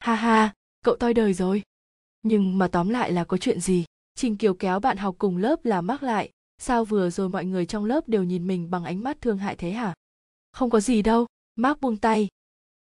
ha 0.00 0.14
ha, 0.14 0.54
cậu 0.84 0.96
toi 0.96 1.14
đời 1.14 1.34
rồi. 1.34 1.62
Nhưng 2.22 2.58
mà 2.58 2.68
tóm 2.68 2.88
lại 2.88 3.12
là 3.12 3.24
có 3.24 3.36
chuyện 3.36 3.60
gì? 3.60 3.84
Trình 4.14 4.36
kiều 4.36 4.54
kéo 4.54 4.80
bạn 4.80 4.96
học 4.96 5.14
cùng 5.18 5.36
lớp 5.36 5.64
là 5.64 5.80
mắc 5.80 6.02
lại. 6.02 6.30
Sao 6.58 6.84
vừa 6.84 7.10
rồi 7.10 7.28
mọi 7.28 7.44
người 7.44 7.66
trong 7.66 7.84
lớp 7.84 8.08
đều 8.08 8.24
nhìn 8.24 8.46
mình 8.46 8.70
bằng 8.70 8.84
ánh 8.84 9.02
mắt 9.02 9.20
thương 9.20 9.38
hại 9.38 9.56
thế 9.56 9.70
hả? 9.70 9.94
Không 10.52 10.70
có 10.70 10.80
gì 10.80 11.02
đâu 11.02 11.26
mark 11.56 11.80
buông 11.80 11.96
tay. 11.96 12.28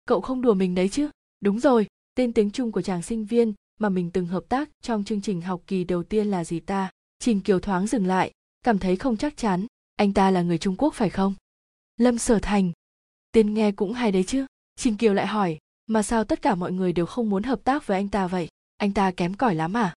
Cậu 0.06 0.20
không 0.20 0.42
đùa 0.42 0.54
mình 0.54 0.74
đấy 0.74 0.88
chứ? 0.88 1.10
Đúng 1.40 1.60
rồi, 1.60 1.86
tên 2.14 2.32
tiếng 2.32 2.50
trung 2.50 2.72
của 2.72 2.82
chàng 2.82 3.02
sinh 3.02 3.24
viên 3.24 3.54
mà 3.80 3.88
mình 3.88 4.10
từng 4.10 4.26
hợp 4.26 4.44
tác 4.48 4.68
trong 4.82 5.04
chương 5.04 5.20
trình 5.20 5.40
học 5.40 5.62
kỳ 5.66 5.84
đầu 5.84 6.02
tiên 6.02 6.26
là 6.26 6.44
gì 6.44 6.60
ta? 6.60 6.90
Trình 7.18 7.40
kiều 7.40 7.60
thoáng 7.60 7.86
dừng 7.86 8.06
lại, 8.06 8.32
cảm 8.62 8.78
thấy 8.78 8.96
không 8.96 9.16
chắc 9.16 9.36
chắn, 9.36 9.66
anh 9.96 10.12
ta 10.12 10.30
là 10.30 10.42
người 10.42 10.58
trung 10.58 10.76
quốc 10.78 10.94
phải 10.94 11.10
không? 11.10 11.34
Lâm 11.96 12.18
sở 12.18 12.38
thành. 12.42 12.72
Tên 13.32 13.54
nghe 13.54 13.72
cũng 13.72 13.92
hay 13.92 14.12
đấy 14.12 14.24
chứ? 14.24 14.46
Trình 14.76 14.96
kiều 14.96 15.14
lại 15.14 15.26
hỏi 15.26 15.58
mà 15.88 16.02
sao 16.02 16.24
tất 16.24 16.42
cả 16.42 16.54
mọi 16.54 16.72
người 16.72 16.92
đều 16.92 17.06
không 17.06 17.30
muốn 17.30 17.42
hợp 17.42 17.64
tác 17.64 17.86
với 17.86 17.96
anh 17.96 18.08
ta 18.08 18.26
vậy? 18.26 18.48
Anh 18.76 18.92
ta 18.92 19.10
kém 19.10 19.34
cỏi 19.34 19.54
lắm 19.54 19.76
à? 19.76 19.94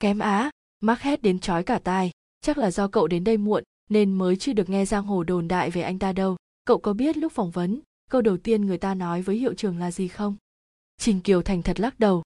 Kém 0.00 0.18
á, 0.18 0.50
mắc 0.80 1.00
hét 1.00 1.22
đến 1.22 1.38
chói 1.38 1.62
cả 1.62 1.78
tai. 1.84 2.10
Chắc 2.40 2.58
là 2.58 2.70
do 2.70 2.88
cậu 2.88 3.06
đến 3.08 3.24
đây 3.24 3.36
muộn, 3.36 3.64
nên 3.90 4.12
mới 4.12 4.36
chưa 4.36 4.52
được 4.52 4.70
nghe 4.70 4.86
giang 4.86 5.04
hồ 5.04 5.24
đồn 5.24 5.48
đại 5.48 5.70
về 5.70 5.82
anh 5.82 5.98
ta 5.98 6.12
đâu. 6.12 6.36
Cậu 6.64 6.78
có 6.78 6.92
biết 6.92 7.16
lúc 7.16 7.32
phỏng 7.32 7.50
vấn, 7.50 7.80
câu 8.10 8.20
đầu 8.22 8.36
tiên 8.36 8.66
người 8.66 8.78
ta 8.78 8.94
nói 8.94 9.22
với 9.22 9.36
hiệu 9.36 9.54
trưởng 9.54 9.78
là 9.78 9.90
gì 9.90 10.08
không? 10.08 10.36
Trình 10.98 11.20
kiều 11.20 11.42
thành 11.42 11.62
thật 11.62 11.80
lắc 11.80 12.00
đầu. 12.00 12.22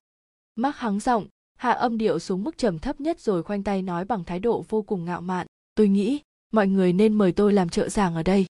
Mắc 0.55 0.77
hắng 0.77 1.01
giọng, 1.01 1.27
hạ 1.57 1.71
âm 1.71 1.99
điệu 1.99 2.19
xuống 2.19 2.45
mức 2.45 2.59
trầm 2.59 2.79
thấp 2.79 3.01
nhất 3.01 3.21
rồi 3.21 3.43
khoanh 3.43 3.63
tay 3.63 3.83
nói 3.83 4.05
bằng 4.05 4.25
thái 4.25 4.39
độ 4.39 4.65
vô 4.69 4.83
cùng 4.83 5.05
ngạo 5.05 5.21
mạn. 5.21 5.47
Tôi 5.75 5.89
nghĩ, 5.89 6.21
mọi 6.53 6.67
người 6.67 6.93
nên 6.93 7.15
mời 7.15 7.33
tôi 7.33 7.53
làm 7.53 7.69
trợ 7.69 7.89
giảng 7.89 8.15
ở 8.15 8.23
đây. 8.23 8.47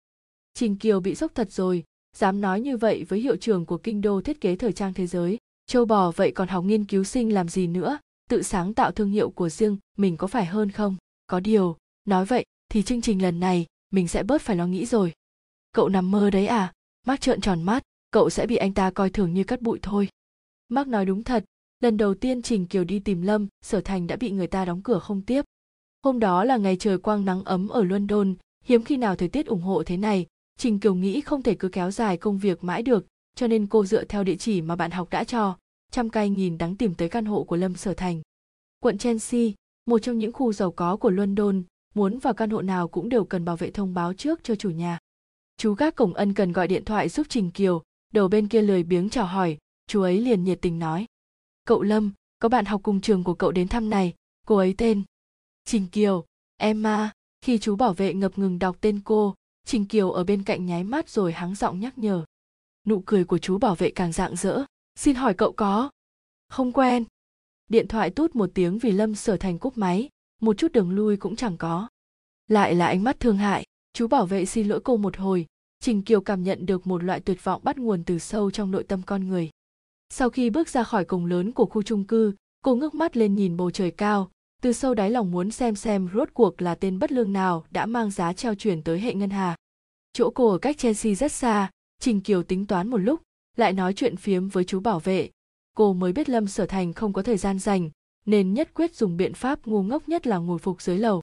Trình 0.53 0.75
kiều 0.75 0.99
bị 0.99 1.15
sốc 1.15 1.31
thật 1.35 1.51
rồi 1.51 1.83
dám 2.17 2.41
nói 2.41 2.61
như 2.61 2.77
vậy 2.77 3.03
với 3.03 3.19
hiệu 3.19 3.35
trưởng 3.35 3.65
của 3.65 3.77
kinh 3.77 4.01
đô 4.01 4.21
thiết 4.21 4.41
kế 4.41 4.55
thời 4.55 4.73
trang 4.73 4.93
thế 4.93 5.07
giới. 5.07 5.37
Châu 5.67 5.85
bò 5.85 6.11
vậy 6.11 6.31
còn 6.31 6.47
học 6.47 6.63
nghiên 6.63 6.85
cứu 6.85 7.03
sinh 7.03 7.33
làm 7.33 7.49
gì 7.49 7.67
nữa? 7.67 7.99
Tự 8.29 8.41
sáng 8.41 8.73
tạo 8.73 8.91
thương 8.91 9.09
hiệu 9.09 9.29
của 9.29 9.49
riêng 9.49 9.77
mình 9.97 10.17
có 10.17 10.27
phải 10.27 10.45
hơn 10.45 10.71
không? 10.71 10.95
Có 11.27 11.39
điều, 11.39 11.77
nói 12.05 12.25
vậy 12.25 12.45
thì 12.69 12.83
chương 12.83 13.01
trình 13.01 13.21
lần 13.21 13.39
này 13.39 13.65
mình 13.91 14.07
sẽ 14.07 14.23
bớt 14.23 14.41
phải 14.41 14.55
lo 14.55 14.67
nghĩ 14.67 14.85
rồi. 14.85 15.13
Cậu 15.71 15.89
nằm 15.89 16.11
mơ 16.11 16.29
đấy 16.29 16.47
à? 16.47 16.73
Mắt 17.07 17.21
trợn 17.21 17.41
tròn 17.41 17.63
mắt, 17.63 17.83
cậu 18.11 18.29
sẽ 18.29 18.47
bị 18.47 18.55
anh 18.55 18.73
ta 18.73 18.91
coi 18.91 19.09
thường 19.09 19.33
như 19.33 19.43
cắt 19.43 19.61
bụi 19.61 19.79
thôi. 19.81 20.09
Mark 20.69 20.87
nói 20.87 21.05
đúng 21.05 21.23
thật, 21.23 21.45
lần 21.79 21.97
đầu 21.97 22.13
tiên 22.13 22.41
trình 22.41 22.65
kiều 22.65 22.83
đi 22.83 22.99
tìm 22.99 23.21
lâm, 23.21 23.47
sở 23.61 23.81
thành 23.81 24.07
đã 24.07 24.15
bị 24.15 24.31
người 24.31 24.47
ta 24.47 24.65
đóng 24.65 24.81
cửa 24.81 24.99
không 24.99 25.21
tiếp. 25.21 25.45
Hôm 26.03 26.19
đó 26.19 26.43
là 26.43 26.57
ngày 26.57 26.77
trời 26.77 26.97
quang 26.97 27.25
nắng 27.25 27.43
ấm 27.43 27.67
ở 27.67 27.83
london, 27.83 28.35
hiếm 28.65 28.83
khi 28.83 28.97
nào 28.97 29.15
thời 29.15 29.27
tiết 29.27 29.45
ủng 29.45 29.61
hộ 29.61 29.83
thế 29.83 29.97
này 29.97 30.25
trình 30.57 30.79
kiều 30.79 30.95
nghĩ 30.95 31.21
không 31.21 31.43
thể 31.43 31.55
cứ 31.55 31.69
kéo 31.69 31.91
dài 31.91 32.17
công 32.17 32.37
việc 32.37 32.63
mãi 32.63 32.83
được, 32.83 33.05
cho 33.35 33.47
nên 33.47 33.67
cô 33.67 33.85
dựa 33.85 34.03
theo 34.03 34.23
địa 34.23 34.35
chỉ 34.35 34.61
mà 34.61 34.75
bạn 34.75 34.91
học 34.91 35.09
đã 35.09 35.23
cho, 35.23 35.57
trăm 35.91 36.09
cay 36.09 36.29
nghìn 36.29 36.57
đắng 36.57 36.75
tìm 36.75 36.93
tới 36.93 37.09
căn 37.09 37.25
hộ 37.25 37.43
của 37.43 37.55
lâm 37.55 37.75
sở 37.75 37.93
thành. 37.93 38.21
Quận 38.79 38.97
chelsea, 38.97 39.49
một 39.85 39.99
trong 39.99 40.17
những 40.17 40.33
khu 40.33 40.53
giàu 40.53 40.71
có 40.71 40.97
của 40.97 41.09
london, 41.09 41.63
muốn 41.95 42.19
vào 42.19 42.33
căn 42.33 42.49
hộ 42.49 42.61
nào 42.61 42.87
cũng 42.87 43.09
đều 43.09 43.25
cần 43.25 43.45
bảo 43.45 43.57
vệ 43.57 43.71
thông 43.71 43.93
báo 43.93 44.13
trước 44.13 44.43
cho 44.43 44.55
chủ 44.55 44.69
nhà. 44.69 44.99
Chú 45.57 45.73
gác 45.73 45.95
cổng 45.95 46.13
ân 46.13 46.33
cần 46.33 46.51
gọi 46.51 46.67
điện 46.67 46.85
thoại 46.85 47.09
giúp 47.09 47.27
trình 47.29 47.51
kiều, 47.51 47.81
đầu 48.13 48.27
bên 48.27 48.47
kia 48.47 48.61
lười 48.61 48.83
biếng 48.83 49.09
chào 49.09 49.25
hỏi, 49.25 49.57
chú 49.87 50.01
ấy 50.01 50.21
liền 50.21 50.43
nhiệt 50.43 50.61
tình 50.61 50.79
nói. 50.79 51.05
Cậu 51.65 51.81
lâm, 51.81 52.11
có 52.39 52.49
bạn 52.49 52.65
học 52.65 52.81
cùng 52.83 53.01
trường 53.01 53.23
của 53.23 53.33
cậu 53.33 53.51
đến 53.51 53.67
thăm 53.67 53.89
này, 53.89 54.13
cô 54.47 54.55
ấy 54.55 54.75
tên. 54.77 55.03
Trình 55.65 55.87
kiều, 55.91 56.25
emma, 56.57 57.11
khi 57.41 57.57
chú 57.57 57.75
bảo 57.75 57.93
vệ 57.93 58.13
ngập 58.13 58.37
ngừng 58.37 58.59
đọc 58.59 58.77
tên 58.81 59.01
cô 59.03 59.35
trình 59.67 59.85
kiều 59.85 60.11
ở 60.11 60.23
bên 60.23 60.43
cạnh 60.43 60.65
nháy 60.65 60.83
mắt 60.83 61.09
rồi 61.09 61.33
hắng 61.33 61.55
giọng 61.55 61.79
nhắc 61.79 61.97
nhở. 61.97 62.25
Nụ 62.85 63.03
cười 63.05 63.23
của 63.23 63.37
chú 63.37 63.57
bảo 63.57 63.75
vệ 63.75 63.89
càng 63.89 64.11
rạng 64.11 64.35
rỡ. 64.35 64.63
Xin 64.95 65.15
hỏi 65.15 65.33
cậu 65.33 65.51
có 65.51 65.89
không 66.47 66.71
quen? 66.71 67.03
Điện 67.69 67.87
thoại 67.87 68.09
tút 68.09 68.35
một 68.35 68.49
tiếng 68.53 68.79
vì 68.79 68.91
lâm 68.91 69.15
sở 69.15 69.37
thành 69.37 69.59
cúp 69.59 69.77
máy. 69.77 70.09
Một 70.41 70.57
chút 70.57 70.71
đường 70.71 70.91
lui 70.91 71.17
cũng 71.17 71.35
chẳng 71.35 71.57
có. 71.57 71.87
Lại 72.47 72.75
là 72.75 72.87
ánh 72.87 73.03
mắt 73.03 73.19
thương 73.19 73.37
hại. 73.37 73.65
Chú 73.93 74.07
bảo 74.07 74.25
vệ 74.25 74.45
xin 74.45 74.67
lỗi 74.67 74.79
cô 74.83 74.97
một 74.97 75.17
hồi. 75.17 75.45
Trình 75.79 76.01
kiều 76.01 76.21
cảm 76.21 76.43
nhận 76.43 76.65
được 76.65 76.87
một 76.87 77.03
loại 77.03 77.19
tuyệt 77.19 77.43
vọng 77.43 77.61
bắt 77.63 77.77
nguồn 77.77 78.03
từ 78.03 78.19
sâu 78.19 78.51
trong 78.51 78.71
nội 78.71 78.83
tâm 78.83 79.01
con 79.05 79.27
người. 79.27 79.49
Sau 80.09 80.29
khi 80.29 80.49
bước 80.49 80.69
ra 80.69 80.83
khỏi 80.83 81.05
cổng 81.05 81.25
lớn 81.25 81.51
của 81.51 81.65
khu 81.65 81.83
chung 81.83 82.03
cư, 82.03 82.33
cô 82.63 82.75
ngước 82.75 82.95
mắt 82.95 83.17
lên 83.17 83.35
nhìn 83.35 83.57
bầu 83.57 83.71
trời 83.71 83.91
cao 83.91 84.31
từ 84.61 84.73
sâu 84.73 84.93
đáy 84.93 85.11
lòng 85.11 85.31
muốn 85.31 85.51
xem 85.51 85.75
xem 85.75 86.09
rốt 86.13 86.29
cuộc 86.33 86.61
là 86.61 86.75
tên 86.75 86.99
bất 86.99 87.11
lương 87.11 87.33
nào 87.33 87.65
đã 87.71 87.85
mang 87.85 88.11
giá 88.11 88.33
treo 88.33 88.55
chuyển 88.55 88.83
tới 88.83 88.99
hệ 88.99 89.13
ngân 89.13 89.29
hà. 89.29 89.55
Chỗ 90.13 90.29
cô 90.35 90.49
ở 90.49 90.57
cách 90.57 90.77
chelsea 90.77 91.15
rất 91.15 91.31
xa, 91.31 91.69
trình 91.99 92.21
kiều 92.21 92.43
tính 92.43 92.65
toán 92.65 92.89
một 92.89 92.97
lúc, 92.97 93.21
lại 93.57 93.73
nói 93.73 93.93
chuyện 93.93 94.17
phiếm 94.17 94.47
với 94.47 94.63
chú 94.63 94.79
bảo 94.79 94.99
vệ. 94.99 95.29
Cô 95.75 95.93
mới 95.93 96.13
biết 96.13 96.29
lâm 96.29 96.47
sở 96.47 96.65
thành 96.65 96.93
không 96.93 97.13
có 97.13 97.21
thời 97.21 97.37
gian 97.37 97.59
dành 97.59 97.89
nên 98.25 98.53
nhất 98.53 98.73
quyết 98.73 98.95
dùng 98.95 99.17
biện 99.17 99.33
pháp 99.33 99.65
ngu 99.65 99.83
ngốc 99.83 100.09
nhất 100.09 100.27
là 100.27 100.37
ngồi 100.37 100.59
phục 100.59 100.81
dưới 100.81 100.97
lầu. 100.97 101.21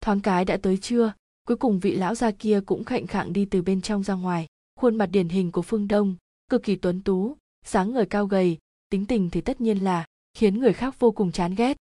Thoáng 0.00 0.20
cái 0.20 0.44
đã 0.44 0.56
tới 0.62 0.76
trưa, 0.76 1.12
cuối 1.46 1.56
cùng 1.56 1.78
vị 1.78 1.96
lão 1.96 2.14
gia 2.14 2.30
kia 2.30 2.60
cũng 2.66 2.84
khạnh 2.84 3.06
khạng 3.06 3.32
đi 3.32 3.44
từ 3.44 3.62
bên 3.62 3.80
trong 3.80 4.02
ra 4.02 4.14
ngoài. 4.14 4.46
Khuôn 4.80 4.96
mặt 4.96 5.06
điển 5.06 5.28
hình 5.28 5.52
của 5.52 5.62
phương 5.62 5.88
đông, 5.88 6.16
cực 6.50 6.62
kỳ 6.62 6.76
tuấn 6.76 7.02
tú, 7.02 7.36
sáng 7.64 7.92
người 7.92 8.06
cao 8.06 8.26
gầy, 8.26 8.58
tính 8.90 9.06
tình 9.06 9.30
thì 9.30 9.40
tất 9.40 9.60
nhiên 9.60 9.78
là 9.84 10.04
khiến 10.34 10.60
người 10.60 10.72
khác 10.72 10.98
vô 10.98 11.10
cùng 11.10 11.32
chán 11.32 11.54
ghét 11.54 11.76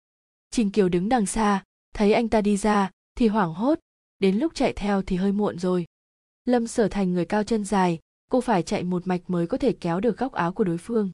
trình 0.54 0.72
kiều 0.72 0.90
đứng 0.90 1.10
đằng 1.10 1.26
xa 1.26 1.64
thấy 1.94 2.14
anh 2.14 2.30
ta 2.30 2.42
đi 2.42 2.58
ra 2.58 2.92
thì 3.16 3.28
hoảng 3.28 3.54
hốt 3.54 3.80
đến 4.20 4.36
lúc 4.38 4.56
chạy 4.56 4.74
theo 4.74 5.02
thì 5.02 5.16
hơi 5.16 5.32
muộn 5.32 5.60
rồi 5.60 5.86
lâm 6.46 6.68
sở 6.68 6.88
thành 6.88 7.14
người 7.14 7.26
cao 7.26 7.44
chân 7.44 7.66
dài 7.66 8.00
cô 8.32 8.42
phải 8.42 8.64
chạy 8.64 8.84
một 8.84 9.08
mạch 9.08 9.22
mới 9.28 9.48
có 9.48 9.58
thể 9.58 9.74
kéo 9.80 10.00
được 10.00 10.18
góc 10.18 10.34
áo 10.34 10.54
của 10.54 10.64
đối 10.64 10.78
phương 10.78 11.12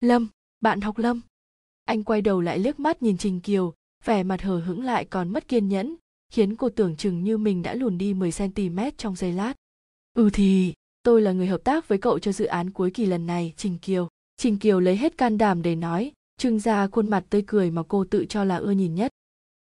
lâm 0.00 0.28
bạn 0.60 0.80
học 0.80 0.98
lâm 0.98 1.20
anh 1.84 2.04
quay 2.04 2.22
đầu 2.22 2.40
lại 2.40 2.58
liếc 2.58 2.80
mắt 2.80 3.02
nhìn 3.02 3.18
trình 3.18 3.40
kiều 3.40 3.74
vẻ 4.04 4.22
mặt 4.22 4.42
hờ 4.42 4.58
hững 4.58 4.84
lại 4.84 5.04
còn 5.04 5.28
mất 5.28 5.48
kiên 5.48 5.68
nhẫn 5.68 5.96
khiến 6.32 6.56
cô 6.56 6.68
tưởng 6.68 6.96
chừng 6.96 7.24
như 7.24 7.38
mình 7.38 7.62
đã 7.62 7.74
lùn 7.74 7.98
đi 7.98 8.14
10 8.14 8.30
cm 8.38 8.78
trong 8.96 9.16
giây 9.16 9.32
lát. 9.32 9.54
Ừ 10.14 10.30
thì, 10.32 10.72
tôi 11.02 11.22
là 11.22 11.32
người 11.32 11.46
hợp 11.46 11.60
tác 11.64 11.88
với 11.88 11.98
cậu 11.98 12.18
cho 12.18 12.32
dự 12.32 12.44
án 12.44 12.70
cuối 12.70 12.90
kỳ 12.90 13.06
lần 13.06 13.26
này, 13.26 13.52
Trình 13.56 13.78
Kiều. 13.78 14.08
Trình 14.36 14.58
Kiều 14.58 14.80
lấy 14.80 14.96
hết 14.96 15.18
can 15.18 15.38
đảm 15.38 15.62
để 15.62 15.76
nói, 15.76 16.12
trưng 16.36 16.58
ra 16.58 16.86
khuôn 16.86 17.10
mặt 17.10 17.24
tươi 17.30 17.44
cười 17.46 17.70
mà 17.70 17.82
cô 17.88 18.04
tự 18.04 18.26
cho 18.28 18.44
là 18.44 18.56
ưa 18.56 18.70
nhìn 18.70 18.94
nhất. 18.94 19.12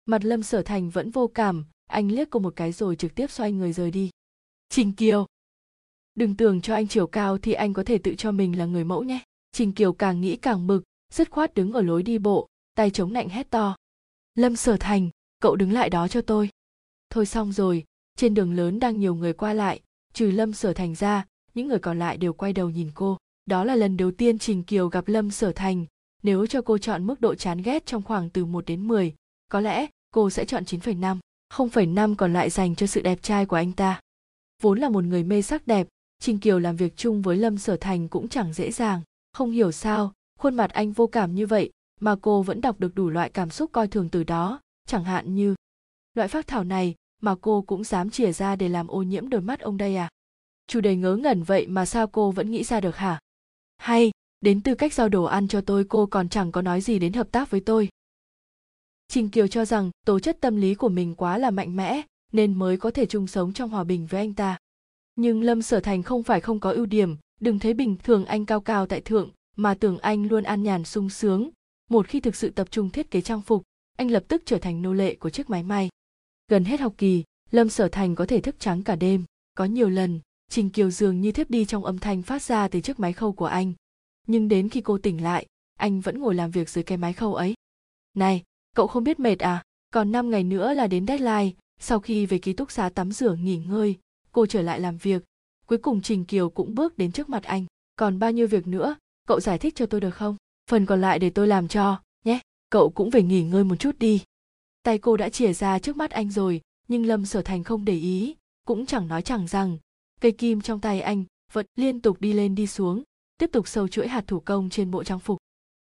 Mặt 0.05 0.25
Lâm 0.25 0.43
Sở 0.43 0.61
Thành 0.61 0.89
vẫn 0.89 1.11
vô 1.11 1.27
cảm, 1.27 1.65
anh 1.87 2.11
liếc 2.11 2.29
cô 2.29 2.39
một 2.39 2.53
cái 2.55 2.71
rồi 2.71 2.95
trực 2.95 3.15
tiếp 3.15 3.31
xoay 3.31 3.51
người 3.51 3.73
rời 3.73 3.91
đi. 3.91 4.09
Trình 4.69 4.93
Kiều, 4.93 5.25
đừng 6.15 6.35
tưởng 6.35 6.61
cho 6.61 6.73
anh 6.73 6.87
chiều 6.87 7.07
cao 7.07 7.37
thì 7.37 7.53
anh 7.53 7.73
có 7.73 7.83
thể 7.83 7.97
tự 7.97 8.15
cho 8.15 8.31
mình 8.31 8.57
là 8.57 8.65
người 8.65 8.83
mẫu 8.83 9.03
nhé. 9.03 9.19
Trình 9.51 9.71
Kiều 9.71 9.93
càng 9.93 10.21
nghĩ 10.21 10.35
càng 10.35 10.67
bực, 10.67 10.83
dứt 11.13 11.29
khoát 11.31 11.53
đứng 11.53 11.73
ở 11.73 11.81
lối 11.81 12.03
đi 12.03 12.17
bộ, 12.17 12.47
tay 12.75 12.91
chống 12.91 13.13
nạnh 13.13 13.29
hét 13.29 13.49
to. 13.49 13.75
Lâm 14.35 14.55
Sở 14.55 14.77
Thành, 14.79 15.09
cậu 15.39 15.55
đứng 15.55 15.71
lại 15.71 15.89
đó 15.89 16.07
cho 16.07 16.21
tôi 16.21 16.49
thôi 17.09 17.25
xong 17.25 17.51
rồi 17.51 17.83
trên 18.15 18.33
đường 18.33 18.53
lớn 18.53 18.79
đang 18.79 18.99
nhiều 18.99 19.15
người 19.15 19.33
qua 19.33 19.53
lại 19.53 19.81
trừ 20.13 20.31
lâm 20.31 20.53
sở 20.53 20.73
thành 20.73 20.95
ra 20.95 21.25
những 21.53 21.67
người 21.67 21.79
còn 21.79 21.99
lại 21.99 22.17
đều 22.17 22.33
quay 22.33 22.53
đầu 22.53 22.69
nhìn 22.69 22.91
cô 22.93 23.17
đó 23.45 23.63
là 23.63 23.75
lần 23.75 23.97
đầu 23.97 24.11
tiên 24.11 24.39
trình 24.39 24.63
kiều 24.63 24.87
gặp 24.87 25.07
lâm 25.07 25.31
sở 25.31 25.51
thành 25.51 25.85
nếu 26.23 26.47
cho 26.47 26.61
cô 26.61 26.77
chọn 26.77 27.07
mức 27.07 27.21
độ 27.21 27.35
chán 27.35 27.61
ghét 27.61 27.85
trong 27.85 28.01
khoảng 28.01 28.29
từ 28.29 28.45
1 28.45 28.65
đến 28.65 28.87
10, 28.87 29.15
có 29.49 29.59
lẽ 29.59 29.87
cô 30.11 30.29
sẽ 30.29 30.45
chọn 30.45 30.63
9,5, 30.63 31.17
0,5 31.53 32.15
còn 32.15 32.33
lại 32.33 32.49
dành 32.49 32.75
cho 32.75 32.87
sự 32.87 33.01
đẹp 33.01 33.21
trai 33.21 33.45
của 33.45 33.55
anh 33.55 33.71
ta. 33.71 34.01
Vốn 34.61 34.79
là 34.79 34.89
một 34.89 35.03
người 35.03 35.23
mê 35.23 35.41
sắc 35.41 35.67
đẹp, 35.67 35.87
Trình 36.19 36.39
Kiều 36.39 36.59
làm 36.59 36.75
việc 36.75 36.97
chung 36.97 37.21
với 37.21 37.37
Lâm 37.37 37.57
Sở 37.57 37.77
Thành 37.77 38.07
cũng 38.07 38.29
chẳng 38.29 38.53
dễ 38.53 38.71
dàng. 38.71 39.01
Không 39.33 39.51
hiểu 39.51 39.71
sao, 39.71 40.13
khuôn 40.39 40.55
mặt 40.55 40.71
anh 40.71 40.91
vô 40.91 41.07
cảm 41.07 41.35
như 41.35 41.47
vậy 41.47 41.71
mà 41.99 42.15
cô 42.21 42.41
vẫn 42.41 42.61
đọc 42.61 42.79
được 42.79 42.95
đủ 42.95 43.09
loại 43.09 43.29
cảm 43.29 43.49
xúc 43.49 43.69
coi 43.73 43.87
thường 43.87 44.09
từ 44.09 44.23
đó, 44.23 44.59
chẳng 44.87 45.03
hạn 45.03 45.35
như 45.35 45.55
loại 46.13 46.27
phác 46.27 46.47
thảo 46.47 46.63
này 46.63 46.95
mà 47.21 47.35
cô 47.41 47.61
cũng 47.61 47.83
dám 47.83 48.09
chìa 48.09 48.31
ra 48.31 48.55
để 48.55 48.69
làm 48.69 48.87
ô 48.87 49.01
nhiễm 49.01 49.29
đôi 49.29 49.41
mắt 49.41 49.59
ông 49.59 49.77
đây 49.77 49.95
à 49.95 50.09
chủ 50.67 50.81
đề 50.81 50.95
ngớ 50.95 51.15
ngẩn 51.15 51.43
vậy 51.43 51.67
mà 51.67 51.85
sao 51.85 52.07
cô 52.07 52.31
vẫn 52.31 52.51
nghĩ 52.51 52.63
ra 52.63 52.81
được 52.81 52.95
hả 52.95 53.19
hay 53.77 54.11
đến 54.41 54.61
tư 54.61 54.75
cách 54.75 54.93
giao 54.93 55.09
đồ 55.09 55.23
ăn 55.23 55.47
cho 55.47 55.61
tôi, 55.61 55.85
cô 55.89 56.05
còn 56.05 56.29
chẳng 56.29 56.51
có 56.51 56.61
nói 56.61 56.81
gì 56.81 56.99
đến 56.99 57.13
hợp 57.13 57.31
tác 57.31 57.51
với 57.51 57.59
tôi. 57.59 57.89
Trình 59.07 59.29
kiều 59.29 59.47
cho 59.47 59.65
rằng 59.65 59.91
tố 60.05 60.19
chất 60.19 60.37
tâm 60.41 60.55
lý 60.55 60.75
của 60.75 60.89
mình 60.89 61.15
quá 61.15 61.37
là 61.37 61.51
mạnh 61.51 61.75
mẽ, 61.75 62.01
nên 62.31 62.53
mới 62.53 62.77
có 62.77 62.91
thể 62.91 63.05
chung 63.05 63.27
sống 63.27 63.53
trong 63.53 63.69
hòa 63.69 63.83
bình 63.83 64.05
với 64.05 64.19
anh 64.19 64.33
ta. 64.33 64.57
Nhưng 65.15 65.41
lâm 65.41 65.61
sở 65.61 65.79
thành 65.79 66.03
không 66.03 66.23
phải 66.23 66.41
không 66.41 66.59
có 66.59 66.71
ưu 66.71 66.85
điểm, 66.85 67.15
đừng 67.39 67.59
thấy 67.59 67.73
bình 67.73 67.97
thường 68.03 68.25
anh 68.25 68.45
cao 68.45 68.61
cao 68.61 68.85
tại 68.85 69.01
thượng, 69.01 69.31
mà 69.55 69.73
tưởng 69.73 69.97
anh 69.97 70.27
luôn 70.27 70.43
an 70.43 70.63
nhàn 70.63 70.83
sung 70.83 71.09
sướng. 71.09 71.49
Một 71.89 72.07
khi 72.07 72.19
thực 72.19 72.35
sự 72.35 72.49
tập 72.49 72.67
trung 72.71 72.89
thiết 72.89 73.11
kế 73.11 73.21
trang 73.21 73.41
phục, 73.41 73.63
anh 73.97 74.11
lập 74.11 74.23
tức 74.27 74.43
trở 74.45 74.57
thành 74.57 74.81
nô 74.81 74.93
lệ 74.93 75.15
của 75.15 75.29
chiếc 75.29 75.49
máy 75.49 75.63
may. 75.63 75.89
Gần 76.47 76.65
hết 76.65 76.79
học 76.79 76.93
kỳ, 76.97 77.23
lâm 77.51 77.69
sở 77.69 77.87
thành 77.87 78.15
có 78.15 78.25
thể 78.25 78.41
thức 78.41 78.55
trắng 78.59 78.83
cả 78.83 78.95
đêm. 78.95 79.23
Có 79.53 79.65
nhiều 79.65 79.89
lần, 79.89 80.19
trình 80.49 80.69
kiều 80.69 80.91
dường 80.91 81.21
như 81.21 81.31
thiếp 81.31 81.49
đi 81.49 81.65
trong 81.65 81.85
âm 81.85 81.97
thanh 81.97 82.21
phát 82.21 82.41
ra 82.41 82.67
từ 82.67 82.81
chiếc 82.81 82.99
máy 82.99 83.13
khâu 83.13 83.33
của 83.33 83.45
anh 83.45 83.73
nhưng 84.29 84.47
đến 84.47 84.69
khi 84.69 84.81
cô 84.81 84.97
tỉnh 84.97 85.23
lại, 85.23 85.45
anh 85.75 86.01
vẫn 86.01 86.19
ngồi 86.19 86.35
làm 86.35 86.51
việc 86.51 86.69
dưới 86.69 86.83
cái 86.83 86.97
máy 86.97 87.13
khâu 87.13 87.35
ấy. 87.35 87.53
Này, 88.13 88.43
cậu 88.75 88.87
không 88.87 89.03
biết 89.03 89.19
mệt 89.19 89.39
à? 89.39 89.63
Còn 89.93 90.11
5 90.11 90.29
ngày 90.29 90.43
nữa 90.43 90.73
là 90.73 90.87
đến 90.87 91.07
deadline. 91.07 91.51
Sau 91.79 91.99
khi 91.99 92.25
về 92.25 92.37
ký 92.37 92.53
túc 92.53 92.71
xá 92.71 92.89
tắm 92.89 93.11
rửa 93.11 93.35
nghỉ 93.35 93.57
ngơi, 93.57 93.95
cô 94.31 94.45
trở 94.45 94.61
lại 94.61 94.79
làm 94.79 94.97
việc. 94.97 95.23
Cuối 95.65 95.77
cùng 95.77 96.01
trình 96.01 96.25
kiều 96.25 96.49
cũng 96.49 96.75
bước 96.75 96.97
đến 96.97 97.11
trước 97.11 97.29
mặt 97.29 97.43
anh. 97.43 97.65
Còn 97.95 98.19
bao 98.19 98.31
nhiêu 98.31 98.47
việc 98.47 98.67
nữa, 98.67 98.95
cậu 99.27 99.39
giải 99.39 99.57
thích 99.57 99.75
cho 99.75 99.85
tôi 99.85 100.01
được 100.01 100.15
không? 100.15 100.35
Phần 100.69 100.85
còn 100.85 101.01
lại 101.01 101.19
để 101.19 101.29
tôi 101.29 101.47
làm 101.47 101.67
cho, 101.67 102.01
nhé. 102.25 102.39
Cậu 102.69 102.89
cũng 102.89 103.09
về 103.09 103.23
nghỉ 103.23 103.43
ngơi 103.43 103.63
một 103.63 103.75
chút 103.75 103.99
đi. 103.99 104.23
Tay 104.83 104.97
cô 104.97 105.17
đã 105.17 105.29
chìa 105.29 105.53
ra 105.53 105.79
trước 105.79 105.97
mắt 105.97 106.11
anh 106.11 106.31
rồi, 106.31 106.61
nhưng 106.87 107.05
lâm 107.05 107.25
sở 107.25 107.41
thành 107.41 107.63
không 107.63 107.85
để 107.85 107.93
ý, 107.93 108.35
cũng 108.65 108.85
chẳng 108.85 109.07
nói 109.07 109.21
chẳng 109.21 109.47
rằng. 109.47 109.77
Cây 110.21 110.31
kim 110.31 110.61
trong 110.61 110.79
tay 110.79 111.01
anh 111.01 111.23
vẫn 111.53 111.65
liên 111.75 112.01
tục 112.01 112.21
đi 112.21 112.33
lên 112.33 112.55
đi 112.55 112.67
xuống 112.67 113.03
tiếp 113.39 113.49
tục 113.51 113.67
sâu 113.67 113.87
chuỗi 113.87 114.07
hạt 114.07 114.23
thủ 114.27 114.39
công 114.39 114.69
trên 114.69 114.91
bộ 114.91 115.03
trang 115.03 115.19
phục. 115.19 115.37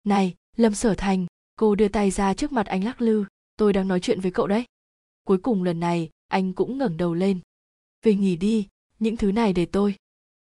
Này, 0.05 0.35
lâm 0.57 0.75
sở 0.75 0.95
thành, 0.95 1.27
cô 1.57 1.75
đưa 1.75 1.89
tay 1.89 2.11
ra 2.11 2.35
trước 2.35 2.53
mặt 2.53 2.67
anh 2.67 2.85
lắc 2.85 3.01
lư. 3.01 3.25
Tôi 3.57 3.73
đang 3.73 3.89
nói 3.89 4.01
chuyện 4.01 4.21
với 4.21 4.31
cậu 4.31 4.47
đấy. 4.47 4.65
Cuối 5.25 5.39
cùng 5.39 5.63
lần 5.63 5.81
này, 5.81 6.11
anh 6.29 6.53
cũng 6.53 6.79
ngẩng 6.79 6.97
đầu 6.97 7.15
lên. 7.15 7.41
Về 8.03 8.15
nghỉ 8.15 8.37
đi, 8.37 8.69
những 8.99 9.17
thứ 9.17 9.33
này 9.33 9.53
để 9.53 9.67
tôi. 9.67 9.95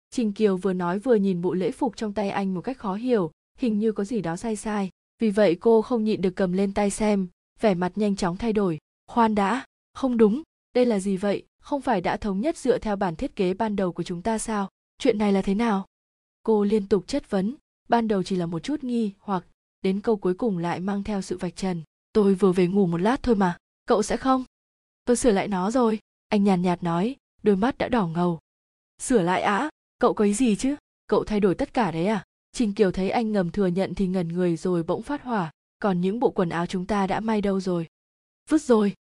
Trình 0.10 0.34
kiều 0.34 0.58
vừa 0.58 0.74
nói 0.74 1.00
vừa 1.00 1.16
nhìn 1.16 1.42
bộ 1.42 1.54
lễ 1.54 1.72
phục 1.72 1.96
trong 1.98 2.14
tay 2.14 2.30
anh 2.30 2.54
một 2.54 2.62
cách 2.62 2.78
khó 2.78 2.96
hiểu, 2.96 3.32
hình 3.58 3.80
như 3.80 3.92
có 3.92 4.04
gì 4.04 4.22
đó 4.22 4.36
sai 4.36 4.56
sai. 4.56 4.90
Vì 5.20 5.30
vậy 5.30 5.58
cô 5.60 5.82
không 5.82 6.04
nhịn 6.04 6.22
được 6.22 6.36
cầm 6.36 6.54
lên 6.54 6.74
tay 6.74 6.90
xem, 6.90 7.28
vẻ 7.60 7.74
mặt 7.74 7.92
nhanh 7.96 8.16
chóng 8.16 8.38
thay 8.38 8.54
đổi. 8.54 8.78
Khoan 9.08 9.36
đã, 9.36 9.66
không 9.94 10.18
đúng, 10.18 10.42
đây 10.74 10.86
là 10.86 11.00
gì 11.00 11.18
vậy? 11.18 11.44
Không 11.62 11.82
phải 11.82 12.02
đã 12.02 12.18
thống 12.18 12.42
nhất 12.42 12.58
dựa 12.58 12.78
theo 12.78 12.96
bản 12.96 13.16
thiết 13.16 13.36
kế 13.36 13.54
ban 13.54 13.76
đầu 13.76 13.94
của 13.94 14.04
chúng 14.04 14.22
ta 14.22 14.38
sao? 14.38 14.70
Chuyện 14.98 15.18
này 15.18 15.34
là 15.34 15.42
thế 15.42 15.56
nào? 15.56 15.86
Cô 16.44 16.64
liên 16.64 16.88
tục 16.88 17.08
chất 17.08 17.30
vấn. 17.30 17.56
Ban 17.90 18.08
đầu 18.08 18.24
chỉ 18.24 18.36
là 18.36 18.46
một 18.46 18.60
chút 18.60 18.84
nghi 18.84 19.12
hoặc, 19.20 19.46
đến 19.82 20.02
câu 20.02 20.18
cuối 20.18 20.34
cùng 20.34 20.58
lại 20.58 20.80
mang 20.80 21.04
theo 21.04 21.22
sự 21.22 21.38
vạch 21.38 21.56
trần. 21.56 21.84
Tôi 22.14 22.36
vừa 22.36 22.52
về 22.52 22.68
ngủ 22.68 22.88
một 22.88 22.98
lát 22.98 23.24
thôi 23.24 23.36
mà, 23.36 23.58
cậu 23.86 24.04
sẽ 24.04 24.18
không? 24.18 24.44
Tôi 25.06 25.16
sửa 25.16 25.32
lại 25.32 25.48
nó 25.48 25.72
rồi, 25.72 26.00
anh 26.28 26.44
nhàn 26.44 26.62
nhạt 26.62 26.84
nói, 26.84 27.16
đôi 27.44 27.56
mắt 27.56 27.78
đã 27.78 27.90
đỏ 27.90 28.08
ngầu. 28.08 28.40
Sửa 29.02 29.22
lại 29.22 29.42
á? 29.42 29.70
Cậu 30.00 30.14
có 30.14 30.26
ý 30.26 30.34
gì 30.34 30.56
chứ? 30.56 30.76
Cậu 31.08 31.24
thay 31.24 31.40
đổi 31.40 31.56
tất 31.56 31.74
cả 31.74 31.92
đấy 31.92 32.08
à? 32.08 32.24
Trình 32.52 32.74
kiều 32.74 32.92
thấy 32.92 33.10
anh 33.10 33.32
ngầm 33.32 33.52
thừa 33.52 33.68
nhận 33.68 33.96
thì 33.96 34.08
ngẩn 34.08 34.28
người 34.28 34.58
rồi 34.58 34.84
bỗng 34.84 35.04
phát 35.04 35.24
hỏa, 35.24 35.52
còn 35.80 36.02
những 36.02 36.20
bộ 36.20 36.30
quần 36.30 36.50
áo 36.50 36.66
chúng 36.66 36.86
ta 36.86 37.08
đã 37.08 37.20
may 37.20 37.42
đâu 37.42 37.60
rồi? 37.60 37.88
Vứt 38.50 38.62
rồi. 38.62 38.94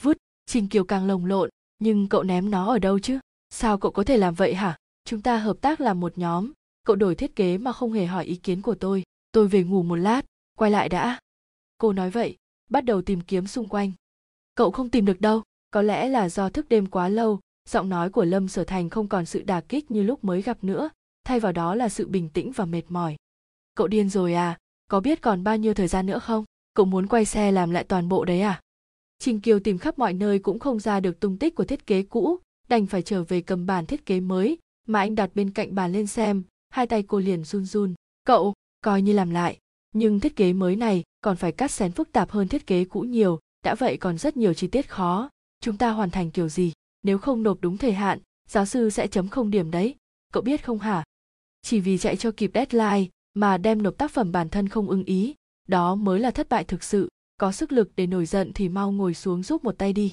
Vứt, 0.00 0.16
trình 0.46 0.68
kiều 0.68 0.84
càng 0.84 1.06
lồng 1.06 1.26
lộn, 1.26 1.50
nhưng 1.78 2.08
cậu 2.08 2.22
ném 2.22 2.50
nó 2.50 2.66
ở 2.72 2.78
đâu 2.78 2.98
chứ? 2.98 3.18
Sao 3.50 3.78
cậu 3.78 3.92
có 3.92 4.04
thể 4.04 4.16
làm 4.16 4.34
vậy 4.34 4.54
hả? 4.54 4.76
Chúng 5.04 5.22
ta 5.22 5.36
hợp 5.38 5.56
tác 5.60 5.80
làm 5.80 6.00
một 6.00 6.18
nhóm 6.18 6.52
cậu 6.84 6.96
đổi 6.96 7.14
thiết 7.14 7.36
kế 7.36 7.58
mà 7.58 7.72
không 7.72 7.92
hề 7.92 8.06
hỏi 8.06 8.24
ý 8.24 8.36
kiến 8.36 8.62
của 8.62 8.74
tôi. 8.74 9.02
Tôi 9.32 9.48
về 9.48 9.64
ngủ 9.64 9.82
một 9.82 9.96
lát, 9.96 10.22
quay 10.58 10.70
lại 10.70 10.88
đã. 10.88 11.18
Cô 11.78 11.92
nói 11.92 12.10
vậy, 12.10 12.36
bắt 12.70 12.84
đầu 12.84 13.02
tìm 13.02 13.20
kiếm 13.20 13.46
xung 13.46 13.68
quanh. 13.68 13.92
Cậu 14.54 14.70
không 14.70 14.90
tìm 14.90 15.04
được 15.04 15.20
đâu, 15.20 15.42
có 15.70 15.82
lẽ 15.82 16.08
là 16.08 16.28
do 16.28 16.48
thức 16.48 16.68
đêm 16.68 16.86
quá 16.86 17.08
lâu, 17.08 17.40
giọng 17.68 17.88
nói 17.88 18.10
của 18.10 18.24
lâm 18.24 18.48
sở 18.48 18.64
thành 18.64 18.90
không 18.90 19.08
còn 19.08 19.26
sự 19.26 19.42
đà 19.42 19.60
kích 19.60 19.90
như 19.90 20.02
lúc 20.02 20.24
mới 20.24 20.42
gặp 20.42 20.64
nữa, 20.64 20.90
thay 21.24 21.40
vào 21.40 21.52
đó 21.52 21.74
là 21.74 21.88
sự 21.88 22.08
bình 22.08 22.28
tĩnh 22.28 22.52
và 22.52 22.64
mệt 22.64 22.82
mỏi. 22.88 23.16
Cậu 23.74 23.88
điên 23.88 24.08
rồi 24.08 24.34
à 24.34 24.58
có 24.90 25.00
biết 25.00 25.20
còn 25.20 25.44
bao 25.44 25.56
nhiêu 25.56 25.74
thời 25.74 25.88
gian 25.88 26.06
nữa 26.06 26.18
không? 26.18 26.44
Cậu 26.74 26.86
muốn 26.86 27.06
quay 27.06 27.24
xe 27.24 27.52
làm 27.52 27.70
lại 27.70 27.84
toàn 27.84 28.08
bộ 28.08 28.24
đấy 28.24 28.40
à? 28.40 28.60
Trình 29.18 29.40
kiều 29.40 29.60
tìm 29.60 29.78
khắp 29.78 29.98
mọi 29.98 30.12
nơi 30.12 30.38
cũng 30.38 30.58
không 30.58 30.80
ra 30.80 31.00
được 31.00 31.20
tung 31.20 31.38
tích 31.38 31.54
của 31.54 31.64
thiết 31.64 31.86
kế 31.86 32.02
cũ, 32.02 32.38
đành 32.68 32.86
phải 32.86 33.02
trở 33.02 33.24
về 33.24 33.40
cầm 33.40 33.66
bản 33.66 33.86
thiết 33.86 34.06
kế 34.06 34.20
mới, 34.20 34.58
mà 34.86 35.00
anh 35.00 35.14
đặt 35.14 35.30
bên 35.34 35.50
cạnh 35.50 35.74
bàn 35.74 35.92
lên 35.92 36.06
xem 36.06 36.42
hai 36.74 36.86
tay 36.86 37.02
cô 37.02 37.18
liền 37.18 37.44
run 37.44 37.64
run. 37.64 37.94
Cậu, 38.24 38.54
coi 38.80 39.02
như 39.02 39.12
làm 39.12 39.30
lại. 39.30 39.58
Nhưng 39.92 40.20
thiết 40.20 40.36
kế 40.36 40.52
mới 40.52 40.76
này 40.76 41.02
còn 41.20 41.36
phải 41.36 41.52
cắt 41.52 41.70
xén 41.70 41.92
phức 41.92 42.12
tạp 42.12 42.30
hơn 42.30 42.48
thiết 42.48 42.66
kế 42.66 42.84
cũ 42.84 43.00
nhiều. 43.00 43.38
Đã 43.62 43.74
vậy 43.74 43.96
còn 43.96 44.18
rất 44.18 44.36
nhiều 44.36 44.54
chi 44.54 44.66
tiết 44.66 44.90
khó. 44.90 45.30
Chúng 45.60 45.76
ta 45.76 45.90
hoàn 45.90 46.10
thành 46.10 46.30
kiểu 46.30 46.48
gì? 46.48 46.72
Nếu 47.02 47.18
không 47.18 47.42
nộp 47.42 47.58
đúng 47.60 47.76
thời 47.78 47.92
hạn, 47.92 48.18
giáo 48.48 48.66
sư 48.66 48.90
sẽ 48.90 49.06
chấm 49.06 49.28
không 49.28 49.50
điểm 49.50 49.70
đấy. 49.70 49.94
Cậu 50.32 50.42
biết 50.42 50.64
không 50.64 50.78
hả? 50.78 51.04
Chỉ 51.62 51.80
vì 51.80 51.98
chạy 51.98 52.16
cho 52.16 52.30
kịp 52.30 52.50
deadline 52.54 53.10
mà 53.34 53.58
đem 53.58 53.82
nộp 53.82 53.98
tác 53.98 54.10
phẩm 54.10 54.32
bản 54.32 54.48
thân 54.48 54.68
không 54.68 54.88
ưng 54.88 55.04
ý. 55.04 55.34
Đó 55.68 55.94
mới 55.94 56.20
là 56.20 56.30
thất 56.30 56.48
bại 56.48 56.64
thực 56.64 56.82
sự. 56.82 57.08
Có 57.36 57.52
sức 57.52 57.72
lực 57.72 57.90
để 57.96 58.06
nổi 58.06 58.26
giận 58.26 58.52
thì 58.54 58.68
mau 58.68 58.92
ngồi 58.92 59.14
xuống 59.14 59.42
giúp 59.42 59.64
một 59.64 59.78
tay 59.78 59.92
đi. 59.92 60.12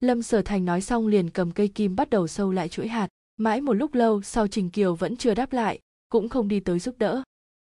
Lâm 0.00 0.22
sở 0.22 0.42
thành 0.42 0.64
nói 0.64 0.80
xong 0.80 1.06
liền 1.06 1.30
cầm 1.30 1.50
cây 1.50 1.68
kim 1.68 1.96
bắt 1.96 2.10
đầu 2.10 2.26
sâu 2.26 2.52
lại 2.52 2.68
chuỗi 2.68 2.88
hạt. 2.88 3.08
Mãi 3.36 3.60
một 3.60 3.72
lúc 3.72 3.94
lâu 3.94 4.22
sau 4.22 4.48
trình 4.48 4.70
kiều 4.70 4.94
vẫn 4.94 5.16
chưa 5.16 5.34
đáp 5.34 5.52
lại 5.52 5.80
cũng 6.12 6.28
không 6.28 6.48
đi 6.48 6.60
tới 6.60 6.78
giúp 6.78 6.94
đỡ. 6.98 7.22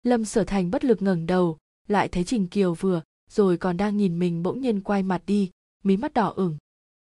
Lâm 0.03 0.25
sở 0.25 0.45
thành 0.45 0.71
bất 0.71 0.85
lực 0.85 1.03
ngẩng 1.03 1.27
đầu, 1.27 1.59
lại 1.89 2.09
thấy 2.09 2.25
trình 2.25 2.47
kiều 2.47 2.75
vừa, 2.75 3.03
rồi 3.31 3.57
còn 3.57 3.77
đang 3.77 3.97
nhìn 3.97 4.19
mình 4.19 4.43
bỗng 4.43 4.61
nhiên 4.61 4.81
quay 4.81 5.03
mặt 5.03 5.23
đi, 5.27 5.51
mí 5.85 5.97
mắt 5.97 6.15
đỏ 6.15 6.33
ửng. 6.37 6.57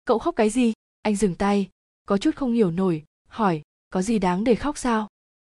Cậu 0.04 0.18
khóc 0.18 0.36
cái 0.36 0.50
gì? 0.50 0.72
Anh 1.02 1.16
dừng 1.16 1.34
tay, 1.34 1.68
có 2.06 2.18
chút 2.18 2.36
không 2.36 2.52
hiểu 2.52 2.70
nổi, 2.70 3.04
hỏi, 3.28 3.62
có 3.90 4.02
gì 4.02 4.18
đáng 4.18 4.44
để 4.44 4.54
khóc 4.54 4.78
sao? 4.78 5.08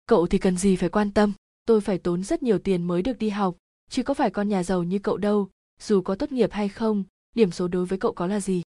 Cậu 0.06 0.26
thì 0.26 0.38
cần 0.38 0.56
gì 0.56 0.76
phải 0.76 0.88
quan 0.88 1.12
tâm? 1.12 1.32
Tôi 1.64 1.80
phải 1.80 1.98
tốn 1.98 2.24
rất 2.24 2.42
nhiều 2.42 2.58
tiền 2.58 2.82
mới 2.82 3.02
được 3.02 3.18
đi 3.18 3.28
học, 3.28 3.56
chứ 3.90 4.02
có 4.02 4.14
phải 4.14 4.30
con 4.30 4.48
nhà 4.48 4.62
giàu 4.62 4.82
như 4.82 4.98
cậu 4.98 5.16
đâu, 5.16 5.48
dù 5.80 6.02
có 6.02 6.14
tốt 6.14 6.32
nghiệp 6.32 6.52
hay 6.52 6.68
không, 6.68 7.04
điểm 7.34 7.50
số 7.50 7.68
đối 7.68 7.86
với 7.86 7.98
cậu 7.98 8.12
có 8.12 8.26
là 8.26 8.40
gì? 8.40 8.62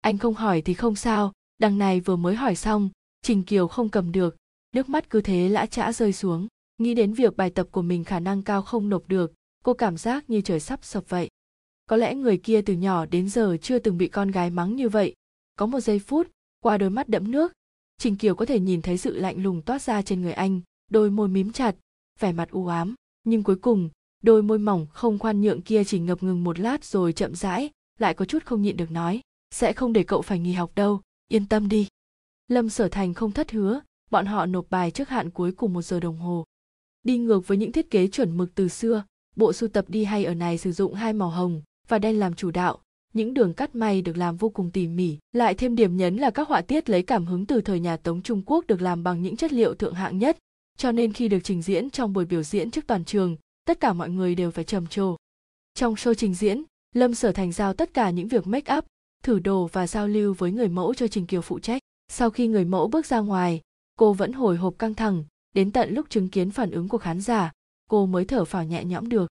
Anh 0.00 0.18
không 0.18 0.34
hỏi 0.34 0.62
thì 0.62 0.74
không 0.74 0.96
sao, 0.96 1.32
đằng 1.58 1.78
này 1.78 2.00
vừa 2.00 2.16
mới 2.16 2.34
hỏi 2.34 2.56
xong, 2.56 2.90
trình 3.22 3.42
kiều 3.42 3.68
không 3.68 3.88
cầm 3.88 4.12
được 4.12 4.36
nước 4.74 4.88
mắt 4.88 5.10
cứ 5.10 5.20
thế 5.20 5.48
lã 5.48 5.66
chã 5.66 5.92
rơi 5.92 6.12
xuống. 6.12 6.48
Nghĩ 6.78 6.94
đến 6.94 7.12
việc 7.12 7.36
bài 7.36 7.50
tập 7.50 7.68
của 7.70 7.82
mình 7.82 8.04
khả 8.04 8.20
năng 8.20 8.42
cao 8.42 8.62
không 8.62 8.88
nộp 8.88 9.08
được, 9.08 9.32
cô 9.64 9.74
cảm 9.74 9.96
giác 9.96 10.30
như 10.30 10.40
trời 10.40 10.60
sắp 10.60 10.84
sập 10.84 11.08
vậy. 11.08 11.28
Có 11.86 11.96
lẽ 11.96 12.14
người 12.14 12.36
kia 12.36 12.62
từ 12.62 12.74
nhỏ 12.74 13.06
đến 13.06 13.28
giờ 13.28 13.56
chưa 13.62 13.78
từng 13.78 13.98
bị 13.98 14.08
con 14.08 14.30
gái 14.30 14.50
mắng 14.50 14.76
như 14.76 14.88
vậy. 14.88 15.14
Có 15.56 15.66
một 15.66 15.80
giây 15.80 15.98
phút, 15.98 16.28
qua 16.60 16.78
đôi 16.78 16.90
mắt 16.90 17.08
đẫm 17.08 17.30
nước, 17.30 17.52
trình 17.98 18.16
kiều 18.16 18.34
có 18.34 18.46
thể 18.46 18.60
nhìn 18.60 18.82
thấy 18.82 18.98
sự 18.98 19.16
lạnh 19.16 19.42
lùng 19.42 19.62
toát 19.62 19.82
ra 19.82 20.02
trên 20.02 20.22
người 20.22 20.32
anh, 20.32 20.60
đôi 20.90 21.10
môi 21.10 21.28
mím 21.28 21.52
chặt, 21.52 21.76
vẻ 22.18 22.32
mặt 22.32 22.50
u 22.50 22.66
ám. 22.66 22.94
Nhưng 23.24 23.42
cuối 23.42 23.56
cùng, 23.56 23.90
đôi 24.22 24.42
môi 24.42 24.58
mỏng 24.58 24.86
không 24.92 25.18
khoan 25.18 25.40
nhượng 25.40 25.62
kia 25.62 25.84
chỉ 25.84 25.98
ngập 25.98 26.22
ngừng 26.22 26.44
một 26.44 26.58
lát 26.58 26.84
rồi 26.84 27.12
chậm 27.12 27.34
rãi, 27.34 27.70
lại 27.98 28.14
có 28.14 28.24
chút 28.24 28.44
không 28.44 28.62
nhịn 28.62 28.76
được 28.76 28.90
nói, 28.90 29.20
sẽ 29.50 29.72
không 29.72 29.92
để 29.92 30.02
cậu 30.02 30.22
phải 30.22 30.38
nghỉ 30.38 30.52
học 30.52 30.74
đâu, 30.74 31.00
yên 31.28 31.46
tâm 31.46 31.68
đi. 31.68 31.88
Lâm 32.48 32.68
sở 32.68 32.88
thành 32.88 33.14
không 33.14 33.32
thất 33.32 33.50
hứa 33.50 33.80
bọn 34.10 34.26
họ 34.26 34.46
nộp 34.46 34.70
bài 34.70 34.90
trước 34.90 35.08
hạn 35.08 35.30
cuối 35.30 35.52
cùng 35.52 35.72
một 35.72 35.82
giờ 35.82 36.00
đồng 36.00 36.18
hồ. 36.18 36.44
Đi 37.02 37.18
ngược 37.18 37.46
với 37.46 37.58
những 37.58 37.72
thiết 37.72 37.90
kế 37.90 38.06
chuẩn 38.06 38.36
mực 38.36 38.54
từ 38.54 38.68
xưa, 38.68 39.04
bộ 39.36 39.52
sưu 39.52 39.68
tập 39.68 39.84
đi 39.88 40.04
hay 40.04 40.24
ở 40.24 40.34
này 40.34 40.58
sử 40.58 40.72
dụng 40.72 40.94
hai 40.94 41.12
màu 41.12 41.30
hồng 41.30 41.62
và 41.88 41.98
đen 41.98 42.18
làm 42.18 42.34
chủ 42.34 42.50
đạo. 42.50 42.78
Những 43.12 43.34
đường 43.34 43.54
cắt 43.54 43.74
may 43.74 44.02
được 44.02 44.16
làm 44.16 44.36
vô 44.36 44.48
cùng 44.48 44.70
tỉ 44.70 44.88
mỉ, 44.88 45.18
lại 45.32 45.54
thêm 45.54 45.76
điểm 45.76 45.96
nhấn 45.96 46.16
là 46.16 46.30
các 46.30 46.48
họa 46.48 46.60
tiết 46.60 46.90
lấy 46.90 47.02
cảm 47.02 47.26
hứng 47.26 47.46
từ 47.46 47.60
thời 47.60 47.80
nhà 47.80 47.96
tống 47.96 48.22
trung 48.22 48.42
quốc 48.46 48.66
được 48.66 48.82
làm 48.82 49.02
bằng 49.02 49.22
những 49.22 49.36
chất 49.36 49.52
liệu 49.52 49.74
thượng 49.74 49.94
hạng 49.94 50.18
nhất. 50.18 50.38
Cho 50.78 50.92
nên 50.92 51.12
khi 51.12 51.28
được 51.28 51.38
trình 51.44 51.62
diễn 51.62 51.90
trong 51.90 52.12
buổi 52.12 52.24
biểu 52.24 52.42
diễn 52.42 52.70
trước 52.70 52.86
toàn 52.86 53.04
trường, 53.04 53.36
tất 53.64 53.80
cả 53.80 53.92
mọi 53.92 54.10
người 54.10 54.34
đều 54.34 54.50
phải 54.50 54.64
trầm 54.64 54.86
trồ. 54.86 55.16
Trong 55.74 55.94
show 55.94 56.14
trình 56.14 56.34
diễn, 56.34 56.62
lâm 56.94 57.14
sở 57.14 57.32
thành 57.32 57.52
giao 57.52 57.74
tất 57.74 57.94
cả 57.94 58.10
những 58.10 58.28
việc 58.28 58.46
make 58.46 58.76
up, 58.76 58.84
thử 59.22 59.38
đồ 59.38 59.68
và 59.72 59.86
giao 59.86 60.08
lưu 60.08 60.34
với 60.34 60.52
người 60.52 60.68
mẫu 60.68 60.94
cho 60.94 61.08
trình 61.08 61.26
kiều 61.26 61.40
phụ 61.40 61.58
trách. 61.58 61.82
Sau 62.08 62.30
khi 62.30 62.46
người 62.46 62.64
mẫu 62.64 62.88
bước 62.88 63.06
ra 63.06 63.20
ngoài 63.20 63.60
cô 64.00 64.12
vẫn 64.12 64.32
hồi 64.32 64.56
hộp 64.56 64.74
căng 64.78 64.94
thẳng, 64.94 65.24
đến 65.54 65.72
tận 65.72 65.94
lúc 65.94 66.10
chứng 66.10 66.28
kiến 66.28 66.50
phản 66.50 66.70
ứng 66.70 66.88
của 66.88 66.98
khán 66.98 67.20
giả, 67.20 67.52
cô 67.88 68.06
mới 68.06 68.24
thở 68.24 68.44
phào 68.44 68.64
nhẹ 68.64 68.84
nhõm 68.84 69.08
được. 69.08 69.30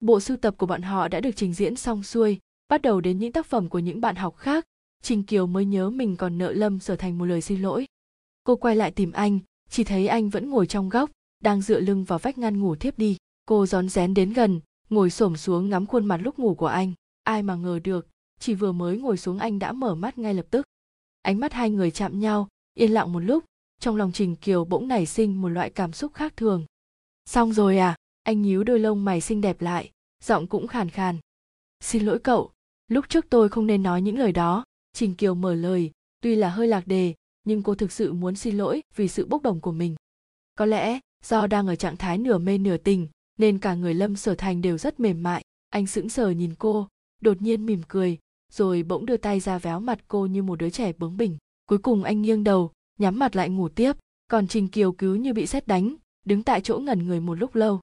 Bộ 0.00 0.20
sưu 0.20 0.36
tập 0.36 0.54
của 0.58 0.66
bọn 0.66 0.82
họ 0.82 1.08
đã 1.08 1.20
được 1.20 1.30
trình 1.36 1.54
diễn 1.54 1.76
xong 1.76 2.02
xuôi, 2.02 2.38
bắt 2.68 2.82
đầu 2.82 3.00
đến 3.00 3.18
những 3.18 3.32
tác 3.32 3.46
phẩm 3.46 3.68
của 3.68 3.78
những 3.78 4.00
bạn 4.00 4.16
học 4.16 4.36
khác, 4.36 4.64
trình 5.02 5.22
kiều 5.22 5.46
mới 5.46 5.64
nhớ 5.64 5.90
mình 5.90 6.16
còn 6.16 6.38
nợ 6.38 6.52
lâm 6.52 6.78
sở 6.78 6.96
thành 6.96 7.18
một 7.18 7.24
lời 7.24 7.40
xin 7.40 7.62
lỗi. 7.62 7.86
Cô 8.44 8.56
quay 8.56 8.76
lại 8.76 8.90
tìm 8.90 9.12
anh, 9.12 9.38
chỉ 9.70 9.84
thấy 9.84 10.06
anh 10.06 10.28
vẫn 10.28 10.50
ngồi 10.50 10.66
trong 10.66 10.88
góc, 10.88 11.10
đang 11.42 11.60
dựa 11.60 11.80
lưng 11.80 12.04
vào 12.04 12.18
vách 12.18 12.38
ngăn 12.38 12.60
ngủ 12.60 12.74
thiếp 12.76 12.98
đi. 12.98 13.16
Cô 13.46 13.66
rón 13.66 13.88
rén 13.88 14.14
đến 14.14 14.32
gần, 14.32 14.60
ngồi 14.90 15.10
xổm 15.10 15.36
xuống 15.36 15.70
ngắm 15.70 15.86
khuôn 15.86 16.06
mặt 16.06 16.20
lúc 16.22 16.38
ngủ 16.38 16.54
của 16.54 16.66
anh. 16.66 16.92
Ai 17.24 17.42
mà 17.42 17.54
ngờ 17.54 17.78
được, 17.84 18.06
chỉ 18.40 18.54
vừa 18.54 18.72
mới 18.72 18.98
ngồi 18.98 19.16
xuống 19.16 19.38
anh 19.38 19.58
đã 19.58 19.72
mở 19.72 19.94
mắt 19.94 20.18
ngay 20.18 20.34
lập 20.34 20.46
tức. 20.50 20.66
Ánh 21.22 21.40
mắt 21.40 21.52
hai 21.52 21.70
người 21.70 21.90
chạm 21.90 22.20
nhau, 22.20 22.48
yên 22.74 22.90
lặng 22.90 23.12
một 23.12 23.20
lúc 23.20 23.44
trong 23.80 23.96
lòng 23.96 24.12
trình 24.12 24.36
kiều 24.36 24.64
bỗng 24.64 24.88
nảy 24.88 25.06
sinh 25.06 25.42
một 25.42 25.48
loại 25.48 25.70
cảm 25.70 25.92
xúc 25.92 26.14
khác 26.14 26.36
thường. 26.36 26.66
Xong 27.24 27.52
rồi 27.52 27.78
à 27.78 27.96
anh 28.24 28.42
nhíu 28.42 28.64
đôi 28.64 28.78
lông 28.78 29.04
mày 29.04 29.20
xinh 29.20 29.40
đẹp 29.40 29.60
lại, 29.60 29.90
giọng 30.22 30.46
cũng 30.46 30.66
khàn 30.66 30.90
khàn. 30.90 31.18
Xin 31.80 32.04
lỗi 32.04 32.18
cậu, 32.18 32.50
lúc 32.88 33.08
trước 33.08 33.26
tôi 33.30 33.48
không 33.48 33.66
nên 33.66 33.82
nói 33.82 34.02
những 34.02 34.18
lời 34.18 34.32
đó. 34.32 34.64
Trình 34.92 35.14
kiều 35.14 35.34
mở 35.34 35.54
lời, 35.54 35.90
tuy 36.20 36.34
là 36.34 36.50
hơi 36.50 36.68
lạc 36.68 36.86
đề, 36.86 37.14
nhưng 37.44 37.62
cô 37.62 37.74
thực 37.74 37.92
sự 37.92 38.12
muốn 38.12 38.36
xin 38.36 38.56
lỗi 38.56 38.82
vì 38.96 39.08
sự 39.08 39.26
bốc 39.26 39.42
đồng 39.42 39.60
của 39.60 39.72
mình. 39.72 39.96
Có 40.54 40.66
lẽ, 40.66 41.00
do 41.24 41.46
đang 41.46 41.66
ở 41.66 41.76
trạng 41.76 41.96
thái 41.96 42.18
nửa 42.18 42.38
mê 42.38 42.58
nửa 42.58 42.76
tình, 42.76 43.08
nên 43.38 43.58
cả 43.58 43.74
người 43.74 43.94
lâm 43.94 44.16
sở 44.16 44.34
thành 44.34 44.62
đều 44.62 44.78
rất 44.78 45.00
mềm 45.00 45.22
mại. 45.22 45.44
Anh 45.70 45.86
sững 45.86 46.08
sờ 46.08 46.30
nhìn 46.30 46.54
cô, 46.58 46.88
đột 47.20 47.42
nhiên 47.42 47.66
mỉm 47.66 47.82
cười, 47.88 48.18
rồi 48.52 48.82
bỗng 48.82 49.06
đưa 49.06 49.16
tay 49.16 49.40
ra 49.40 49.58
véo 49.58 49.80
mặt 49.80 49.98
cô 50.08 50.26
như 50.26 50.42
một 50.42 50.56
đứa 50.56 50.70
trẻ 50.70 50.92
bướng 50.92 51.16
bỉnh. 51.16 51.36
Cuối 51.66 51.78
cùng 51.78 52.04
anh 52.04 52.22
nghiêng 52.22 52.44
đầu 52.44 52.72
nhắm 52.98 53.18
mặt 53.18 53.36
lại 53.36 53.50
ngủ 53.50 53.68
tiếp, 53.68 53.92
còn 54.28 54.46
trình 54.46 54.68
kiều 54.68 54.92
cứu 54.92 55.16
như 55.16 55.32
bị 55.32 55.46
xét 55.46 55.66
đánh, 55.66 55.96
đứng 56.24 56.42
tại 56.42 56.60
chỗ 56.60 56.78
ngẩn 56.78 57.06
người 57.06 57.20
một 57.20 57.34
lúc 57.34 57.54
lâu. 57.54 57.80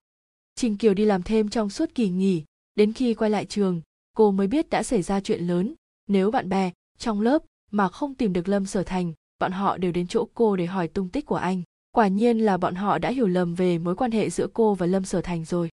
Trình 0.56 0.78
kiều 0.78 0.94
đi 0.94 1.06
làm 1.06 1.24
thêm 1.24 1.50
trong 1.50 1.70
suốt 1.70 1.96
kỳ 1.96 2.10
nghỉ, 2.10 2.44
đến 2.76 2.94
khi 2.94 3.14
quay 3.14 3.30
lại 3.30 3.46
trường, 3.46 3.82
cô 4.18 4.32
mới 4.32 4.48
biết 4.48 4.70
đã 4.70 4.84
xảy 4.84 5.02
ra 5.02 5.20
chuyện 5.20 5.48
lớn. 5.48 5.74
Nếu 6.08 6.32
bạn 6.32 6.50
bè, 6.50 6.72
trong 6.98 7.22
lớp, 7.22 7.44
mà 7.72 7.88
không 7.88 8.16
tìm 8.16 8.34
được 8.34 8.50
lâm 8.50 8.66
sở 8.66 8.84
thành, 8.84 9.14
bọn 9.40 9.52
họ 9.52 9.78
đều 9.78 9.92
đến 9.92 10.08
chỗ 10.08 10.28
cô 10.34 10.56
để 10.56 10.66
hỏi 10.66 10.88
tung 10.88 11.10
tích 11.10 11.26
của 11.26 11.36
anh. 11.36 11.62
Quả 11.92 12.08
nhiên 12.08 12.40
là 12.40 12.58
bọn 12.58 12.76
họ 12.76 12.98
đã 12.98 13.10
hiểu 13.10 13.28
lầm 13.28 13.56
về 13.56 13.78
mối 13.78 13.96
quan 13.96 14.12
hệ 14.12 14.30
giữa 14.30 14.48
cô 14.54 14.74
và 14.76 14.86
lâm 14.86 15.06
sở 15.06 15.22
thành 15.22 15.46
rồi. 15.46 15.70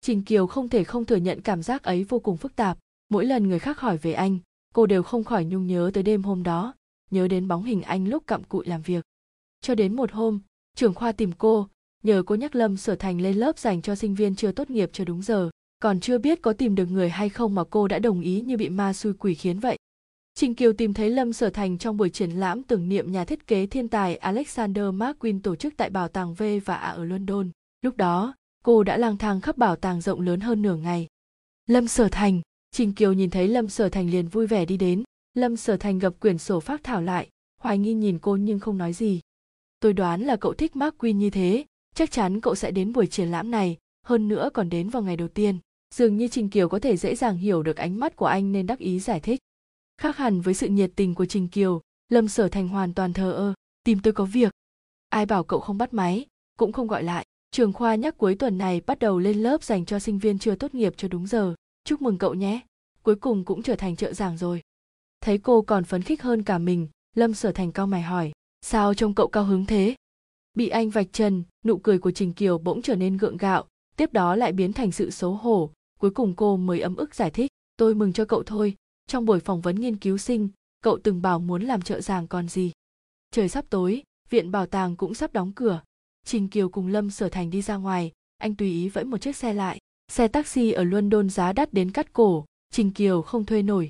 Trình 0.00 0.22
kiều 0.22 0.46
không 0.46 0.68
thể 0.68 0.84
không 0.84 1.04
thừa 1.04 1.16
nhận 1.16 1.40
cảm 1.40 1.62
giác 1.62 1.82
ấy 1.82 2.04
vô 2.04 2.18
cùng 2.18 2.36
phức 2.36 2.56
tạp. 2.56 2.78
Mỗi 3.08 3.24
lần 3.24 3.48
người 3.48 3.58
khác 3.58 3.80
hỏi 3.80 3.96
về 3.96 4.12
anh, 4.12 4.38
cô 4.74 4.86
đều 4.86 5.02
không 5.02 5.24
khỏi 5.24 5.44
nhung 5.44 5.66
nhớ 5.66 5.90
tới 5.94 6.02
đêm 6.02 6.22
hôm 6.22 6.42
đó 6.42 6.74
nhớ 7.14 7.28
đến 7.28 7.48
bóng 7.48 7.64
hình 7.64 7.82
anh 7.82 8.08
lúc 8.08 8.26
cặm 8.26 8.44
cụi 8.44 8.66
làm 8.66 8.82
việc 8.82 9.04
cho 9.60 9.74
đến 9.74 9.96
một 9.96 10.12
hôm 10.12 10.40
trưởng 10.76 10.94
khoa 10.94 11.12
tìm 11.12 11.32
cô 11.32 11.68
nhờ 12.02 12.22
cô 12.26 12.34
nhắc 12.34 12.54
lâm 12.54 12.76
sở 12.76 12.96
thành 12.96 13.20
lên 13.20 13.36
lớp 13.36 13.58
dành 13.58 13.82
cho 13.82 13.94
sinh 13.94 14.14
viên 14.14 14.36
chưa 14.36 14.52
tốt 14.52 14.70
nghiệp 14.70 14.90
cho 14.92 15.04
đúng 15.04 15.22
giờ 15.22 15.50
còn 15.82 16.00
chưa 16.00 16.18
biết 16.18 16.42
có 16.42 16.52
tìm 16.52 16.74
được 16.74 16.86
người 16.86 17.10
hay 17.10 17.28
không 17.28 17.54
mà 17.54 17.64
cô 17.70 17.88
đã 17.88 17.98
đồng 17.98 18.20
ý 18.20 18.40
như 18.40 18.56
bị 18.56 18.68
ma 18.68 18.92
xui 18.92 19.12
quỷ 19.12 19.34
khiến 19.34 19.58
vậy 19.58 19.78
Trình 20.34 20.54
Kiều 20.54 20.72
tìm 20.72 20.94
thấy 20.94 21.10
Lâm 21.10 21.32
Sở 21.32 21.50
Thành 21.50 21.78
trong 21.78 21.96
buổi 21.96 22.10
triển 22.10 22.30
lãm 22.30 22.62
tưởng 22.62 22.88
niệm 22.88 23.12
nhà 23.12 23.24
thiết 23.24 23.46
kế 23.46 23.66
thiên 23.66 23.88
tài 23.88 24.16
Alexander 24.16 24.84
McQueen 24.84 25.40
tổ 25.40 25.56
chức 25.56 25.74
tại 25.76 25.90
bảo 25.90 26.08
tàng 26.08 26.34
V 26.34 26.42
và 26.64 26.74
A 26.76 26.90
ở 26.90 27.04
London. 27.04 27.50
Lúc 27.82 27.96
đó, 27.96 28.34
cô 28.64 28.82
đã 28.82 28.96
lang 28.96 29.16
thang 29.16 29.40
khắp 29.40 29.56
bảo 29.56 29.76
tàng 29.76 30.00
rộng 30.00 30.20
lớn 30.20 30.40
hơn 30.40 30.62
nửa 30.62 30.76
ngày. 30.76 31.06
Lâm 31.66 31.88
Sở 31.88 32.08
Thành, 32.08 32.40
Trình 32.70 32.92
Kiều 32.92 33.12
nhìn 33.12 33.30
thấy 33.30 33.48
Lâm 33.48 33.68
Sở 33.68 33.88
Thành 33.88 34.10
liền 34.10 34.28
vui 34.28 34.46
vẻ 34.46 34.64
đi 34.64 34.76
đến. 34.76 35.02
Lâm 35.34 35.56
Sở 35.56 35.76
Thành 35.76 35.98
gập 35.98 36.20
quyển 36.20 36.38
sổ 36.38 36.60
phác 36.60 36.84
thảo 36.84 37.02
lại, 37.02 37.28
hoài 37.60 37.78
nghi 37.78 37.94
nhìn 37.94 38.18
cô 38.18 38.36
nhưng 38.36 38.58
không 38.58 38.78
nói 38.78 38.92
gì. 38.92 39.20
Tôi 39.80 39.92
đoán 39.92 40.22
là 40.22 40.36
cậu 40.36 40.54
thích 40.54 40.72
McQueen 40.74 41.12
như 41.12 41.30
thế, 41.30 41.64
chắc 41.94 42.10
chắn 42.10 42.40
cậu 42.40 42.54
sẽ 42.54 42.70
đến 42.70 42.92
buổi 42.92 43.06
triển 43.06 43.28
lãm 43.28 43.50
này, 43.50 43.76
hơn 44.06 44.28
nữa 44.28 44.50
còn 44.54 44.68
đến 44.68 44.88
vào 44.88 45.02
ngày 45.02 45.16
đầu 45.16 45.28
tiên. 45.28 45.58
Dường 45.94 46.16
như 46.16 46.28
Trình 46.28 46.50
Kiều 46.50 46.68
có 46.68 46.78
thể 46.78 46.96
dễ 46.96 47.14
dàng 47.14 47.36
hiểu 47.36 47.62
được 47.62 47.76
ánh 47.76 48.00
mắt 48.00 48.16
của 48.16 48.26
anh 48.26 48.52
nên 48.52 48.66
đắc 48.66 48.78
ý 48.78 49.00
giải 49.00 49.20
thích. 49.20 49.40
Khác 49.98 50.16
hẳn 50.16 50.40
với 50.40 50.54
sự 50.54 50.68
nhiệt 50.68 50.90
tình 50.96 51.14
của 51.14 51.26
Trình 51.26 51.48
Kiều, 51.48 51.80
Lâm 52.08 52.28
Sở 52.28 52.48
Thành 52.48 52.68
hoàn 52.68 52.94
toàn 52.94 53.12
thờ 53.12 53.32
ơ, 53.32 53.54
tìm 53.84 53.98
tôi 54.02 54.12
có 54.12 54.24
việc. 54.24 54.52
Ai 55.08 55.26
bảo 55.26 55.44
cậu 55.44 55.60
không 55.60 55.78
bắt 55.78 55.94
máy, 55.94 56.26
cũng 56.58 56.72
không 56.72 56.86
gọi 56.86 57.02
lại. 57.02 57.26
Trường 57.50 57.72
khoa 57.72 57.94
nhắc 57.94 58.18
cuối 58.18 58.34
tuần 58.34 58.58
này 58.58 58.80
bắt 58.80 58.98
đầu 58.98 59.18
lên 59.18 59.42
lớp 59.42 59.62
dành 59.62 59.84
cho 59.84 59.98
sinh 59.98 60.18
viên 60.18 60.38
chưa 60.38 60.54
tốt 60.54 60.74
nghiệp 60.74 60.94
cho 60.96 61.08
đúng 61.08 61.26
giờ. 61.26 61.54
Chúc 61.84 62.02
mừng 62.02 62.18
cậu 62.18 62.34
nhé, 62.34 62.60
cuối 63.02 63.16
cùng 63.16 63.44
cũng 63.44 63.62
trở 63.62 63.76
thành 63.76 63.96
trợ 63.96 64.12
giảng 64.12 64.38
rồi. 64.38 64.62
Thấy 65.24 65.38
cô 65.38 65.62
còn 65.62 65.84
phấn 65.84 66.02
khích 66.02 66.22
hơn 66.22 66.42
cả 66.42 66.58
mình, 66.58 66.88
Lâm 67.16 67.34
Sở 67.34 67.52
Thành 67.52 67.72
cao 67.72 67.86
mày 67.86 68.02
hỏi, 68.02 68.32
sao 68.62 68.94
trông 68.94 69.14
cậu 69.14 69.28
cao 69.28 69.44
hứng 69.44 69.66
thế? 69.66 69.94
Bị 70.54 70.68
anh 70.68 70.90
vạch 70.90 71.12
trần, 71.12 71.42
nụ 71.64 71.78
cười 71.78 71.98
của 71.98 72.10
Trình 72.10 72.32
Kiều 72.32 72.58
bỗng 72.58 72.82
trở 72.82 72.94
nên 72.94 73.16
gượng 73.16 73.36
gạo, 73.36 73.64
tiếp 73.96 74.12
đó 74.12 74.36
lại 74.36 74.52
biến 74.52 74.72
thành 74.72 74.92
sự 74.92 75.10
xấu 75.10 75.34
hổ, 75.34 75.70
cuối 76.00 76.10
cùng 76.10 76.34
cô 76.36 76.56
mới 76.56 76.80
ấm 76.80 76.96
ức 76.96 77.14
giải 77.14 77.30
thích, 77.30 77.50
tôi 77.76 77.94
mừng 77.94 78.12
cho 78.12 78.24
cậu 78.24 78.42
thôi, 78.42 78.74
trong 79.06 79.24
buổi 79.24 79.40
phỏng 79.40 79.60
vấn 79.60 79.80
nghiên 79.80 79.96
cứu 79.96 80.18
sinh 80.18 80.48
cậu 80.82 80.98
từng 81.02 81.22
bảo 81.22 81.38
muốn 81.38 81.62
làm 81.62 81.82
trợ 81.82 82.00
giảng 82.00 82.26
còn 82.26 82.48
gì? 82.48 82.72
Trời 83.30 83.48
sắp 83.48 83.64
tối 83.70 84.02
viện 84.30 84.50
bảo 84.50 84.66
tàng 84.66 84.96
cũng 84.96 85.14
sắp 85.14 85.32
đóng 85.32 85.52
cửa. 85.52 85.82
Trình 86.24 86.48
kiều 86.48 86.68
cùng 86.68 86.86
lâm 86.86 87.10
sở 87.10 87.28
thành 87.28 87.50
đi 87.50 87.62
ra 87.62 87.76
ngoài 87.76 88.12
anh 88.38 88.54
tùy 88.54 88.68
ý 88.70 88.88
vẫy 88.88 89.04
một 89.04 89.18
chiếc 89.18 89.36
xe 89.36 89.54
lại. 89.54 89.78
Xe 90.12 90.28
taxi 90.28 90.72
ở 90.72 90.84
london 90.84 91.30
giá 91.30 91.52
đắt 91.52 91.72
đến 91.72 91.90
cắt 91.90 92.12
cổ 92.12 92.44
trình 92.70 92.90
kiều 92.90 93.22
không 93.22 93.44
thuê 93.44 93.62
nổi 93.62 93.88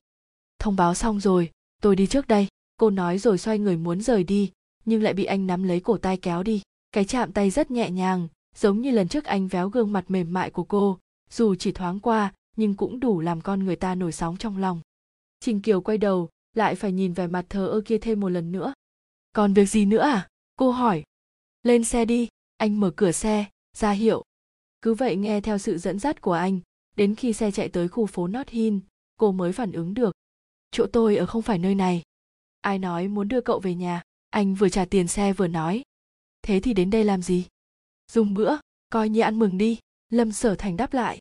thông 0.59 0.77
báo 0.77 0.95
xong 0.95 1.21
rồi 1.21 1.51
tôi 1.83 1.97
đi 1.97 2.07
trước 2.07 2.29
đây 2.29 2.49
cô 2.77 2.91
nói 2.91 3.19
rồi 3.19 3.39
xoay 3.39 3.59
người 3.59 3.77
muốn 3.77 4.01
rời 4.01 4.25
đi 4.25 4.53
nhưng 4.85 5.03
lại 5.03 5.15
bị 5.15 5.25
anh 5.25 5.47
nắm 5.47 5.63
lấy 5.63 5.81
cổ 5.81 5.97
tay 5.97 6.17
kéo 6.17 6.43
đi 6.43 6.63
cái 6.93 7.05
chạm 7.05 7.33
tay 7.33 7.51
rất 7.51 7.71
nhẹ 7.71 7.91
nhàng 7.91 8.29
giống 8.57 8.81
như 8.81 8.91
lần 8.91 9.09
trước 9.09 9.25
anh 9.25 9.49
véo 9.49 9.69
gương 9.69 9.93
mặt 9.93 10.05
mềm 10.09 10.33
mại 10.33 10.51
của 10.51 10.65
cô 10.65 10.99
dù 11.31 11.55
chỉ 11.55 11.73
thoáng 11.73 12.01
qua 12.01 12.33
nhưng 12.57 12.75
cũng 12.75 13.01
đủ 13.01 13.21
làm 13.21 13.41
con 13.41 13.65
người 13.65 13.77
ta 13.77 13.95
nổi 13.95 14.13
sóng 14.13 14.37
trong 14.37 14.59
lòng 14.59 14.81
Trình 15.45 15.61
Kiều 15.61 15.81
quay 15.81 15.99
đầu, 15.99 16.29
lại 16.55 16.75
phải 16.75 16.93
nhìn 16.93 17.13
vẻ 17.13 17.27
mặt 17.27 17.47
thờ 17.49 17.67
ơ 17.67 17.81
kia 17.85 17.99
thêm 17.99 18.21
một 18.21 18.29
lần 18.29 18.53
nữa. 18.53 18.73
Còn 19.33 19.55
việc 19.55 19.67
gì 19.67 19.85
nữa 19.85 19.99
à? 19.99 20.29
Cô 20.57 20.71
hỏi. 20.71 21.03
Lên 21.63 21.85
xe 21.85 22.05
đi, 22.05 22.29
anh 22.57 22.81
mở 22.81 22.91
cửa 22.97 23.13
xe, 23.13 23.45
ra 23.77 23.91
hiệu. 23.91 24.23
Cứ 24.83 24.95
vậy 24.95 25.17
nghe 25.17 25.41
theo 25.41 25.59
sự 25.59 25.79
dẫn 25.79 25.99
dắt 25.99 26.21
của 26.21 26.33
anh, 26.33 26.61
đến 26.97 27.15
khi 27.15 27.33
xe 27.33 27.51
chạy 27.51 27.69
tới 27.69 27.89
khu 27.89 28.07
phố 28.07 28.27
not 28.27 28.49
hin 28.49 28.81
cô 29.17 29.33
mới 29.33 29.53
phản 29.53 29.73
ứng 29.73 29.95
được. 29.95 30.17
Chỗ 30.75 30.87
tôi 30.87 31.17
ở 31.17 31.27
không 31.27 31.43
phải 31.43 31.59
nơi 31.59 31.75
này. 31.75 32.03
Ai 32.61 32.79
nói 32.79 33.09
muốn 33.09 33.29
đưa 33.29 33.41
cậu 33.41 33.61
về 33.61 33.75
nhà, 33.75 34.03
anh 34.31 34.55
vừa 34.55 34.69
trả 34.69 34.85
tiền 34.85 35.09
xe 35.09 35.33
vừa 35.33 35.47
nói. 35.47 35.83
Thế 36.43 36.61
thì 36.61 36.75
đến 36.75 36.91
đây 36.91 37.05
làm 37.05 37.23
gì? 37.23 37.47
Dùng 38.13 38.35
bữa, 38.35 38.57
coi 38.91 39.09
như 39.09 39.21
ăn 39.21 39.39
mừng 39.39 39.59
đi, 39.59 39.79
Lâm 40.11 40.33
Sở 40.33 40.55
Thành 40.55 40.77
đáp 40.77 40.95
lại. 40.95 41.21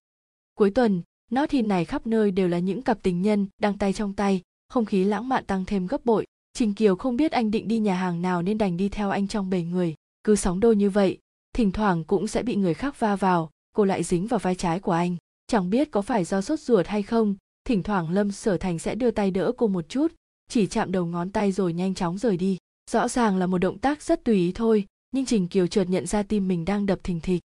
Cuối 0.53 0.71
tuần, 0.71 1.01
nó 1.31 1.47
thì 1.47 1.61
này 1.61 1.85
khắp 1.85 2.07
nơi 2.07 2.31
đều 2.31 2.47
là 2.47 2.59
những 2.59 2.81
cặp 2.81 3.03
tình 3.03 3.21
nhân 3.21 3.47
đang 3.59 3.77
tay 3.77 3.93
trong 3.93 4.13
tay, 4.13 4.41
không 4.69 4.85
khí 4.85 5.03
lãng 5.03 5.29
mạn 5.29 5.45
tăng 5.45 5.65
thêm 5.65 5.87
gấp 5.87 6.05
bội. 6.05 6.25
Trình 6.53 6.73
Kiều 6.73 6.95
không 6.95 7.17
biết 7.17 7.31
anh 7.31 7.51
định 7.51 7.67
đi 7.67 7.79
nhà 7.79 7.95
hàng 7.95 8.21
nào 8.21 8.41
nên 8.41 8.57
đành 8.57 8.77
đi 8.77 8.89
theo 8.89 9.09
anh 9.09 9.27
trong 9.27 9.49
bầy 9.49 9.63
người. 9.63 9.95
Cứ 10.23 10.35
sóng 10.35 10.59
đôi 10.59 10.75
như 10.75 10.89
vậy, 10.89 11.17
thỉnh 11.55 11.71
thoảng 11.71 12.03
cũng 12.03 12.27
sẽ 12.27 12.43
bị 12.43 12.55
người 12.55 12.73
khác 12.73 12.99
va 12.99 13.15
vào, 13.15 13.49
cô 13.75 13.85
lại 13.85 14.03
dính 14.03 14.27
vào 14.27 14.39
vai 14.39 14.55
trái 14.55 14.79
của 14.79 14.91
anh. 14.91 15.15
Chẳng 15.47 15.69
biết 15.69 15.91
có 15.91 16.01
phải 16.01 16.23
do 16.23 16.41
sốt 16.41 16.59
ruột 16.59 16.87
hay 16.87 17.03
không, 17.03 17.35
thỉnh 17.65 17.83
thoảng 17.83 18.09
Lâm 18.09 18.31
Sở 18.31 18.57
Thành 18.57 18.79
sẽ 18.79 18.95
đưa 18.95 19.11
tay 19.11 19.31
đỡ 19.31 19.51
cô 19.57 19.67
một 19.67 19.89
chút, 19.89 20.13
chỉ 20.49 20.67
chạm 20.67 20.91
đầu 20.91 21.05
ngón 21.05 21.31
tay 21.31 21.51
rồi 21.51 21.73
nhanh 21.73 21.93
chóng 21.93 22.17
rời 22.17 22.37
đi. 22.37 22.57
Rõ 22.91 23.07
ràng 23.07 23.37
là 23.37 23.47
một 23.47 23.57
động 23.57 23.79
tác 23.79 24.01
rất 24.01 24.23
tùy 24.23 24.35
ý 24.35 24.51
thôi, 24.55 24.85
nhưng 25.11 25.25
Trình 25.25 25.47
Kiều 25.47 25.67
chợt 25.67 25.83
nhận 25.89 26.05
ra 26.05 26.23
tim 26.23 26.47
mình 26.47 26.65
đang 26.65 26.85
đập 26.85 26.99
thình 27.03 27.19
thịch. 27.19 27.41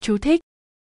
Chú 0.00 0.18
thích. 0.18 0.40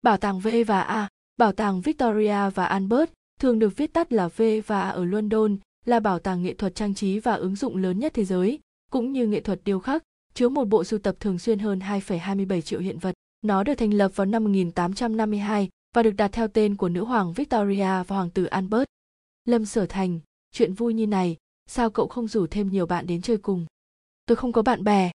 Bảo 0.02 0.16
tàng 0.16 0.40
V 0.40 0.48
và 0.66 0.80
A 0.80 1.08
Bảo 1.36 1.52
tàng 1.52 1.80
Victoria 1.80 2.50
và 2.54 2.66
Albert, 2.66 3.10
thường 3.40 3.58
được 3.58 3.76
viết 3.76 3.92
tắt 3.92 4.12
là 4.12 4.28
V 4.28 4.42
và 4.66 4.80
A 4.80 4.88
ở 4.88 5.04
London, 5.04 5.56
là 5.84 6.00
bảo 6.00 6.18
tàng 6.18 6.42
nghệ 6.42 6.54
thuật 6.54 6.74
trang 6.74 6.94
trí 6.94 7.18
và 7.18 7.34
ứng 7.34 7.56
dụng 7.56 7.76
lớn 7.76 7.98
nhất 7.98 8.14
thế 8.14 8.24
giới, 8.24 8.58
cũng 8.90 9.12
như 9.12 9.26
nghệ 9.26 9.40
thuật 9.40 9.60
điêu 9.64 9.80
khắc, 9.80 10.02
chứa 10.34 10.48
một 10.48 10.64
bộ 10.64 10.84
sưu 10.84 10.98
tập 10.98 11.16
thường 11.20 11.38
xuyên 11.38 11.58
hơn 11.58 11.78
2,27 11.78 12.60
triệu 12.60 12.80
hiện 12.80 12.98
vật. 12.98 13.14
Nó 13.42 13.64
được 13.64 13.74
thành 13.74 13.94
lập 13.94 14.12
vào 14.14 14.24
năm 14.24 14.44
1852 14.44 15.68
và 15.96 16.02
được 16.02 16.10
đặt 16.10 16.28
theo 16.32 16.48
tên 16.48 16.76
của 16.76 16.88
nữ 16.88 17.04
hoàng 17.04 17.32
Victoria 17.32 17.84
và 17.84 18.04
hoàng 18.08 18.30
tử 18.30 18.44
Albert. 18.44 18.84
Lâm 19.44 19.66
Sở 19.66 19.86
Thành, 19.86 20.20
chuyện 20.52 20.74
vui 20.74 20.94
như 20.94 21.06
này, 21.06 21.36
sao 21.66 21.90
cậu 21.90 22.06
không 22.08 22.28
rủ 22.28 22.46
thêm 22.46 22.68
nhiều 22.68 22.86
bạn 22.86 23.06
đến 23.06 23.22
chơi 23.22 23.36
cùng? 23.36 23.66
Tôi 24.26 24.36
không 24.36 24.52
có 24.52 24.62
bạn 24.62 24.84
bè. 24.84 25.10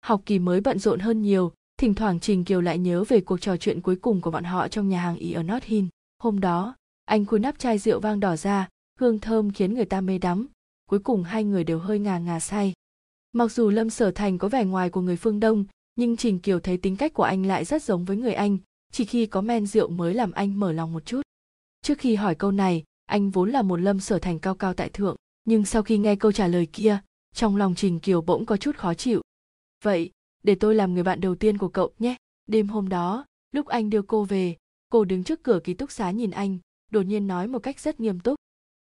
Học 0.00 0.22
kỳ 0.26 0.38
mới 0.38 0.60
bận 0.60 0.78
rộn 0.78 1.00
hơn 1.00 1.22
nhiều, 1.22 1.52
thỉnh 1.76 1.94
thoảng 1.94 2.20
Trình 2.20 2.44
Kiều 2.44 2.60
lại 2.60 2.78
nhớ 2.78 3.04
về 3.08 3.20
cuộc 3.20 3.40
trò 3.40 3.56
chuyện 3.56 3.80
cuối 3.80 3.96
cùng 3.96 4.20
của 4.20 4.30
bọn 4.30 4.44
họ 4.44 4.68
trong 4.68 4.88
nhà 4.88 5.00
hàng 5.00 5.16
ý 5.16 5.32
ở 5.32 5.42
North 5.42 5.64
Hill. 5.64 5.86
Hôm 6.18 6.40
đó, 6.40 6.76
anh 7.04 7.26
khui 7.26 7.40
nắp 7.40 7.58
chai 7.58 7.78
rượu 7.78 8.00
vang 8.00 8.20
đỏ 8.20 8.36
ra, 8.36 8.68
hương 8.98 9.18
thơm 9.18 9.52
khiến 9.52 9.74
người 9.74 9.84
ta 9.84 10.00
mê 10.00 10.18
đắm. 10.18 10.46
Cuối 10.90 10.98
cùng 10.98 11.22
hai 11.22 11.44
người 11.44 11.64
đều 11.64 11.78
hơi 11.78 11.98
ngà 11.98 12.18
ngà 12.18 12.40
say. 12.40 12.72
Mặc 13.32 13.52
dù 13.52 13.70
Lâm 13.70 13.90
Sở 13.90 14.10
Thành 14.10 14.38
có 14.38 14.48
vẻ 14.48 14.64
ngoài 14.64 14.90
của 14.90 15.00
người 15.00 15.16
phương 15.16 15.40
Đông, 15.40 15.64
nhưng 15.96 16.16
Trình 16.16 16.38
Kiều 16.38 16.60
thấy 16.60 16.76
tính 16.76 16.96
cách 16.96 17.14
của 17.14 17.22
anh 17.22 17.46
lại 17.46 17.64
rất 17.64 17.82
giống 17.82 18.04
với 18.04 18.16
người 18.16 18.34
Anh, 18.34 18.58
chỉ 18.92 19.04
khi 19.04 19.26
có 19.26 19.40
men 19.40 19.66
rượu 19.66 19.88
mới 19.88 20.14
làm 20.14 20.32
anh 20.32 20.60
mở 20.60 20.72
lòng 20.72 20.92
một 20.92 21.06
chút. 21.06 21.22
Trước 21.82 21.98
khi 21.98 22.14
hỏi 22.14 22.34
câu 22.34 22.52
này, 22.52 22.84
anh 23.06 23.30
vốn 23.30 23.50
là 23.50 23.62
một 23.62 23.76
Lâm 23.76 24.00
Sở 24.00 24.18
Thành 24.18 24.38
cao 24.38 24.54
cao 24.54 24.74
tại 24.74 24.88
thượng, 24.88 25.16
nhưng 25.44 25.64
sau 25.64 25.82
khi 25.82 25.98
nghe 25.98 26.16
câu 26.16 26.32
trả 26.32 26.46
lời 26.46 26.66
kia, 26.72 27.00
trong 27.34 27.56
lòng 27.56 27.74
Trình 27.74 28.00
Kiều 28.00 28.20
bỗng 28.20 28.46
có 28.46 28.56
chút 28.56 28.76
khó 28.76 28.94
chịu. 28.94 29.22
Vậy, 29.84 30.10
để 30.42 30.54
tôi 30.54 30.74
làm 30.74 30.94
người 30.94 31.02
bạn 31.02 31.20
đầu 31.20 31.34
tiên 31.34 31.58
của 31.58 31.68
cậu 31.68 31.90
nhé 31.98 32.16
đêm 32.46 32.68
hôm 32.68 32.88
đó 32.88 33.26
lúc 33.52 33.66
anh 33.66 33.90
đưa 33.90 34.02
cô 34.02 34.24
về 34.24 34.56
cô 34.88 35.04
đứng 35.04 35.24
trước 35.24 35.42
cửa 35.42 35.60
ký 35.64 35.74
túc 35.74 35.90
xá 35.90 36.10
nhìn 36.10 36.30
anh 36.30 36.58
đột 36.90 37.02
nhiên 37.02 37.26
nói 37.26 37.46
một 37.46 37.58
cách 37.58 37.80
rất 37.80 38.00
nghiêm 38.00 38.20
túc 38.20 38.36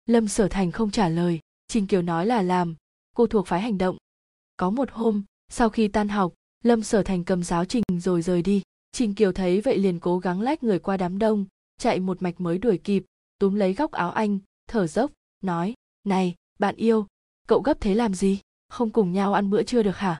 lâm 0.06 0.28
sở 0.28 0.48
thành 0.48 0.72
không 0.72 0.92
trả 0.92 1.10
lời 1.10 1.40
trình 1.68 1.88
kiều 1.88 2.02
nói 2.02 2.26
là 2.26 2.42
làm 2.42 2.76
cô 3.16 3.28
thuộc 3.28 3.48
phái 3.48 3.62
hành 3.62 3.78
động 3.78 3.98
có 4.58 4.70
một 4.70 4.92
hôm 4.92 5.24
sau 5.50 5.70
khi 5.70 5.88
tan 5.88 6.08
học 6.08 6.34
lâm 6.64 6.84
sở 6.84 7.04
thành 7.04 7.24
cầm 7.24 7.44
giáo 7.44 7.66
trình 7.66 7.84
rồi 8.00 8.22
rời 8.22 8.42
đi 8.42 8.62
trình 8.92 9.16
kiều 9.16 9.32
thấy 9.32 9.62
vậy 9.62 9.78
liền 9.78 10.00
cố 10.00 10.20
gắng 10.20 10.42
lách 10.42 10.64
người 10.64 10.80
qua 10.80 10.98
đám 10.98 11.20
đông, 11.20 11.46
chạy 11.78 12.00
một 12.00 12.22
mạch 12.22 12.42
mới 12.42 12.58
đuổi 12.58 12.78
kịp, 12.78 13.06
túm 13.40 13.56
lấy 13.56 13.74
góc 13.74 13.92
áo 13.92 14.12
anh, 14.12 14.40
thở 14.68 14.88
dốc, 14.88 15.12
nói, 15.42 15.74
này, 16.04 16.36
bạn 16.60 16.76
yêu, 16.76 17.08
cậu 17.48 17.62
gấp 17.62 17.82
thế 17.82 17.96
làm 17.96 18.14
gì? 18.14 18.40
Không 18.70 18.90
cùng 18.90 19.12
nhau 19.12 19.34
ăn 19.34 19.50
bữa 19.50 19.64
trưa 19.64 19.84
được 19.84 19.98
hả? 19.98 20.20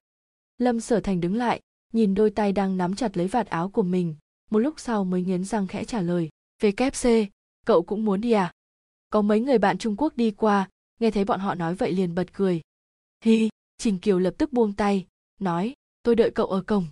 Lâm 0.58 0.80
sở 0.80 1.00
thành 1.00 1.22
đứng 1.22 1.36
lại, 1.36 1.62
nhìn 1.94 2.14
đôi 2.14 2.30
tay 2.30 2.52
đang 2.52 2.78
nắm 2.78 2.96
chặt 2.96 3.18
lấy 3.18 3.28
vạt 3.28 3.48
áo 3.48 3.70
của 3.70 3.84
mình. 3.84 4.16
Một 4.52 4.60
lúc 4.60 4.80
sau 4.80 5.04
mới 5.04 5.22
nghiến 5.22 5.44
răng 5.44 5.68
khẽ 5.68 5.84
trả 5.84 6.02
lời 6.02 6.30
vkc 6.62 7.10
cậu 7.66 7.82
cũng 7.82 8.06
muốn 8.06 8.22
đi 8.22 8.32
à? 8.32 8.52
Có 9.10 9.22
mấy 9.22 9.40
người 9.40 9.58
bạn 9.58 9.78
trung 9.78 9.96
quốc 9.98 10.18
đi 10.18 10.32
qua, 10.32 10.70
nghe 11.00 11.12
thấy 11.12 11.26
bọn 11.26 11.40
họ 11.40 11.56
nói 11.56 11.76
vậy 11.76 11.92
liền 11.92 12.16
bật 12.16 12.34
cười. 12.34 12.62
Hi, 13.26 13.50
trình 13.78 14.00
kiều 14.00 14.20
lập 14.20 14.34
tức 14.38 14.54
buông 14.54 14.74
tay, 14.74 15.08
nói, 15.40 15.74
tôi 16.04 16.16
đợi 16.16 16.32
cậu 16.32 16.46
ở 16.46 16.62
cổng 16.62 16.88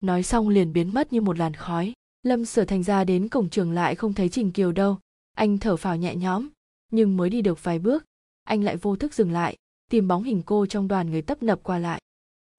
nói 0.00 0.22
xong 0.22 0.48
liền 0.48 0.72
biến 0.72 0.94
mất 0.94 1.12
như 1.12 1.20
một 1.20 1.38
làn 1.38 1.54
khói. 1.54 1.92
Lâm 2.22 2.44
sở 2.44 2.64
thành 2.64 2.82
ra 2.82 3.04
đến 3.04 3.28
cổng 3.28 3.48
trường 3.48 3.72
lại 3.72 3.94
không 3.94 4.14
thấy 4.14 4.28
trình 4.28 4.52
kiều 4.52 4.72
đâu. 4.72 4.98
Anh 5.34 5.58
thở 5.58 5.76
phào 5.76 5.96
nhẹ 5.96 6.16
nhõm, 6.16 6.48
nhưng 6.92 7.16
mới 7.16 7.30
đi 7.30 7.42
được 7.42 7.64
vài 7.64 7.78
bước, 7.78 8.04
anh 8.44 8.64
lại 8.64 8.76
vô 8.76 8.96
thức 8.96 9.14
dừng 9.14 9.32
lại, 9.32 9.56
tìm 9.90 10.08
bóng 10.08 10.22
hình 10.22 10.42
cô 10.46 10.66
trong 10.66 10.88
đoàn 10.88 11.10
người 11.10 11.22
tấp 11.22 11.42
nập 11.42 11.62
qua 11.62 11.78
lại. 11.78 12.00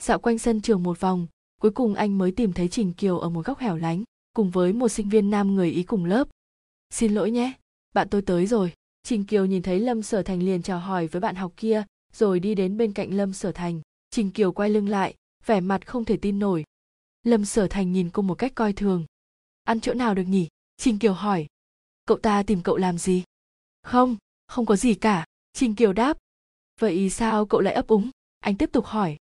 Dạo 0.03 0.19
quanh 0.19 0.38
sân 0.38 0.62
trường 0.62 0.84
một 0.84 1.00
vòng, 1.00 1.27
cuối 1.62 1.72
cùng 1.72 1.96
anh 1.96 2.17
mới 2.17 2.31
tìm 2.31 2.53
thấy 2.53 2.67
trình 2.67 2.93
kiều 2.93 3.19
ở 3.19 3.29
một 3.29 3.46
góc 3.46 3.60
hẻo 3.60 3.75
lánh, 3.75 4.03
cùng 4.34 4.50
với 4.50 4.74
một 4.74 4.89
sinh 4.89 5.10
viên 5.10 5.29
nam 5.29 5.55
người 5.55 5.72
ý 5.72 5.84
cùng 5.84 6.05
lớp. 6.05 6.27
Xin 6.89 7.13
lỗi 7.13 7.31
nhé, 7.31 7.53
bạn 7.93 8.10
tôi 8.10 8.22
tới 8.22 8.48
rồi. 8.48 8.74
Trình 9.03 9.25
kiều 9.25 9.46
nhìn 9.46 9.62
thấy 9.62 9.79
lâm 9.79 10.01
sở 10.01 10.24
thành 10.24 10.43
liền 10.43 10.62
chào 10.62 10.79
hỏi 10.79 11.08
với 11.08 11.19
bạn 11.19 11.36
học 11.36 11.53
kia, 11.58 11.84
rồi 12.13 12.39
đi 12.39 12.55
đến 12.55 12.77
bên 12.77 12.93
cạnh 12.93 13.13
lâm 13.13 13.34
sở 13.34 13.51
thành. 13.51 13.81
Trình 14.12 14.31
kiều 14.31 14.51
quay 14.51 14.69
lưng 14.69 14.89
lại, 14.89 15.13
vẻ 15.46 15.62
mặt 15.62 15.88
không 15.88 16.05
thể 16.05 16.17
tin 16.17 16.39
nổi 16.39 16.63
lâm 17.29 17.45
sở 17.45 17.67
thành 17.67 17.91
nhìn 17.91 18.09
cô 18.09 18.21
một 18.21 18.36
cách 18.36 18.51
coi 18.55 18.74
thường. 18.74 19.05
Ăn 19.63 19.79
chỗ 19.79 19.93
nào 19.93 20.15
được 20.15 20.24
nhỉ? 20.24 20.48
Trình 20.77 21.00
kiều 21.00 21.13
hỏi. 21.13 21.48
Cậu 22.05 22.17
ta 22.17 22.43
tìm 22.43 22.62
cậu 22.63 22.77
làm 22.77 22.98
gì? 22.98 23.24
Không 23.83 24.17
không 24.48 24.65
có 24.65 24.75
gì 24.75 24.95
cả, 24.95 25.25
trình 25.53 25.75
kiều 25.75 25.93
đáp. 25.93 26.17
Vậy 26.79 27.09
sao 27.09 27.45
cậu 27.45 27.62
lại 27.62 27.74
ấp 27.74 27.88
úng? 27.88 28.09
Anh 28.39 28.55
tiếp 28.55 28.69
tục 28.74 28.86
hỏi. 28.86 29.17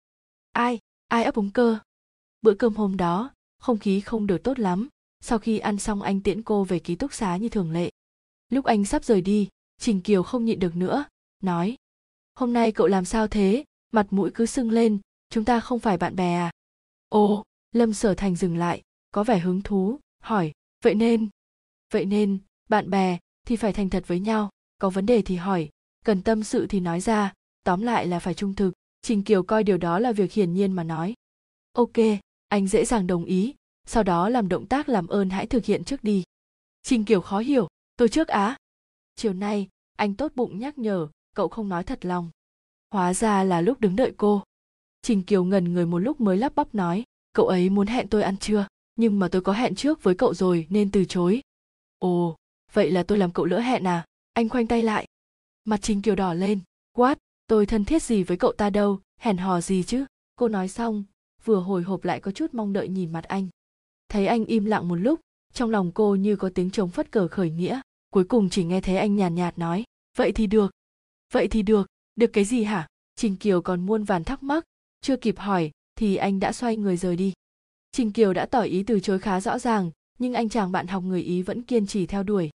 Ai 0.53 0.79
ai 1.09 1.25
ấp 1.25 1.35
úng 1.35 1.51
cơ? 1.51 1.79
Bữa 2.43 2.55
cơm 2.55 2.75
hôm 2.75 2.97
đó, 2.97 3.31
không 3.59 3.79
khí 3.79 4.01
không 4.01 4.27
được 4.27 4.43
tốt 4.43 4.59
lắm. 4.59 4.89
Sau 5.21 5.39
khi 5.39 5.59
ăn 5.59 5.79
xong 5.79 6.03
anh 6.03 6.21
tiễn 6.21 6.43
cô 6.43 6.65
về 6.65 6.79
ký 6.79 6.95
túc 6.95 7.13
xá 7.13 7.37
như 7.37 7.49
thường 7.49 7.71
lệ. 7.71 7.91
Lúc 8.49 8.65
anh 8.65 8.85
sắp 8.85 9.05
rời 9.05 9.21
đi, 9.21 9.49
trình 9.79 10.01
kiều 10.01 10.23
không 10.23 10.45
nhịn 10.45 10.59
được 10.59 10.77
nữa, 10.77 11.05
nói. 11.43 11.77
Hôm 12.35 12.53
nay 12.53 12.73
cậu 12.73 12.87
làm 12.87 13.05
sao 13.05 13.29
thế? 13.29 13.65
Mặt 13.93 14.07
mũi 14.11 14.31
cứ 14.35 14.47
sưng 14.47 14.71
lên, 14.71 14.99
chúng 15.31 15.45
ta 15.45 15.61
không 15.61 15.79
phải 15.79 15.97
bạn 15.99 16.17
bè 16.17 16.35
à? 16.35 16.51
Ồ 17.09 17.45
lâm 17.73 17.93
sở 17.93 18.15
thành 18.15 18.37
dừng 18.37 18.57
lại, 18.57 18.83
có 19.11 19.25
vẻ 19.25 19.39
hứng 19.39 19.63
thú, 19.63 20.01
hỏi, 20.23 20.53
vậy 20.83 20.95
nên 20.95 21.29
vậy 21.93 22.05
nên, 22.05 22.39
bạn 22.69 22.91
bè 22.91 23.19
thì 23.47 23.57
phải 23.57 23.73
thành 23.73 23.91
thật 23.91 24.05
với 24.07 24.21
nhau, 24.21 24.51
có 24.79 24.91
vấn 24.91 25.07
đề 25.07 25.23
thì 25.23 25.37
hỏi, 25.37 25.69
cần 26.05 26.23
tâm 26.23 26.43
sự 26.43 26.67
thì 26.67 26.81
nói 26.81 27.01
ra, 27.01 27.33
tóm 27.63 27.83
lại 27.83 28.07
là 28.07 28.19
phải 28.19 28.35
trung 28.35 28.55
thực, 28.55 28.73
trình 29.03 29.23
kiều 29.23 29.43
coi 29.43 29.65
điều 29.65 29.79
đó 29.79 29.99
là 29.99 30.13
việc 30.13 30.33
hiển 30.33 30.55
nhiên 30.55 30.73
mà 30.73 30.85
nói. 30.85 31.15
Ok, 31.73 31.93
anh 32.49 32.69
dễ 32.69 32.85
dàng 32.85 33.07
đồng 33.07 33.25
ý, 33.25 33.55
sau 33.87 34.03
đó 34.03 34.29
làm 34.29 34.49
động 34.49 34.67
tác 34.67 34.89
làm 34.89 35.07
ơn 35.07 35.31
hãy 35.31 35.47
thực 35.47 35.65
hiện 35.65 35.85
trước 35.85 36.05
đi. 36.05 36.25
Trình 36.83 37.05
kiều 37.05 37.21
khó 37.21 37.39
hiểu, 37.39 37.69
tôi 37.97 38.09
trước 38.09 38.29
á? 38.29 38.57
Chiều 39.17 39.33
nay, 39.33 39.69
anh 39.97 40.15
tốt 40.15 40.33
bụng 40.35 40.59
nhắc 40.59 40.79
nhở, 40.79 41.09
cậu 41.35 41.49
không 41.49 41.69
nói 41.69 41.85
thật 41.85 42.05
lòng. 42.05 42.31
Hóa 42.91 43.15
ra 43.15 43.45
là 43.45 43.61
lúc 43.61 43.81
đứng 43.81 43.97
đợi 43.97 44.13
cô. 44.17 44.43
Trình 45.03 45.23
kiều 45.23 45.45
ngần 45.45 45.73
người 45.73 45.87
một 45.87 45.99
lúc 45.99 46.21
mới 46.21 46.37
lắp 46.37 46.55
bắp 46.55 46.75
nói 46.75 47.05
cậu 47.37 47.47
ấy 47.47 47.71
muốn 47.71 47.87
hẹn 47.87 48.09
tôi 48.09 48.23
ăn 48.23 48.37
trưa 48.37 48.67
nhưng 48.97 49.19
mà 49.19 49.29
tôi 49.29 49.43
có 49.43 49.53
hẹn 49.53 49.75
trước 49.75 50.03
với 50.03 50.15
cậu 50.15 50.35
rồi 50.35 50.67
nên 50.71 50.91
từ 50.91 51.05
chối. 51.05 51.43
Ồ 51.99 52.37
vậy 52.73 52.91
là 52.91 53.03
tôi 53.03 53.19
làm 53.19 53.33
cậu 53.33 53.45
lỡ 53.45 53.61
hẹn 53.61 53.87
à? 53.87 54.05
Anh 54.33 54.49
khoanh 54.49 54.67
tay 54.67 54.83
lại. 54.83 55.07
Mặt 55.65 55.81
trình 55.83 56.03
kiều 56.03 56.15
đỏ 56.15 56.35
lên. 56.35 56.61
Quát 56.93 57.19
tôi 57.47 57.67
thân 57.67 57.85
thiết 57.85 58.03
gì 58.03 58.23
với 58.23 58.37
cậu 58.37 58.53
ta 58.53 58.71
đâu 58.71 59.01
hẹn 59.21 59.37
hò 59.37 59.61
gì 59.61 59.83
chứ? 59.83 60.05
Cô 60.37 60.49
nói 60.49 60.69
xong 60.69 61.05
vừa 61.45 61.61
hồi 61.61 61.83
hộp 61.83 62.05
lại 62.05 62.21
có 62.21 62.31
chút 62.31 62.55
mong 62.55 62.73
đợi 62.73 62.89
nhìn 62.89 63.13
mặt 63.13 63.25
anh. 63.25 63.49
Thấy 64.09 64.27
anh 64.27 64.45
im 64.45 64.65
lặng 64.65 64.89
một 64.89 64.97
lúc 64.97 65.21
trong 65.53 65.71
lòng 65.71 65.93
cô 65.95 66.15
như 66.15 66.37
có 66.37 66.51
tiếng 66.55 66.71
trống 66.71 66.91
phất 66.91 67.13
cờ 67.13 67.29
khởi 67.29 67.51
nghĩa 67.51 67.81
cuối 68.11 68.25
cùng 68.25 68.51
chỉ 68.51 68.65
nghe 68.65 68.81
thấy 68.81 68.97
anh 68.97 69.17
nhàn 69.17 69.35
nhạt, 69.35 69.53
nhạt 69.53 69.59
nói 69.59 69.85
vậy 70.17 70.33
thì 70.33 70.47
được. 70.47 70.71
Vậy 71.33 71.49
thì 71.49 71.63
được 71.63 71.87
được 72.17 72.31
cái 72.33 72.45
gì 72.45 72.65
hả? 72.65 72.89
Trình 73.17 73.37
kiều 73.37 73.63
còn 73.63 73.87
muôn 73.87 74.05
vàn 74.05 74.25
thắc 74.25 74.43
mắc 74.43 74.65
chưa 75.01 75.17
kịp 75.17 75.39
hỏi 75.39 75.71
thì 75.97 76.17
anh 76.17 76.41
đã 76.41 76.53
xoay 76.53 76.77
người 76.77 76.97
rời 76.97 77.17
đi. 77.17 77.33
Trình 77.93 78.13
kiều 78.13 78.33
đã 78.33 78.47
tỏ 78.47 78.61
ý 78.61 78.83
từ 78.83 79.01
chối 79.01 79.19
khá 79.19 79.41
rõ 79.41 79.59
ràng, 79.59 79.91
nhưng 80.19 80.35
anh 80.35 80.49
chàng 80.49 80.73
bạn 80.73 80.87
học 80.87 81.03
người 81.03 81.23
ý 81.23 81.43
vẫn 81.43 81.63
kiên 81.63 81.87
trì 81.87 82.07
theo 82.07 82.23
đuổi. 82.23 82.51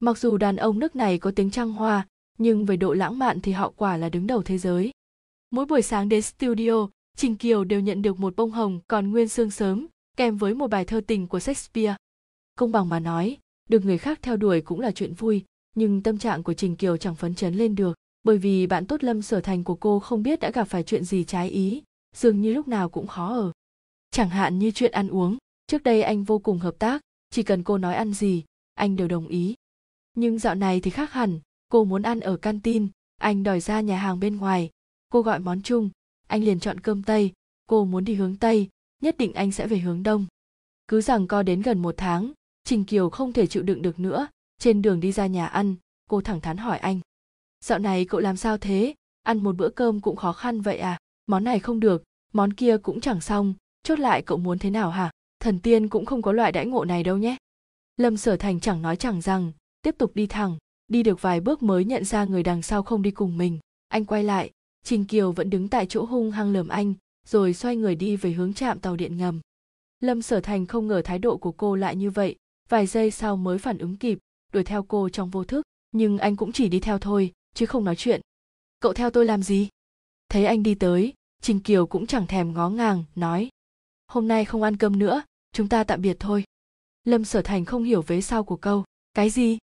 Mặc 0.00 0.18
dù 0.18 0.36
đàn 0.36 0.56
ông 0.56 0.78
nước 0.78 0.96
này 0.96 1.18
có 1.18 1.30
tiếng 1.30 1.50
trăng 1.50 1.72
hoa, 1.72 2.06
nhưng 2.38 2.64
về 2.64 2.76
độ 2.76 2.92
lãng 2.92 3.18
mạn 3.18 3.40
thì 3.40 3.52
họ 3.52 3.72
quả 3.76 3.96
là 3.96 4.08
đứng 4.08 4.26
đầu 4.26 4.42
thế 4.42 4.58
giới. 4.58 4.90
Mỗi 5.50 5.66
buổi 5.66 5.82
sáng 5.82 6.08
đến 6.08 6.22
studio, 6.22 6.88
trình 7.16 7.36
kiều 7.36 7.64
đều 7.64 7.80
nhận 7.80 8.02
được 8.02 8.20
một 8.20 8.36
bông 8.36 8.50
hồng 8.50 8.80
còn 8.88 9.10
nguyên 9.10 9.28
sương 9.28 9.50
sớm, 9.50 9.86
kèm 10.16 10.36
với 10.36 10.54
một 10.54 10.66
bài 10.66 10.84
thơ 10.84 11.00
tình 11.06 11.26
của 11.26 11.40
shakespeare. 11.40 11.96
Công 12.58 12.72
bằng 12.72 12.88
mà 12.88 13.00
nói, 13.00 13.36
được 13.68 13.84
người 13.84 13.98
khác 13.98 14.18
theo 14.22 14.36
đuổi 14.36 14.60
cũng 14.60 14.80
là 14.80 14.90
chuyện 14.90 15.14
vui, 15.14 15.44
nhưng 15.74 16.02
tâm 16.02 16.18
trạng 16.18 16.42
của 16.42 16.54
trình 16.54 16.76
kiều 16.76 16.96
chẳng 16.96 17.14
phấn 17.14 17.34
chấn 17.34 17.54
lên 17.54 17.74
được, 17.74 17.96
bởi 18.24 18.38
vì 18.38 18.66
bạn 18.66 18.86
tốt 18.86 19.04
lâm 19.04 19.22
sở 19.22 19.40
thành 19.40 19.64
của 19.64 19.74
cô 19.74 20.00
không 20.00 20.22
biết 20.22 20.40
đã 20.40 20.50
gặp 20.50 20.64
phải 20.64 20.82
chuyện 20.82 21.04
gì 21.04 21.24
trái 21.24 21.50
ý 21.50 21.82
dường 22.16 22.40
như 22.40 22.54
lúc 22.54 22.68
nào 22.68 22.88
cũng 22.88 23.06
khó 23.06 23.28
ở. 23.28 23.52
Chẳng 24.10 24.28
hạn 24.28 24.58
như 24.58 24.70
chuyện 24.70 24.92
ăn 24.92 25.08
uống, 25.08 25.38
trước 25.66 25.82
đây 25.82 26.02
anh 26.02 26.24
vô 26.24 26.38
cùng 26.38 26.58
hợp 26.58 26.74
tác, 26.78 27.00
chỉ 27.30 27.42
cần 27.42 27.62
cô 27.62 27.78
nói 27.78 27.94
ăn 27.94 28.14
gì, 28.14 28.44
anh 28.74 28.96
đều 28.96 29.08
đồng 29.08 29.28
ý. 29.28 29.54
Nhưng 30.14 30.38
dạo 30.38 30.54
này 30.54 30.80
thì 30.80 30.90
khác 30.90 31.12
hẳn, 31.12 31.40
cô 31.68 31.84
muốn 31.84 32.02
ăn 32.02 32.20
ở 32.20 32.36
canteen, 32.36 32.88
anh 33.20 33.42
đòi 33.42 33.60
ra 33.60 33.80
nhà 33.80 33.98
hàng 33.98 34.20
bên 34.20 34.36
ngoài. 34.36 34.70
Cô 35.08 35.22
gọi 35.22 35.38
món 35.38 35.62
chung, 35.62 35.90
anh 36.26 36.44
liền 36.44 36.60
chọn 36.60 36.80
cơm 36.80 37.02
tây, 37.02 37.32
cô 37.66 37.84
muốn 37.84 38.04
đi 38.04 38.14
hướng 38.14 38.36
tây, 38.36 38.68
nhất 39.02 39.16
định 39.18 39.32
anh 39.32 39.52
sẽ 39.52 39.66
về 39.66 39.78
hướng 39.78 40.02
đông. 40.02 40.26
Cứ 40.88 41.00
rằng 41.00 41.26
co 41.26 41.42
đến 41.42 41.62
gần 41.62 41.78
một 41.78 41.94
tháng, 41.96 42.32
trình 42.64 42.84
kiều 42.84 43.10
không 43.10 43.32
thể 43.32 43.46
chịu 43.46 43.62
đựng 43.62 43.82
được 43.82 43.98
nữa, 43.98 44.28
trên 44.58 44.82
đường 44.82 45.00
đi 45.00 45.12
ra 45.12 45.26
nhà 45.26 45.46
ăn, 45.46 45.74
cô 46.10 46.20
thẳng 46.20 46.40
thắn 46.40 46.56
hỏi 46.56 46.78
anh. 46.78 47.00
Dạo 47.64 47.78
này 47.78 48.04
cậu 48.04 48.20
làm 48.20 48.36
sao 48.36 48.58
thế? 48.58 48.94
Ăn 49.22 49.42
một 49.44 49.56
bữa 49.56 49.68
cơm 49.68 50.00
cũng 50.00 50.16
khó 50.16 50.32
khăn 50.32 50.60
vậy 50.60 50.78
à? 50.78 50.98
Món 51.26 51.44
này 51.44 51.60
không 51.60 51.80
được 51.80 52.04
món 52.32 52.52
kia 52.52 52.76
cũng 52.78 53.00
chẳng 53.00 53.20
xong, 53.20 53.54
chốt 53.82 53.98
lại 53.98 54.22
cậu 54.22 54.38
muốn 54.38 54.58
thế 54.58 54.70
nào 54.70 54.90
hả? 54.90 55.10
Thần 55.40 55.58
tiên 55.58 55.88
cũng 55.88 56.06
không 56.06 56.22
có 56.22 56.32
loại 56.32 56.52
đãi 56.52 56.66
ngộ 56.66 56.84
này 56.84 57.02
đâu 57.02 57.16
nhé. 57.16 57.36
Lâm 57.96 58.16
sở 58.16 58.36
thành 58.36 58.60
chẳng 58.60 58.82
nói 58.82 58.96
chẳng 58.96 59.20
rằng, 59.20 59.52
tiếp 59.82 59.94
tục 59.98 60.10
đi 60.14 60.26
thẳng, 60.26 60.58
đi 60.88 61.02
được 61.02 61.22
vài 61.22 61.40
bước 61.40 61.62
mới 61.62 61.84
nhận 61.84 62.04
ra 62.04 62.24
người 62.24 62.42
đằng 62.42 62.62
sau 62.62 62.82
không 62.82 63.02
đi 63.02 63.10
cùng 63.10 63.38
mình. 63.38 63.58
Anh 63.88 64.04
quay 64.04 64.24
lại, 64.24 64.50
trình 64.84 65.04
kiều 65.04 65.32
vẫn 65.32 65.50
đứng 65.50 65.68
tại 65.68 65.86
chỗ 65.86 66.04
hung 66.04 66.30
hăng 66.30 66.52
lườm 66.52 66.68
anh, 66.68 66.94
rồi 67.26 67.54
xoay 67.54 67.76
người 67.76 67.94
đi 67.94 68.16
về 68.16 68.32
hướng 68.32 68.54
trạm 68.54 68.78
tàu 68.78 68.96
điện 68.96 69.16
ngầm. 69.16 69.40
Lâm 70.00 70.22
sở 70.22 70.40
thành 70.40 70.66
không 70.66 70.86
ngờ 70.86 71.02
thái 71.04 71.18
độ 71.18 71.36
của 71.36 71.52
cô 71.52 71.76
lại 71.76 71.96
như 71.96 72.10
vậy, 72.10 72.36
vài 72.68 72.86
giây 72.86 73.10
sau 73.10 73.36
mới 73.36 73.58
phản 73.58 73.78
ứng 73.78 73.96
kịp, 73.96 74.18
đuổi 74.52 74.64
theo 74.64 74.82
cô 74.82 75.08
trong 75.08 75.30
vô 75.30 75.44
thức, 75.44 75.66
nhưng 75.92 76.18
anh 76.18 76.36
cũng 76.36 76.52
chỉ 76.52 76.68
đi 76.68 76.80
theo 76.80 76.98
thôi, 76.98 77.32
chứ 77.54 77.66
không 77.66 77.84
nói 77.84 77.96
chuyện. 77.96 78.20
Cậu 78.80 78.92
theo 78.92 79.10
tôi 79.10 79.24
làm 79.24 79.42
gì? 79.42 79.68
Thấy 80.28 80.44
anh 80.44 80.62
đi 80.62 80.74
tới 80.74 81.12
trình 81.42 81.60
kiều 81.60 81.86
cũng 81.86 82.06
chẳng 82.06 82.26
thèm 82.26 82.52
ngó 82.52 82.68
ngàng, 82.68 83.04
nói, 83.14 83.48
hôm 84.06 84.28
nay 84.28 84.44
không 84.44 84.62
ăn 84.62 84.76
cơm 84.76 84.98
nữa, 84.98 85.22
chúng 85.52 85.68
ta 85.68 85.84
tạm 85.84 86.02
biệt 86.02 86.16
thôi. 86.20 86.44
Lâm 87.04 87.24
sở 87.24 87.42
thành 87.42 87.64
không 87.64 87.84
hiểu 87.84 88.02
vế 88.02 88.20
sau 88.20 88.44
của 88.44 88.56
câu, 88.56 88.84
cái 89.14 89.30
gì? 89.30 89.58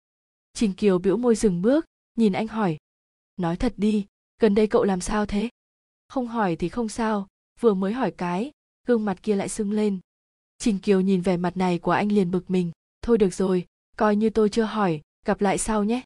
Trình 0.53 0.73
kiều 0.75 0.99
bĩu 0.99 1.17
môi 1.17 1.35
dừng 1.35 1.63
bước, 1.63 1.85
nhìn 2.17 2.33
anh 2.33 2.47
hỏi, 2.47 2.79
nói 3.37 3.57
thật 3.57 3.75
đi, 3.77 4.07
gần 4.39 4.55
đây 4.55 4.67
cậu 4.67 4.85
làm 4.85 5.01
sao 5.01 5.27
thế? 5.27 5.49
Không 6.09 6.27
hỏi 6.27 6.57
thì 6.57 6.69
không 6.69 6.89
sao, 6.89 7.29
vừa 7.61 7.75
mới 7.75 7.93
hỏi 7.93 8.11
cái, 8.11 8.51
gương 8.87 9.05
mặt 9.05 9.23
kia 9.23 9.37
lại 9.37 9.49
sưng 9.49 9.73
lên. 9.73 9.99
Trình 10.59 10.79
kiều 10.79 11.01
nhìn 11.01 11.21
vẻ 11.21 11.37
mặt 11.37 11.57
này 11.57 11.79
của 11.79 11.91
anh 11.91 12.13
liền 12.13 12.31
bực 12.31 12.51
mình, 12.51 12.71
thôi 13.03 13.19
được 13.19 13.35
rồi, 13.35 13.67
coi 13.97 14.17
như 14.17 14.31
tôi 14.31 14.49
chưa 14.49 14.65
hỏi, 14.65 15.01
gặp 15.27 15.41
lại 15.41 15.59
sau 15.59 15.85
nhé. 15.85 16.03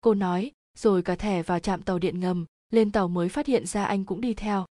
Cô 0.00 0.14
nói, 0.14 0.50
rồi 0.78 1.02
cả 1.02 1.16
thẻ 1.16 1.42
vào 1.42 1.58
trạm 1.58 1.82
tàu 1.82 1.98
điện 1.98 2.20
ngầm, 2.20 2.46
lên 2.70 2.92
tàu 2.92 3.08
mới 3.08 3.28
phát 3.28 3.46
hiện 3.46 3.66
ra 3.66 3.84
anh 3.84 4.04
cũng 4.04 4.20
đi 4.20 4.34
theo 4.34 4.66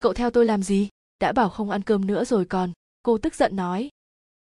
cậu 0.00 0.12
theo 0.12 0.30
tôi 0.30 0.46
làm 0.46 0.62
gì? 0.62 0.88
Đã 1.20 1.32
bảo 1.32 1.48
không 1.48 1.70
ăn 1.70 1.82
cơm 1.82 2.06
nữa 2.06 2.24
rồi 2.24 2.44
còn. 2.44 2.72
Cô 3.02 3.18
tức 3.18 3.34
giận 3.34 3.56
nói. 3.56 3.88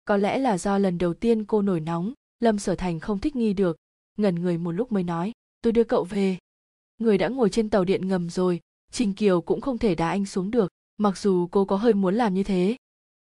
Có 0.05 0.17
lẽ 0.17 0.37
là 0.37 0.57
do 0.57 0.77
lần 0.77 0.97
đầu 0.97 1.13
tiên 1.13 1.45
cô 1.45 1.61
nổi 1.61 1.79
nóng, 1.79 2.13
lâm 2.39 2.59
sở 2.59 2.75
thành 2.75 2.99
không 2.99 3.19
thích 3.19 3.35
nghi 3.35 3.53
được. 3.53 3.77
Ngẩn 4.17 4.35
người 4.35 4.57
một 4.57 4.71
lúc 4.71 4.91
mới 4.91 5.03
nói, 5.03 5.31
tôi 5.61 5.73
đưa 5.73 5.83
cậu 5.83 6.03
về. 6.03 6.37
Người 6.97 7.17
đã 7.17 7.27
ngồi 7.27 7.49
trên 7.49 7.69
tàu 7.69 7.83
điện 7.83 8.07
ngầm 8.07 8.29
rồi, 8.29 8.59
trình 8.91 9.13
kiều 9.13 9.41
cũng 9.41 9.61
không 9.61 9.77
thể 9.77 9.95
đá 9.95 10.09
anh 10.09 10.25
xuống 10.25 10.51
được, 10.51 10.71
mặc 10.97 11.17
dù 11.17 11.47
cô 11.51 11.65
có 11.65 11.75
hơi 11.75 11.93
muốn 11.93 12.15
làm 12.15 12.33
như 12.33 12.43
thế. 12.43 12.75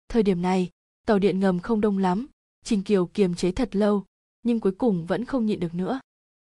Thời 0.09 0.23
điểm 0.23 0.43
này, 0.43 0.71
tàu 1.07 1.19
điện 1.19 1.41
ngầm 1.41 1.61
không 1.61 1.81
đông 1.81 1.99
lắm, 1.99 2.27
trình 2.65 2.83
kiều 2.83 3.07
kiềm 3.07 3.35
chế 3.35 3.53
thật 3.53 3.77
lâu, 3.77 4.05
nhưng 4.43 4.61
cuối 4.61 4.73
cùng 4.73 5.07
vẫn 5.07 5.25
không 5.25 5.47
nhịn 5.47 5.61
được 5.61 5.75
nữa. 5.75 6.01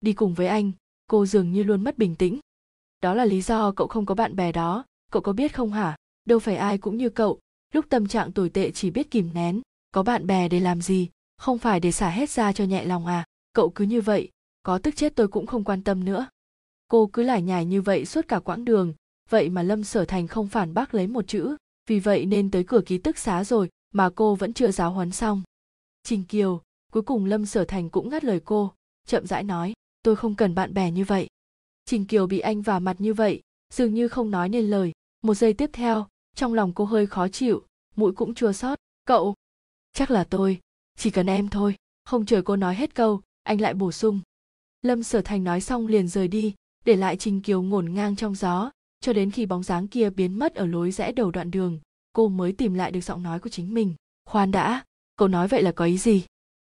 Đi 0.02 0.14
cùng 0.14 0.34
với 0.34 0.48
anh, 0.48 0.72
cô 1.08 1.26
dường 1.26 1.52
như 1.52 1.64
luôn 1.64 1.84
mất 1.84 1.98
bình 1.98 2.16
tĩnh. 2.16 2.40
Đó 3.02 3.14
là 3.14 3.26
lý 3.26 3.42
do 3.42 3.72
cậu 3.72 3.88
không 3.88 4.06
có 4.06 4.16
bạn 4.16 4.36
bè 4.36 4.52
đó 4.52 4.86
cậu 5.12 5.22
có 5.22 5.34
biết 5.34 5.54
không 5.54 5.72
hả? 5.72 5.96
Đâu 6.26 6.40
phải 6.40 6.56
ai 6.56 6.78
cũng 6.78 6.98
như 6.98 7.10
cậu. 7.10 7.40
Lúc 7.74 7.86
tâm 7.90 8.08
trạng 8.08 8.32
tồi 8.32 8.50
tệ 8.50 8.72
chỉ 8.72 8.92
biết 8.92 9.12
kìm 9.12 9.30
nén. 9.34 9.62
Có 9.92 10.04
bạn 10.04 10.28
bè 10.28 10.50
để 10.50 10.60
làm 10.60 10.82
gì? 10.82 11.10
Không 11.38 11.58
phải 11.58 11.80
để 11.80 11.92
xả 11.92 12.10
hết 12.10 12.30
ra 12.30 12.54
cho 12.54 12.64
nhẹ 12.64 12.86
lòng 12.86 13.06
à? 13.06 13.26
Cậu 13.54 13.70
cứ 13.70 13.86
như 13.86 14.02
vậy. 14.02 14.30
Có 14.64 14.78
tức 14.78 14.96
chết 14.96 15.16
tôi 15.16 15.28
cũng 15.28 15.46
không 15.46 15.64
quan 15.64 15.84
tâm 15.84 16.06
nữa. 16.06 16.28
Cô 16.88 17.10
cứ 17.14 17.24
lải 17.24 17.42
nhải 17.42 17.66
như 17.66 17.82
vậy 17.82 18.06
suốt 18.06 18.28
cả 18.28 18.40
quãng 18.40 18.66
đường. 18.66 18.94
Vậy 19.30 19.50
mà 19.50 19.64
lâm 19.64 19.84
sở 19.84 20.06
thành 20.06 20.28
không 20.28 20.48
phản 20.48 20.74
bác 20.74 20.94
lấy 20.94 21.08
một 21.08 21.28
chữ. 21.28 21.56
Vì 21.88 22.00
vậy 22.00 22.26
nên 22.26 22.52
tới 22.52 22.64
cửa 22.64 22.82
ký 22.86 22.98
tức 22.98 23.18
xá 23.18 23.44
rồi 23.44 23.70
mà 23.94 24.10
cô 24.16 24.36
vẫn 24.36 24.54
chưa 24.54 24.72
giáo 24.72 24.92
huấn 24.92 25.12
xong. 25.12 25.44
Trình 26.04 26.24
kiều, 26.24 26.62
cuối 26.92 27.04
cùng 27.04 27.26
lâm 27.26 27.46
sở 27.46 27.66
thành 27.66 27.90
cũng 27.90 28.10
ngắt 28.10 28.24
lời 28.24 28.42
cô, 28.46 28.74
chậm 29.08 29.28
rãi 29.28 29.44
nói, 29.44 29.74
tôi 30.04 30.16
không 30.16 30.36
cần 30.36 30.56
bạn 30.56 30.74
bè 30.74 30.92
như 30.92 31.06
vậy. 31.06 31.28
Trình 31.86 32.06
kiều 32.06 32.28
bị 32.28 32.40
anh 32.40 32.62
vả 32.62 32.80
mặt 32.80 32.96
như 33.00 33.14
vậy, 33.14 33.42
dường 33.74 33.94
như 33.94 34.08
không 34.08 34.32
nói 34.32 34.50
nên 34.50 34.66
lời 34.66 34.92
một 35.22 35.34
giây 35.34 35.54
tiếp 35.54 35.70
theo, 35.74 36.08
trong 36.36 36.54
lòng 36.54 36.74
cô 36.74 36.86
hơi 36.86 37.08
khó 37.08 37.28
chịu, 37.28 37.64
mũi 37.96 38.12
cũng 38.12 38.34
chua 38.34 38.52
xót. 38.52 38.80
Cậu, 39.06 39.36
chắc 39.94 40.12
là 40.12 40.24
tôi, 40.24 40.60
chỉ 40.98 41.10
cần 41.10 41.30
em 41.30 41.50
thôi, 41.50 41.76
không 42.06 42.26
chờ 42.26 42.42
cô 42.42 42.56
nói 42.56 42.76
hết 42.76 42.96
câu, 42.96 43.22
anh 43.44 43.62
lại 43.62 43.74
bổ 43.74 43.92
sung. 43.92 44.20
Lâm 44.82 45.04
sở 45.04 45.22
thành 45.22 45.44
nói 45.44 45.62
xong 45.62 45.88
liền 45.88 46.08
rời 46.08 46.28
đi, 46.28 46.56
để 46.86 46.96
lại 46.96 47.18
trình 47.18 47.42
kiều 47.42 47.62
ngổn 47.62 47.94
ngang 47.94 48.16
trong 48.16 48.36
gió, 48.36 48.72
cho 49.02 49.14
đến 49.14 49.32
khi 49.32 49.46
bóng 49.46 49.64
dáng 49.64 49.88
kia 49.88 50.10
biến 50.10 50.40
mất 50.40 50.56
ở 50.56 50.66
lối 50.66 50.92
rẽ 50.92 51.12
đầu 51.12 51.32
đoạn 51.32 51.52
đường, 51.52 51.80
cô 52.14 52.28
mới 52.28 52.52
tìm 52.52 52.74
lại 52.74 52.92
được 52.92 53.02
giọng 53.02 53.24
nói 53.24 53.40
của 53.40 53.50
chính 53.50 53.74
mình. 53.74 53.96
Khoan 54.26 54.52
đã, 54.52 54.86
cậu 55.16 55.28
nói 55.28 55.48
vậy 55.48 55.64
là 55.64 55.72
có 55.72 55.86
ý 55.86 55.98
gì? 55.98 56.26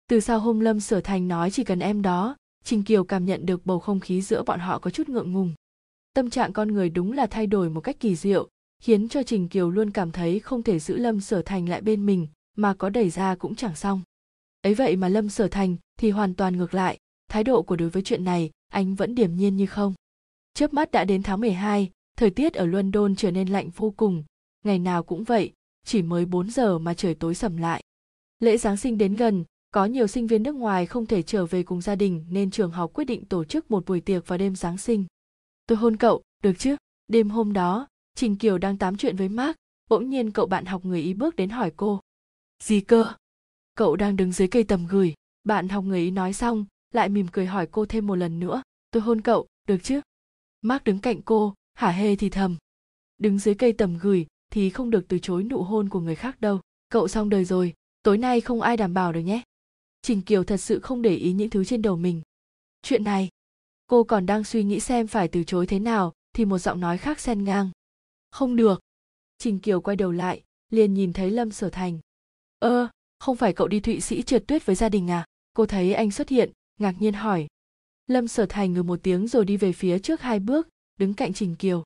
Từ 0.07 0.19
sau 0.19 0.39
hôm 0.39 0.59
lâm 0.59 0.79
sở 0.79 1.01
thành 1.01 1.27
nói 1.27 1.51
chỉ 1.51 1.63
cần 1.63 1.79
em 1.79 2.01
đó, 2.01 2.35
trình 2.63 2.83
kiều 2.83 3.03
cảm 3.03 3.25
nhận 3.25 3.45
được 3.45 3.65
bầu 3.65 3.79
không 3.79 3.99
khí 3.99 4.21
giữa 4.21 4.43
bọn 4.43 4.59
họ 4.59 4.79
có 4.79 4.89
chút 4.91 5.09
ngượng 5.09 5.33
ngùng 5.33 5.53
tâm 6.13 6.29
trạng 6.29 6.53
con 6.53 6.71
người 6.71 6.89
đúng 6.89 7.11
là 7.11 7.27
thay 7.27 7.47
đổi 7.47 7.69
một 7.69 7.81
cách 7.81 7.99
kỳ 7.99 8.15
diệu 8.15 8.49
khiến 8.81 9.09
cho 9.09 9.23
trình 9.23 9.49
kiều 9.49 9.69
luôn 9.69 9.91
cảm 9.91 10.11
thấy 10.11 10.39
không 10.39 10.63
thể 10.63 10.79
giữ 10.79 10.97
lâm 10.97 11.21
sở 11.21 11.41
thành 11.41 11.69
lại 11.69 11.81
bên 11.81 12.05
mình 12.05 12.27
mà 12.57 12.73
có 12.73 12.89
đẩy 12.89 13.09
ra 13.09 13.35
cũng 13.35 13.55
chẳng 13.55 13.75
xong 13.75 14.01
ấy 14.61 14.73
vậy 14.73 14.95
mà 14.95 15.09
lâm 15.09 15.29
sở 15.29 15.47
thành 15.47 15.75
thì 15.99 16.11
hoàn 16.11 16.33
toàn 16.35 16.57
ngược 16.57 16.73
lại 16.73 16.97
thái 17.29 17.43
độ 17.43 17.61
của 17.61 17.75
đối 17.75 17.89
với 17.89 18.03
chuyện 18.03 18.23
này 18.23 18.49
anh 18.67 18.95
vẫn 18.95 19.15
điềm 19.15 19.35
nhiên 19.35 19.57
như 19.57 19.65
không 19.65 19.93
chớp 20.59 20.73
mắt 20.73 20.91
đã 20.91 21.05
đến 21.05 21.23
tháng 21.23 21.41
12, 21.41 21.89
thời 22.17 22.29
tiết 22.29 22.53
ở 22.53 22.65
London 22.65 23.15
trở 23.15 23.31
nên 23.31 23.47
lạnh 23.47 23.69
vô 23.75 23.93
cùng, 23.97 24.23
ngày 24.65 24.79
nào 24.79 25.03
cũng 25.03 25.23
vậy, 25.23 25.51
chỉ 25.85 26.01
mới 26.01 26.25
4 26.25 26.49
giờ 26.49 26.79
mà 26.79 26.93
trời 26.93 27.15
tối 27.15 27.35
sầm 27.35 27.57
lại. 27.57 27.83
Lễ 28.39 28.57
Giáng 28.57 28.77
sinh 28.77 28.97
đến 28.97 29.15
gần, 29.15 29.43
có 29.71 29.85
nhiều 29.85 30.07
sinh 30.07 30.27
viên 30.27 30.43
nước 30.43 30.55
ngoài 30.55 30.85
không 30.85 31.05
thể 31.05 31.21
trở 31.21 31.45
về 31.45 31.63
cùng 31.63 31.81
gia 31.81 31.95
đình 31.95 32.25
nên 32.29 32.51
trường 32.51 32.71
học 32.71 32.91
quyết 32.93 33.05
định 33.05 33.25
tổ 33.25 33.43
chức 33.43 33.71
một 33.71 33.85
buổi 33.85 34.01
tiệc 34.01 34.27
vào 34.27 34.37
đêm 34.37 34.55
Giáng 34.55 34.77
sinh. 34.77 35.05
Tôi 35.69 35.77
hôn 35.77 35.97
cậu, 35.97 36.21
được 36.43 36.53
chứ? 36.59 36.75
Đêm 37.07 37.29
hôm 37.29 37.53
đó, 37.53 37.87
Trình 38.15 38.35
Kiều 38.35 38.57
đang 38.57 38.77
tám 38.77 38.97
chuyện 38.97 39.15
với 39.15 39.29
Mark, 39.29 39.55
bỗng 39.89 40.09
nhiên 40.09 40.31
cậu 40.31 40.45
bạn 40.45 40.65
học 40.65 40.85
người 40.85 41.01
Ý 41.01 41.13
bước 41.13 41.35
đến 41.35 41.49
hỏi 41.49 41.71
cô. 41.77 41.99
Gì 42.63 42.81
cơ? 42.81 43.13
Cậu 43.75 43.95
đang 43.95 44.15
đứng 44.15 44.31
dưới 44.31 44.47
cây 44.47 44.63
tầm 44.63 44.87
gửi, 44.89 45.13
bạn 45.43 45.69
học 45.69 45.83
người 45.83 45.99
Ý 45.99 46.11
nói 46.11 46.33
xong, 46.33 46.65
lại 46.93 47.09
mỉm 47.09 47.27
cười 47.31 47.45
hỏi 47.45 47.67
cô 47.71 47.85
thêm 47.85 48.07
một 48.07 48.15
lần 48.15 48.39
nữa. 48.39 48.61
Tôi 48.91 49.01
hôn 49.01 49.21
cậu, 49.21 49.47
được 49.67 49.77
chứ? 49.83 50.01
Mark 50.61 50.83
đứng 50.83 50.99
cạnh 50.99 51.21
cô, 51.21 51.53
hả 51.73 51.89
hê 51.91 52.15
thì 52.15 52.29
thầm. 52.29 52.57
Đứng 53.17 53.39
dưới 53.39 53.55
cây 53.55 53.73
tầm 53.73 53.97
gửi 53.97 54.25
thì 54.51 54.69
không 54.69 54.89
được 54.89 55.07
từ 55.07 55.19
chối 55.19 55.43
nụ 55.43 55.63
hôn 55.63 55.89
của 55.89 55.99
người 55.99 56.15
khác 56.15 56.41
đâu. 56.41 56.59
Cậu 56.89 57.07
xong 57.07 57.29
đời 57.29 57.45
rồi, 57.45 57.73
tối 58.03 58.17
nay 58.17 58.41
không 58.41 58.61
ai 58.61 58.77
đảm 58.77 58.93
bảo 58.93 59.13
được 59.13 59.21
nhé. 59.21 59.41
Trình 60.01 60.21
Kiều 60.21 60.43
thật 60.43 60.57
sự 60.57 60.79
không 60.79 61.01
để 61.01 61.15
ý 61.15 61.33
những 61.33 61.49
thứ 61.49 61.65
trên 61.65 61.81
đầu 61.81 61.97
mình. 61.97 62.21
Chuyện 62.81 63.03
này, 63.03 63.29
cô 63.89 64.03
còn 64.03 64.25
đang 64.25 64.43
suy 64.43 64.63
nghĩ 64.63 64.79
xem 64.79 65.07
phải 65.07 65.27
từ 65.27 65.43
chối 65.43 65.67
thế 65.67 65.79
nào 65.79 66.13
thì 66.33 66.45
một 66.45 66.57
giọng 66.57 66.79
nói 66.79 66.97
khác 66.97 67.19
xen 67.19 67.43
ngang. 67.43 67.69
Không 68.31 68.55
được. 68.55 68.81
Trình 69.37 69.59
Kiều 69.59 69.81
quay 69.81 69.95
đầu 69.97 70.11
lại, 70.11 70.43
liền 70.69 70.93
nhìn 70.93 71.13
thấy 71.13 71.31
Lâm 71.31 71.51
Sở 71.51 71.69
Thành. 71.69 71.99
Ơ, 72.59 72.87
không 73.19 73.35
phải 73.35 73.53
cậu 73.53 73.67
đi 73.67 73.79
Thụy 73.79 74.01
Sĩ 74.01 74.21
trượt 74.21 74.47
tuyết 74.47 74.65
với 74.65 74.75
gia 74.75 74.89
đình 74.89 75.11
à? 75.11 75.25
Cô 75.53 75.65
thấy 75.65 75.93
anh 75.93 76.11
xuất 76.11 76.29
hiện, 76.29 76.51
ngạc 76.79 76.95
nhiên 76.99 77.13
hỏi. 77.13 77.47
Lâm 78.07 78.27
Sở 78.27 78.45
Thành 78.45 78.73
ngừ 78.73 78.83
một 78.83 78.99
tiếng 79.03 79.27
rồi 79.27 79.45
đi 79.45 79.57
về 79.57 79.73
phía 79.73 79.99
trước 79.99 80.21
hai 80.21 80.39
bước, 80.39 80.67
đứng 80.99 81.13
cạnh 81.13 81.33
Trình 81.33 81.55
Kiều. 81.55 81.83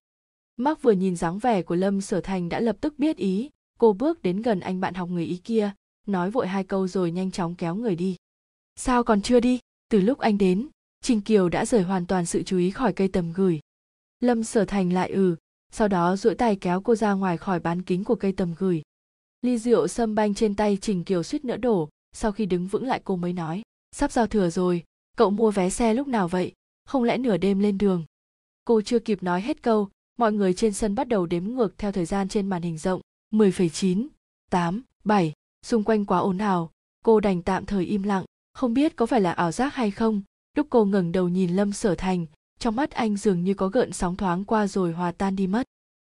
Mark 0.57 0.81
vừa 0.81 0.91
nhìn 0.91 1.15
dáng 1.15 1.39
vẻ 1.39 1.61
của 1.61 1.75
Lâm 1.75 2.01
Sở 2.01 2.21
Thành 2.21 2.49
đã 2.49 2.59
lập 2.59 2.77
tức 2.81 2.99
biết 2.99 3.17
ý, 3.17 3.49
cô 3.79 3.93
bước 3.93 4.21
đến 4.21 4.41
gần 4.41 4.59
anh 4.59 4.79
bạn 4.79 4.93
học 4.93 5.09
người 5.09 5.25
Ý 5.25 5.37
kia, 5.37 5.71
nói 6.07 6.31
vội 6.31 6.47
hai 6.47 6.63
câu 6.63 6.87
rồi 6.87 7.11
nhanh 7.11 7.31
chóng 7.31 7.55
kéo 7.55 7.75
người 7.75 7.95
đi. 7.95 8.15
Sao 8.75 9.03
còn 9.03 9.21
chưa 9.21 9.39
đi? 9.39 9.59
Từ 9.89 10.01
lúc 10.01 10.19
anh 10.19 10.37
đến, 10.37 10.67
Trình 11.03 11.21
Kiều 11.21 11.49
đã 11.49 11.65
rời 11.65 11.83
hoàn 11.83 12.05
toàn 12.05 12.25
sự 12.25 12.43
chú 12.43 12.57
ý 12.57 12.71
khỏi 12.71 12.93
cây 12.93 13.07
tầm 13.07 13.33
gửi. 13.33 13.59
Lâm 14.19 14.43
Sở 14.43 14.65
Thành 14.65 14.93
lại 14.93 15.09
ừ, 15.09 15.35
sau 15.71 15.87
đó 15.87 16.15
duỗi 16.15 16.35
tay 16.35 16.55
kéo 16.55 16.81
cô 16.81 16.95
ra 16.95 17.13
ngoài 17.13 17.37
khỏi 17.37 17.59
bán 17.59 17.81
kính 17.81 18.03
của 18.03 18.15
cây 18.15 18.31
tầm 18.31 18.53
gửi. 18.57 18.81
Ly 19.41 19.57
rượu 19.57 19.87
sâm 19.87 20.15
banh 20.15 20.33
trên 20.33 20.55
tay 20.55 20.77
Trình 20.81 21.03
Kiều 21.03 21.23
suýt 21.23 21.45
nữa 21.45 21.57
đổ, 21.57 21.89
sau 22.11 22.31
khi 22.31 22.45
đứng 22.45 22.67
vững 22.67 22.87
lại 22.87 23.01
cô 23.03 23.15
mới 23.15 23.33
nói, 23.33 23.61
sắp 23.91 24.11
giao 24.11 24.27
thừa 24.27 24.49
rồi, 24.49 24.83
cậu 25.17 25.29
mua 25.29 25.51
vé 25.51 25.69
xe 25.69 25.93
lúc 25.93 26.07
nào 26.07 26.27
vậy 26.27 26.53
không 26.85 27.03
lẽ 27.03 27.17
nửa 27.17 27.37
đêm 27.37 27.59
lên 27.59 27.77
đường 27.77 28.05
cô 28.65 28.81
chưa 28.81 28.99
kịp 28.99 29.23
nói 29.23 29.41
hết 29.41 29.61
câu 29.63 29.89
mọi 30.17 30.33
người 30.33 30.53
trên 30.53 30.73
sân 30.73 30.95
bắt 30.95 31.07
đầu 31.07 31.25
đếm 31.25 31.43
ngược 31.43 31.77
theo 31.77 31.91
thời 31.91 32.05
gian 32.05 32.29
trên 32.29 32.47
màn 32.47 32.61
hình 32.61 32.77
rộng 32.77 33.01
10,9, 33.31 34.07
8, 34.51 34.83
7, 35.03 35.33
xung 35.65 35.83
quanh 35.83 36.05
quá 36.05 36.19
ồn 36.19 36.37
ào, 36.37 36.71
cô 37.03 37.19
đành 37.19 37.41
tạm 37.41 37.65
thời 37.65 37.85
im 37.85 38.03
lặng, 38.03 38.25
không 38.53 38.73
biết 38.73 38.95
có 38.95 39.05
phải 39.05 39.21
là 39.21 39.31
ảo 39.31 39.51
giác 39.51 39.75
hay 39.75 39.91
không, 39.91 40.21
lúc 40.57 40.67
cô 40.69 40.85
ngẩng 40.85 41.11
đầu 41.11 41.29
nhìn 41.29 41.55
Lâm 41.55 41.73
Sở 41.73 41.95
Thành, 41.95 42.25
trong 42.59 42.75
mắt 42.75 42.91
anh 42.91 43.17
dường 43.17 43.43
như 43.43 43.53
có 43.53 43.67
gợn 43.67 43.91
sóng 43.91 44.15
thoáng 44.15 44.45
qua 44.45 44.67
rồi 44.67 44.91
hòa 44.91 45.11
tan 45.11 45.35
đi 45.35 45.47
mất. 45.47 45.67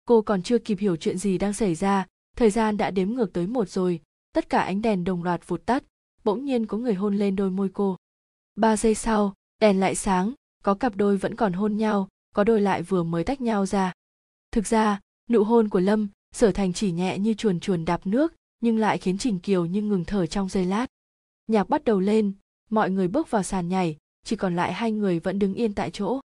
Cô 0.07 0.23
còn 0.23 0.43
chưa 0.43 0.59
kịp 0.59 0.79
hiểu 0.79 0.97
chuyện 0.97 1.19
gì 1.19 1.39
đang 1.39 1.53
xảy 1.53 1.75
ra, 1.75 2.07
thời 2.37 2.51
gian 2.51 2.77
đã 2.77 2.91
đếm 2.91 3.11
ngược 3.11 3.33
tới 3.33 3.47
một 3.47 3.69
rồi, 3.69 4.01
tất 4.33 4.49
cả 4.49 4.61
ánh 4.61 4.83
đèn 4.83 5.05
đồng 5.05 5.23
loạt 5.23 5.49
vụt 5.49 5.67
tắt, 5.67 5.85
bỗng 6.25 6.45
nhiên 6.45 6.67
có 6.67 6.79
người 6.79 6.95
hôn 6.95 7.17
lên 7.17 7.37
đôi 7.37 7.51
môi 7.51 7.69
cô. 7.75 7.97
Ba 8.57 8.77
giây 8.77 8.95
sau, 8.95 9.35
đèn 9.61 9.81
lại 9.81 9.95
sáng, 9.95 10.33
có 10.65 10.75
cặp 10.75 10.97
đôi 10.97 11.17
vẫn 11.17 11.35
còn 11.35 11.53
hôn 11.53 11.77
nhau, 11.77 12.09
có 12.35 12.45
đôi 12.45 12.61
lại 12.61 12.83
vừa 12.83 13.03
mới 13.03 13.25
tách 13.25 13.41
nhau 13.41 13.67
ra. 13.67 13.93
Thực 14.53 14.67
ra, 14.67 15.01
nụ 15.31 15.45
hôn 15.45 15.69
của 15.69 15.81
Lâm, 15.81 16.09
sở 16.35 16.53
thành 16.53 16.73
chỉ 16.73 16.93
nhẹ 16.93 17.19
như 17.19 17.35
chuồn 17.35 17.61
chuồn 17.61 17.85
đạp 17.85 18.07
nước, 18.07 18.35
nhưng 18.61 18.79
lại 18.79 18.99
khiến 18.99 19.19
Trình 19.19 19.39
Kiều 19.39 19.67
như 19.67 19.83
ngừng 19.83 20.05
thở 20.05 20.27
trong 20.27 20.49
giây 20.49 20.65
lát. 20.65 20.87
Nhạc 21.47 21.69
bắt 21.69 21.85
đầu 21.85 22.01
lên, 22.01 22.33
mọi 22.71 22.91
người 22.91 23.09
bước 23.09 23.31
vào 23.31 23.43
sàn 23.43 23.69
nhảy, 23.69 23.97
chỉ 24.27 24.37
còn 24.37 24.57
lại 24.57 24.73
hai 24.73 24.93
người 24.93 25.19
vẫn 25.19 25.39
đứng 25.39 25.55
yên 25.55 25.73
tại 25.75 25.91
chỗ. 25.91 26.21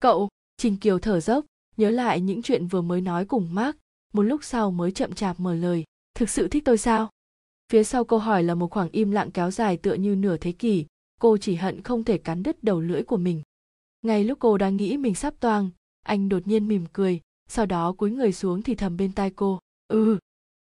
Cậu, 0.00 0.28
Trình 0.56 0.76
Kiều 0.76 0.98
thở 0.98 1.20
dốc, 1.20 1.44
nhớ 1.76 1.90
lại 1.90 2.20
những 2.20 2.42
chuyện 2.42 2.66
vừa 2.66 2.82
mới 2.82 3.00
nói 3.00 3.24
cùng 3.24 3.54
Mark, 3.54 3.76
một 4.12 4.22
lúc 4.22 4.44
sau 4.44 4.70
mới 4.70 4.92
chậm 4.92 5.12
chạp 5.12 5.40
mở 5.40 5.54
lời. 5.54 5.84
Thực 6.14 6.30
sự 6.30 6.48
thích 6.48 6.64
tôi 6.64 6.78
sao? 6.78 7.10
Phía 7.72 7.84
sau 7.84 8.04
câu 8.04 8.18
hỏi 8.18 8.42
là 8.42 8.54
một 8.54 8.70
khoảng 8.70 8.90
im 8.90 9.10
lặng 9.10 9.30
kéo 9.30 9.50
dài 9.50 9.76
tựa 9.76 9.94
như 9.94 10.16
nửa 10.16 10.36
thế 10.36 10.52
kỷ, 10.52 10.86
cô 11.20 11.36
chỉ 11.36 11.54
hận 11.54 11.82
không 11.82 12.04
thể 12.04 12.18
cắn 12.18 12.42
đứt 12.42 12.64
đầu 12.64 12.80
lưỡi 12.80 13.02
của 13.02 13.16
mình 13.16 13.42
ngay 14.02 14.24
lúc 14.24 14.38
cô 14.40 14.58
đang 14.58 14.76
nghĩ 14.76 14.96
mình 14.96 15.14
sắp 15.14 15.34
toang 15.40 15.70
anh 16.02 16.28
đột 16.28 16.46
nhiên 16.46 16.68
mỉm 16.68 16.84
cười 16.92 17.20
sau 17.48 17.66
đó 17.66 17.92
cúi 17.92 18.10
người 18.10 18.32
xuống 18.32 18.62
thì 18.62 18.74
thầm 18.74 18.96
bên 18.96 19.12
tai 19.12 19.30
cô 19.30 19.60
ừ 19.88 20.18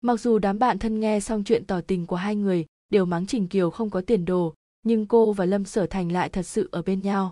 mặc 0.01 0.19
dù 0.19 0.39
đám 0.39 0.59
bạn 0.59 0.79
thân 0.79 0.99
nghe 0.99 1.19
xong 1.19 1.43
chuyện 1.43 1.65
tỏ 1.65 1.81
tình 1.81 2.05
của 2.05 2.15
hai 2.15 2.35
người 2.35 2.65
đều 2.89 3.05
mắng 3.05 3.25
trình 3.25 3.47
kiều 3.47 3.69
không 3.69 3.89
có 3.89 4.01
tiền 4.01 4.25
đồ 4.25 4.53
nhưng 4.89 5.05
cô 5.05 5.33
và 5.33 5.45
lâm 5.45 5.65
sở 5.65 5.85
thành 5.85 6.11
lại 6.11 6.29
thật 6.29 6.43
sự 6.43 6.69
ở 6.71 6.81
bên 6.81 7.01
nhau. 7.01 7.31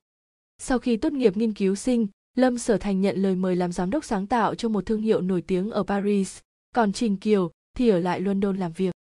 Sau 0.58 0.80
khi 0.80 0.98
tốt 0.98 1.14
nghiệp 1.14 1.38
nghiên 1.38 1.54
cứu 1.54 1.76
sinh, 1.76 2.08
lâm 2.36 2.58
sở 2.58 2.78
thành 2.78 3.02
nhận 3.02 3.18
lời 3.18 3.36
mời 3.36 3.56
làm 3.56 3.72
giám 3.72 3.90
đốc 3.90 4.06
sáng 4.06 4.28
tạo 4.28 4.56
cho 4.56 4.70
một 4.70 4.86
thương 4.86 5.02
hiệu 5.02 5.22
nổi 5.22 5.42
tiếng 5.42 5.72
ở 5.72 5.84
paris, 5.84 6.40
còn 6.76 6.94
trình 6.94 7.18
kiều 7.18 7.52
thì 7.78 7.90
ở 7.90 8.00
lại 8.00 8.22
london 8.22 8.58
làm 8.58 8.72
việc. 8.72 8.92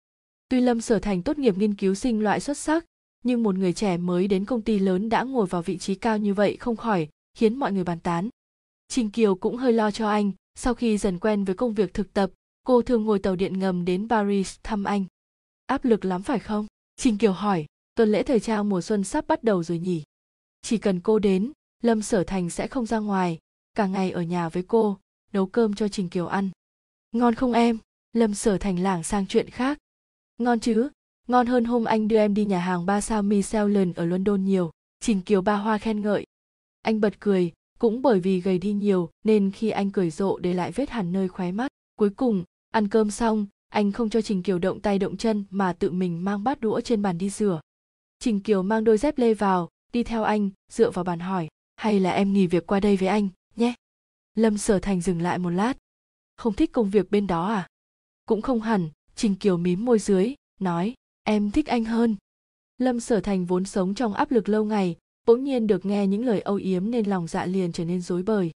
Tuy 0.49 0.61
lâm 0.61 0.81
sở 0.81 0.99
thành 0.99 1.23
tốt 1.23 1.39
nghiệp 1.39 1.59
nghiên 1.59 1.75
cứu 1.75 1.95
sinh 1.95 2.23
loại 2.23 2.41
xuất 2.41 2.59
sắc, 2.59 2.85
nhưng 3.25 3.43
một 3.43 3.55
người 3.55 3.73
trẻ 3.73 3.97
mới 3.97 4.29
đến 4.29 4.45
công 4.45 4.63
ty 4.63 4.79
lớn 4.79 5.09
đã 5.09 5.23
ngồi 5.23 5.47
vào 5.47 5.63
vị 5.63 5.79
trí 5.79 5.95
cao 5.95 6.19
như 6.19 6.35
vậy 6.35 6.57
không 6.57 6.77
khỏi 6.77 7.09
khiến 7.35 7.57
mọi 7.57 7.73
người 7.73 7.85
bàn 7.85 8.01
tán. 8.01 8.29
Trình 8.89 9.11
kiều 9.11 9.35
cũng 9.35 9.57
hơi 9.57 9.73
lo 9.73 9.91
cho 9.91 10.09
anh, 10.09 10.33
sau 10.55 10.75
khi 10.75 10.99
dần 10.99 11.19
quen 11.19 11.45
với 11.45 11.55
công 11.55 11.75
việc 11.75 11.95
thực 11.95 12.13
tập, 12.13 12.31
cô 12.65 12.83
thường 12.83 13.05
ngồi 13.05 13.19
tàu 13.19 13.37
điện 13.37 13.59
ngầm 13.59 13.85
đến 13.85 14.09
paris 14.09 14.59
thăm 14.63 14.85
anh. 14.85 15.05
Áp 15.67 15.85
lực 15.85 16.05
lắm 16.05 16.23
phải 16.23 16.39
không? 16.39 16.67
Trình 16.97 17.19
kiều 17.19 17.33
hỏi 17.33 17.67
tuần 17.97 18.13
lễ 18.13 18.23
thời 18.23 18.41
trang 18.41 18.69
mùa 18.69 18.81
xuân 18.81 19.05
sắp 19.05 19.27
bắt 19.27 19.45
đầu 19.45 19.63
rồi 19.63 19.79
nhỉ 19.79 20.03
chỉ 20.63 20.79
cần 20.79 21.01
cô 21.01 21.19
đến 21.19 21.53
lâm 21.83 22.03
sở 22.03 22.25
thành 22.25 22.51
sẽ 22.51 22.67
không 22.67 22.87
ra 22.87 22.99
ngoài 22.99 23.39
cả 23.75 23.87
ngày 23.87 24.11
ở 24.11 24.23
nhà 24.23 24.49
với 24.49 24.63
cô 24.63 24.99
nấu 25.33 25.47
cơm 25.47 25.75
cho 25.75 25.89
trình 25.89 26.09
kiều 26.09 26.27
ăn 26.27 26.51
ngon 27.13 27.35
không 27.35 27.53
em 27.53 27.79
lâm 28.13 28.35
sở 28.35 28.59
thành 28.59 28.79
lảng 28.79 29.03
sang 29.03 29.27
chuyện 29.27 29.51
khác 29.51 29.79
ngon 30.39 30.61
chứ 30.61 30.89
ngon 31.29 31.47
hơn 31.47 31.65
hôm 31.65 31.85
anh 31.85 32.09
đưa 32.09 32.17
em 32.17 32.35
đi 32.35 32.45
nhà 32.45 32.59
hàng 32.59 32.87
ba 32.87 33.01
sao 33.01 33.23
Michelin 33.23 33.93
ở 33.93 34.05
London 34.05 34.45
nhiều. 34.45 34.71
Trình 35.01 35.21
Kiều 35.21 35.43
Ba 35.43 35.57
Hoa 35.57 35.79
khen 35.79 36.01
ngợi. 36.01 36.25
Anh 36.83 37.01
bật 37.01 37.21
cười, 37.21 37.53
cũng 37.79 38.03
bởi 38.03 38.21
vì 38.21 38.41
gầy 38.41 38.59
đi 38.59 38.73
nhiều 38.73 39.11
nên 39.25 39.51
khi 39.51 39.71
anh 39.71 39.91
cười 39.91 40.11
rộ 40.11 40.39
để 40.39 40.55
lại 40.55 40.73
vết 40.73 40.91
hằn 40.91 41.13
nơi 41.13 41.29
khóe 41.29 41.53
mắt. 41.53 41.69
Cuối 41.97 42.11
cùng, 42.11 42.45
ăn 42.71 42.89
cơm 42.89 43.11
xong, 43.11 43.47
anh 43.69 43.93
không 43.93 44.11
cho 44.11 44.21
Trình 44.23 44.43
Kiều 44.43 44.59
động 44.59 44.81
tay 44.81 44.99
động 44.99 45.17
chân 45.17 45.45
mà 45.51 45.73
tự 45.73 45.91
mình 45.91 46.25
mang 46.25 46.45
bát 46.45 46.61
đũa 46.61 46.81
trên 46.81 47.03
bàn 47.03 47.19
đi 47.19 47.31
rửa. 47.31 47.61
Trình 48.19 48.41
Kiều 48.41 48.63
mang 48.63 48.85
đôi 48.85 48.99
dép 48.99 49.19
lê 49.19 49.35
vào, 49.35 49.69
đi 49.93 50.03
theo 50.03 50.23
anh, 50.23 50.51
dựa 50.73 50.91
vào 50.91 51.05
bàn 51.05 51.21
hỏi, 51.21 51.49
hay 51.77 52.01
là 52.01 52.11
em 52.11 52.33
nghỉ 52.33 52.47
việc 52.47 52.67
qua 52.67 52.81
đây 52.81 52.97
với 52.97 53.09
anh, 53.09 53.29
nhé. 53.57 53.75
Lâm 54.35 54.59
Sở 54.59 54.79
Thành 54.79 55.01
dừng 55.01 55.23
lại 55.23 55.39
một 55.39 55.51
lát. 55.51 55.75
Không 56.37 56.53
thích 56.53 56.73
công 56.73 56.91
việc 56.91 57.11
bên 57.11 57.27
đó 57.27 57.47
à? 57.47 57.69
Cũng 58.27 58.43
không 58.43 58.61
hẳn, 58.61 58.89
Trình 59.15 59.35
Kiều 59.35 59.57
mím 59.57 59.85
môi 59.85 59.99
dưới, 59.99 60.35
nói, 60.61 60.95
em 61.23 61.51
thích 61.51 61.67
anh 61.67 61.85
hơn 61.85 62.17
lâm 62.79 63.01
sở 63.01 63.21
thành 63.21 63.45
vốn 63.45 63.65
sống 63.65 63.95
trong 63.95 64.15
áp 64.15 64.31
lực 64.31 64.49
lâu 64.49 64.65
ngày 64.65 64.97
bỗng 65.27 65.45
nhiên 65.45 65.67
được 65.67 65.87
nghe 65.87 66.07
những 66.07 66.25
lời 66.25 66.41
âu 66.41 66.57
yếm 66.57 66.91
nên 66.91 67.07
lòng 67.07 67.27
dạ 67.27 67.47
liền 67.47 67.73
trở 67.73 67.85
nên 67.85 68.01
rối 68.01 68.23
bời 68.23 68.51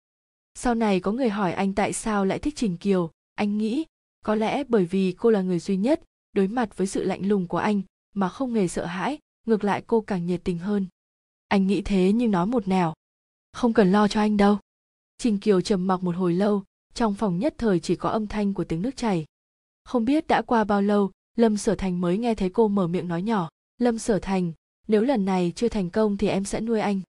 sau 0.54 0.74
này 0.74 1.00
có 1.00 1.12
người 1.12 1.28
hỏi 1.28 1.52
anh 1.52 1.74
tại 1.74 1.92
sao 1.92 2.24
lại 2.24 2.38
thích 2.38 2.54
trình 2.56 2.76
kiều 2.76 3.10
anh 3.34 3.58
nghĩ 3.58 3.84
có 4.24 4.34
lẽ 4.34 4.64
bởi 4.64 4.84
vì 4.84 5.12
cô 5.12 5.30
là 5.30 5.42
người 5.42 5.58
duy 5.58 5.76
nhất 5.76 6.00
đối 6.32 6.48
mặt 6.48 6.76
với 6.76 6.86
sự 6.86 7.04
lạnh 7.04 7.28
lùng 7.28 7.48
của 7.48 7.58
anh 7.58 7.82
mà 8.14 8.28
không 8.28 8.54
hề 8.54 8.68
sợ 8.68 8.84
hãi 8.84 9.18
ngược 9.50 9.64
lại 9.64 9.82
cô 9.86 10.00
càng 10.00 10.26
nhiệt 10.26 10.40
tình 10.44 10.58
hơn. 10.58 10.86
Anh 11.48 11.66
nghĩ 11.66 11.82
thế 11.82 12.12
nhưng 12.12 12.30
nói 12.30 12.46
một 12.46 12.68
nẻo. 12.68 12.94
Không 13.52 13.72
cần 13.72 13.92
lo 13.92 14.08
cho 14.08 14.20
anh 14.20 14.36
đâu. 14.36 14.58
Trình 15.18 15.38
kiều 15.38 15.60
trầm 15.60 15.86
mặc 15.86 16.02
một 16.02 16.16
hồi 16.16 16.34
lâu, 16.34 16.62
trong 16.94 17.14
phòng 17.14 17.38
nhất 17.38 17.54
thời 17.58 17.80
chỉ 17.80 17.96
có 17.96 18.08
âm 18.08 18.26
thanh 18.26 18.54
của 18.54 18.64
tiếng 18.64 18.82
nước 18.82 18.96
chảy. 18.96 19.24
Không 19.84 20.04
biết 20.04 20.26
đã 20.26 20.42
qua 20.42 20.64
bao 20.64 20.82
lâu, 20.82 21.10
lâm 21.36 21.56
sở 21.56 21.74
thành 21.74 22.00
mới 22.00 22.18
nghe 22.18 22.34
thấy 22.34 22.50
cô 22.50 22.68
mở 22.68 22.86
miệng 22.86 23.08
nói 23.08 23.22
nhỏ. 23.22 23.48
Lâm 23.78 23.98
sở 23.98 24.18
thành, 24.18 24.52
nếu 24.88 25.02
lần 25.02 25.24
này 25.24 25.52
chưa 25.56 25.68
thành 25.68 25.90
công 25.90 26.16
thì 26.16 26.28
em 26.28 26.44
sẽ 26.44 26.60
nuôi 26.60 26.80
anh. 26.80 27.00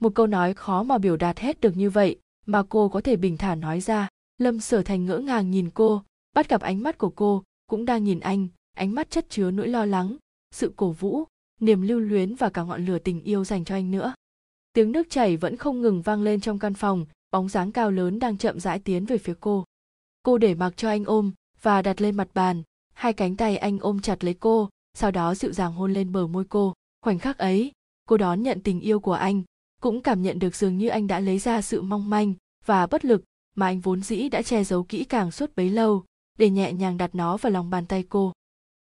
Một 0.00 0.14
câu 0.14 0.26
nói 0.26 0.54
khó 0.54 0.82
mà 0.82 0.98
biểu 0.98 1.16
đạt 1.16 1.38
hết 1.38 1.60
được 1.60 1.76
như 1.76 1.90
vậy, 1.90 2.18
mà 2.46 2.62
cô 2.68 2.88
có 2.88 3.00
thể 3.00 3.16
bình 3.16 3.36
thản 3.36 3.60
nói 3.60 3.80
ra. 3.80 4.08
Lâm 4.38 4.60
sở 4.60 4.82
thành 4.82 5.06
ngỡ 5.06 5.18
ngàng 5.18 5.50
nhìn 5.50 5.70
cô, 5.70 6.02
bắt 6.34 6.48
gặp 6.48 6.60
ánh 6.60 6.82
mắt 6.82 6.98
của 6.98 7.10
cô, 7.10 7.42
cũng 7.66 7.84
đang 7.84 8.04
nhìn 8.04 8.20
anh, 8.20 8.48
ánh 8.74 8.94
mắt 8.94 9.10
chất 9.10 9.30
chứa 9.30 9.50
nỗi 9.50 9.68
lo 9.68 9.84
lắng, 9.84 10.16
sự 10.50 10.72
cổ 10.76 10.90
vũ 10.90 11.24
niềm 11.60 11.82
lưu 11.82 12.00
luyến 12.00 12.34
và 12.34 12.48
cả 12.48 12.62
ngọn 12.62 12.86
lửa 12.86 12.98
tình 12.98 13.22
yêu 13.22 13.44
dành 13.44 13.64
cho 13.64 13.74
anh 13.74 13.90
nữa. 13.90 14.14
Tiếng 14.72 14.92
nước 14.92 15.10
chảy 15.10 15.36
vẫn 15.36 15.56
không 15.56 15.82
ngừng 15.82 16.02
vang 16.02 16.22
lên 16.22 16.40
trong 16.40 16.58
căn 16.58 16.74
phòng, 16.74 17.06
bóng 17.30 17.48
dáng 17.48 17.72
cao 17.72 17.90
lớn 17.90 18.18
đang 18.18 18.38
chậm 18.38 18.60
rãi 18.60 18.78
tiến 18.78 19.04
về 19.04 19.18
phía 19.18 19.34
cô. 19.40 19.64
Cô 20.22 20.38
để 20.38 20.54
mặc 20.54 20.76
cho 20.76 20.88
anh 20.88 21.04
ôm 21.04 21.32
và 21.62 21.82
đặt 21.82 22.00
lên 22.00 22.16
mặt 22.16 22.28
bàn, 22.34 22.62
hai 22.94 23.12
cánh 23.12 23.36
tay 23.36 23.56
anh 23.56 23.78
ôm 23.78 24.00
chặt 24.00 24.24
lấy 24.24 24.34
cô, 24.34 24.68
sau 24.94 25.10
đó 25.10 25.34
dịu 25.34 25.52
dàng 25.52 25.72
hôn 25.72 25.92
lên 25.92 26.12
bờ 26.12 26.26
môi 26.26 26.44
cô. 26.44 26.74
Khoảnh 27.02 27.18
khắc 27.18 27.38
ấy, 27.38 27.72
cô 28.08 28.16
đón 28.16 28.42
nhận 28.42 28.60
tình 28.60 28.80
yêu 28.80 29.00
của 29.00 29.12
anh, 29.12 29.42
cũng 29.80 30.02
cảm 30.02 30.22
nhận 30.22 30.38
được 30.38 30.56
dường 30.56 30.78
như 30.78 30.88
anh 30.88 31.06
đã 31.06 31.20
lấy 31.20 31.38
ra 31.38 31.62
sự 31.62 31.82
mong 31.82 32.10
manh 32.10 32.34
và 32.64 32.86
bất 32.86 33.04
lực 33.04 33.24
mà 33.54 33.66
anh 33.66 33.80
vốn 33.80 34.02
dĩ 34.02 34.28
đã 34.28 34.42
che 34.42 34.64
giấu 34.64 34.82
kỹ 34.82 35.04
càng 35.04 35.30
suốt 35.30 35.56
bấy 35.56 35.70
lâu 35.70 36.04
để 36.38 36.50
nhẹ 36.50 36.72
nhàng 36.72 36.96
đặt 36.96 37.14
nó 37.14 37.36
vào 37.36 37.52
lòng 37.52 37.70
bàn 37.70 37.86
tay 37.86 38.04
cô. 38.08 38.32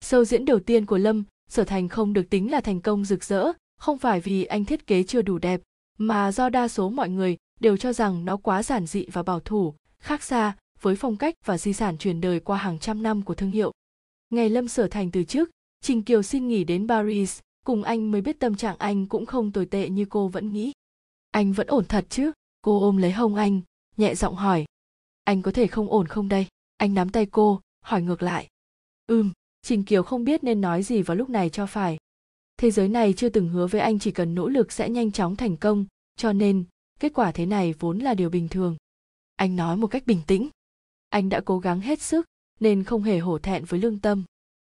Sâu 0.01 0.25
diễn 0.25 0.45
đầu 0.45 0.61
tiên 0.61 0.87
của 0.87 0.99
lâm 0.99 1.25
sở 1.51 1.65
thành 1.65 1.89
không 1.89 2.13
được 2.13 2.31
tính 2.31 2.51
là 2.51 2.61
thành 2.61 2.81
công 2.81 3.05
rực 3.05 3.25
rỡ 3.25 3.53
không 3.79 3.99
phải 3.99 4.21
vì 4.21 4.45
anh 4.45 4.65
thiết 4.65 4.87
kế 4.87 5.03
chưa 5.03 5.23
đủ 5.23 5.39
đẹp 5.39 5.61
mà 5.99 6.33
do 6.33 6.49
đa 6.49 6.69
số 6.69 6.91
mọi 6.91 7.09
người 7.09 7.37
đều 7.61 7.77
cho 7.77 7.93
rằng 7.93 8.25
nó 8.25 8.37
quá 8.37 8.63
giản 8.63 8.87
dị 8.87 9.07
và 9.13 9.23
bảo 9.23 9.41
thủ 9.41 9.75
khác 9.99 10.23
xa 10.23 10.57
với 10.81 10.97
phong 10.97 11.17
cách 11.17 11.35
và 11.45 11.59
di 11.59 11.73
sản 11.73 11.99
truyền 11.99 12.21
đời 12.21 12.41
qua 12.41 12.57
hàng 12.57 12.79
trăm 12.79 13.03
năm 13.03 13.23
của 13.23 13.35
thương 13.35 13.51
hiệu. 13.51 13.73
Ngày 14.31 14.51
lâm 14.51 14.69
sở 14.69 14.89
thành 14.89 15.11
từ 15.11 15.25
trước, 15.25 15.51
trình 15.81 16.03
kiều 16.03 16.23
xin 16.23 16.49
nghỉ 16.49 16.65
đến 16.65 16.89
paris 16.89 17.41
cùng 17.65 17.83
anh 17.83 18.11
mới 18.11 18.21
biết 18.21 18.41
tâm 18.41 18.55
trạng 18.55 18.77
anh 18.79 19.07
cũng 19.07 19.27
không 19.27 19.53
tồi 19.53 19.67
tệ 19.67 19.89
như 19.89 20.05
cô 20.05 20.29
vẫn 20.29 20.53
nghĩ. 20.53 20.73
Anh 21.31 21.53
vẫn 21.53 21.67
ổn 21.67 21.85
thật 21.85 22.07
chứ? 22.11 22.33
Cô 22.63 22.81
ôm 22.81 22.97
lấy 22.97 23.13
hông 23.13 23.35
anh 23.35 23.61
nhẹ 23.97 24.15
giọng 24.15 24.35
hỏi. 24.35 24.65
Anh 25.25 25.43
có 25.43 25.51
thể 25.51 25.67
không 25.67 25.91
ổn 25.91 26.07
không 26.07 26.29
đây? 26.29 26.47
Anh 26.77 26.95
nắm 26.95 27.09
tay 27.09 27.27
cô 27.27 27.61
hỏi 27.81 28.03
ngược 28.03 28.23
lại. 28.23 28.49
Ừm 29.07 29.33
trình 29.67 29.85
kiều 29.85 30.03
không 30.03 30.25
biết 30.25 30.45
nên 30.45 30.61
nói 30.61 30.83
gì 30.83 31.03
vào 31.03 31.17
lúc 31.17 31.31
này 31.31 31.51
cho 31.51 31.67
phải. 31.67 31.99
Thế 32.57 32.71
giới 32.71 32.89
này 32.89 33.13
chưa 33.13 33.29
từng 33.29 33.49
hứa 33.49 33.67
với 33.67 33.81
anh 33.81 33.99
chỉ 33.99 34.11
cần 34.11 34.35
nỗ 34.35 34.49
lực 34.49 34.73
sẽ 34.73 34.89
nhanh 34.89 35.13
chóng 35.13 35.37
thành 35.37 35.57
công, 35.57 35.87
cho 36.17 36.33
nên, 36.33 36.65
kết 37.01 37.13
quả 37.15 37.33
thế 37.33 37.47
này 37.47 37.75
vốn 37.79 37.99
là 37.99 38.15
điều 38.15 38.31
bình 38.31 38.49
thường. 38.49 38.77
Anh 39.37 39.57
nói 39.57 39.77
một 39.77 39.87
cách 39.87 40.07
bình 40.07 40.21
tĩnh. 40.27 40.49
Anh 41.09 41.29
đã 41.29 41.41
cố 41.45 41.59
gắng 41.59 41.81
hết 41.81 42.01
sức, 42.01 42.27
nên 42.61 42.85
không 42.85 43.03
hề 43.03 43.19
hổ 43.19 43.39
thẹn 43.39 43.65
với 43.65 43.81
lương 43.81 43.99
tâm. 43.99 44.25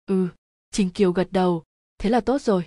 Ừ 0.06 0.28
trình 0.70 0.90
kiều 0.90 1.12
gật 1.12 1.28
đầu, 1.32 1.62
thế 1.98 2.10
là 2.10 2.20
tốt 2.20 2.42
rồi. 2.42 2.64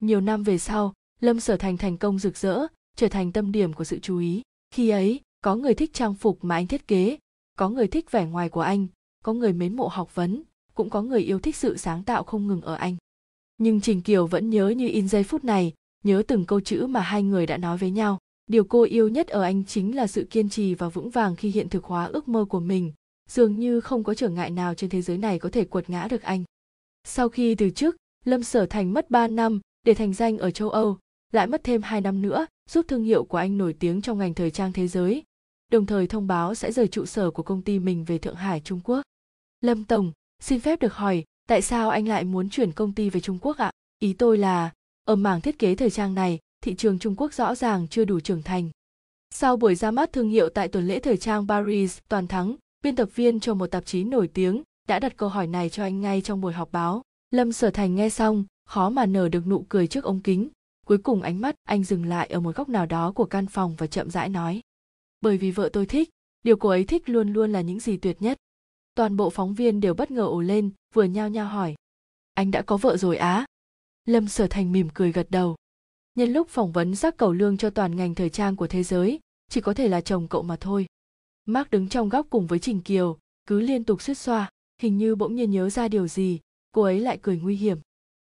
Nhiều 0.00 0.20
năm 0.20 0.42
về 0.42 0.58
sau, 0.58 0.94
lâm 1.20 1.40
sở 1.40 1.56
thành 1.56 1.76
thành 1.76 1.98
công 1.98 2.18
rực 2.18 2.36
rỡ, 2.36 2.66
trở 2.96 3.08
thành 3.08 3.32
tâm 3.32 3.52
điểm 3.52 3.72
của 3.72 3.84
sự 3.84 3.98
chú 3.98 4.18
ý. 4.18 4.42
Khi 4.70 4.88
ấy, 4.88 5.20
có 5.42 5.56
người 5.56 5.74
thích 5.74 5.90
trang 5.92 6.14
phục 6.14 6.44
mà 6.44 6.54
anh 6.54 6.66
thiết 6.66 6.88
kế, 6.88 7.18
có 7.58 7.68
người 7.68 7.88
thích 7.88 8.10
vẻ 8.10 8.26
ngoài 8.26 8.48
của 8.48 8.60
anh, 8.60 8.86
có 9.24 9.32
người 9.32 9.52
mến 9.52 9.76
mộ 9.76 9.88
học 9.88 10.14
vấn 10.14 10.42
cũng 10.74 10.90
có 10.90 11.02
người 11.02 11.20
yêu 11.20 11.38
thích 11.38 11.56
sự 11.56 11.76
sáng 11.76 12.04
tạo 12.04 12.22
không 12.22 12.46
ngừng 12.46 12.60
ở 12.60 12.74
anh. 12.74 12.96
Nhưng 13.58 13.80
trình 13.80 14.00
kiều 14.00 14.26
vẫn 14.26 14.50
nhớ 14.50 14.68
như 14.68 14.88
in 14.88 15.08
giây 15.08 15.24
phút 15.24 15.44
này, 15.44 15.72
nhớ 16.04 16.22
từng 16.28 16.44
câu 16.44 16.60
chữ 16.60 16.86
mà 16.86 17.00
hai 17.00 17.22
người 17.22 17.46
đã 17.46 17.56
nói 17.56 17.78
với 17.78 17.90
nhau. 17.90 18.18
Điều 18.46 18.64
cô 18.64 18.82
yêu 18.82 19.08
nhất 19.08 19.28
ở 19.28 19.42
anh 19.42 19.64
chính 19.64 19.96
là 19.96 20.06
sự 20.06 20.26
kiên 20.30 20.48
trì 20.48 20.74
và 20.74 20.88
vững 20.88 21.10
vàng 21.10 21.36
khi 21.36 21.50
hiện 21.50 21.68
thực 21.68 21.84
hóa 21.84 22.04
ước 22.04 22.28
mơ 22.28 22.44
của 22.44 22.60
mình, 22.60 22.92
dường 23.28 23.58
như 23.58 23.80
không 23.80 24.04
có 24.04 24.14
trở 24.14 24.28
ngại 24.28 24.50
nào 24.50 24.74
trên 24.74 24.90
thế 24.90 25.02
giới 25.02 25.18
này 25.18 25.38
có 25.38 25.48
thể 25.48 25.64
quật 25.64 25.90
ngã 25.90 26.08
được 26.10 26.22
anh. 26.22 26.44
Sau 27.04 27.28
khi 27.28 27.54
từ 27.54 27.70
chức, 27.70 27.96
lâm 28.24 28.42
sở 28.42 28.66
thành 28.66 28.92
mất 28.92 29.10
3 29.10 29.28
năm 29.28 29.60
để 29.82 29.94
thành 29.94 30.14
danh 30.14 30.38
ở 30.38 30.50
châu 30.50 30.70
âu, 30.70 30.98
lại 31.32 31.46
mất 31.46 31.64
thêm 31.64 31.82
2 31.82 32.00
năm 32.00 32.22
nữa 32.22 32.46
giúp 32.70 32.84
thương 32.88 33.04
hiệu 33.04 33.24
của 33.24 33.38
anh 33.38 33.58
nổi 33.58 33.74
tiếng 33.78 34.02
trong 34.02 34.18
ngành 34.18 34.34
thời 34.34 34.50
trang 34.50 34.72
thế 34.72 34.88
giới, 34.88 35.22
đồng 35.72 35.86
thời 35.86 36.06
thông 36.06 36.26
báo 36.26 36.54
sẽ 36.54 36.72
rời 36.72 36.88
trụ 36.88 37.06
sở 37.06 37.30
của 37.30 37.42
công 37.42 37.62
ty 37.62 37.78
mình 37.78 38.04
về 38.04 38.18
thượng 38.18 38.34
hải, 38.34 38.60
trung 38.60 38.80
quốc. 38.84 39.02
Lâm 39.60 39.84
tổng 39.84 40.12
xin 40.42 40.60
phép 40.60 40.80
được 40.80 40.94
hỏi, 40.94 41.24
tại 41.48 41.62
sao 41.62 41.90
anh 41.90 42.08
lại 42.08 42.24
muốn 42.24 42.50
chuyển 42.50 42.72
công 42.72 42.92
ty 42.92 43.10
về 43.10 43.20
trung 43.20 43.38
quốc 43.42 43.56
ạ? 43.56 43.70
Ý 43.98 44.12
tôi 44.12 44.38
là, 44.38 44.70
ở 45.04 45.16
mảng 45.16 45.40
thiết 45.40 45.58
kế 45.58 45.74
thời 45.74 45.90
trang 45.90 46.14
này, 46.14 46.38
thị 46.62 46.74
trường 46.74 46.98
trung 46.98 47.14
quốc 47.16 47.32
rõ 47.32 47.54
ràng 47.54 47.88
chưa 47.88 48.04
đủ 48.04 48.20
trưởng 48.20 48.42
thành. 48.42 48.70
Sau 49.30 49.56
buổi 49.56 49.74
ra 49.74 49.90
mắt 49.90 50.12
thương 50.12 50.28
hiệu 50.28 50.48
tại 50.48 50.68
tuần 50.68 50.88
lễ 50.88 50.98
thời 50.98 51.16
trang 51.16 51.48
paris 51.48 51.98
toàn 52.08 52.26
thắng, 52.26 52.56
biên 52.84 52.96
tập 52.96 53.08
viên 53.14 53.40
cho 53.40 53.54
một 53.54 53.66
tạp 53.66 53.86
chí 53.86 54.04
nổi 54.04 54.28
tiếng 54.28 54.62
đã 54.88 54.98
đặt 54.98 55.16
câu 55.16 55.28
hỏi 55.28 55.46
này 55.46 55.70
cho 55.70 55.82
anh 55.82 56.00
ngay 56.00 56.20
trong 56.20 56.40
buổi 56.40 56.52
họp 56.52 56.72
báo. 56.72 57.02
Lâm 57.30 57.52
sở 57.52 57.70
thành 57.70 57.94
nghe 57.94 58.08
xong, 58.08 58.44
khó 58.68 58.90
mà 58.90 59.06
nở 59.06 59.28
được 59.28 59.46
nụ 59.46 59.66
cười 59.68 59.86
trước 59.86 60.04
ống 60.04 60.20
kính. 60.20 60.48
Cuối 60.86 60.98
cùng 60.98 61.22
ánh 61.22 61.40
mắt 61.40 61.54
anh 61.64 61.84
dừng 61.84 62.06
lại 62.06 62.26
ở 62.26 62.40
một 62.40 62.56
góc 62.56 62.68
nào 62.68 62.86
đó 62.86 63.12
của 63.12 63.24
căn 63.24 63.46
phòng 63.46 63.74
và 63.78 63.86
chậm 63.86 64.10
rãi 64.10 64.28
nói. 64.28 64.60
Bởi 65.20 65.38
vì 65.38 65.50
vợ 65.50 65.68
tôi 65.72 65.86
thích, 65.86 66.08
điều 66.42 66.56
cô 66.56 66.68
ấy 66.68 66.84
thích 66.84 67.08
luôn 67.08 67.32
luôn 67.32 67.52
là 67.52 67.60
những 67.60 67.80
gì 67.80 67.96
tuyệt 67.96 68.22
nhất 68.22 68.38
toàn 68.94 69.16
bộ 69.16 69.30
phóng 69.30 69.54
viên 69.54 69.80
đều 69.80 69.94
bất 69.94 70.10
ngờ 70.10 70.22
ồ 70.22 70.40
lên, 70.40 70.70
vừa 70.94 71.04
nhao 71.04 71.28
nhao 71.28 71.46
hỏi. 71.46 71.74
Anh 72.34 72.50
đã 72.50 72.62
có 72.62 72.76
vợ 72.76 72.96
rồi 72.96 73.16
á? 73.16 73.46
Lâm 74.04 74.28
sở 74.28 74.46
thành 74.46 74.72
mỉm 74.72 74.88
cười 74.94 75.12
gật 75.12 75.30
đầu. 75.30 75.56
Nhân 76.14 76.32
lúc 76.32 76.48
phỏng 76.48 76.72
vấn 76.72 76.94
giác 76.94 77.16
cầu 77.16 77.32
lương 77.32 77.56
cho 77.56 77.70
toàn 77.70 77.96
ngành 77.96 78.14
thời 78.14 78.30
trang 78.30 78.56
của 78.56 78.66
thế 78.66 78.82
giới, 78.82 79.20
chỉ 79.48 79.60
có 79.60 79.74
thể 79.74 79.88
là 79.88 80.00
chồng 80.00 80.28
cậu 80.28 80.42
mà 80.42 80.56
thôi. 80.60 80.86
Mark 81.44 81.70
đứng 81.70 81.88
trong 81.88 82.08
góc 82.08 82.26
cùng 82.30 82.46
với 82.46 82.58
trình 82.58 82.80
kiều, 82.80 83.18
cứ 83.46 83.60
liên 83.60 83.84
tục 83.84 84.02
suýt 84.02 84.14
xoa, 84.14 84.50
hình 84.82 84.98
như 84.98 85.14
bỗng 85.14 85.34
nhiên 85.34 85.50
nhớ 85.50 85.70
ra 85.70 85.88
điều 85.88 86.08
gì, 86.08 86.40
cô 86.72 86.82
ấy 86.82 87.00
lại 87.00 87.18
cười 87.22 87.38
nguy 87.38 87.56
hiểm. 87.56 87.78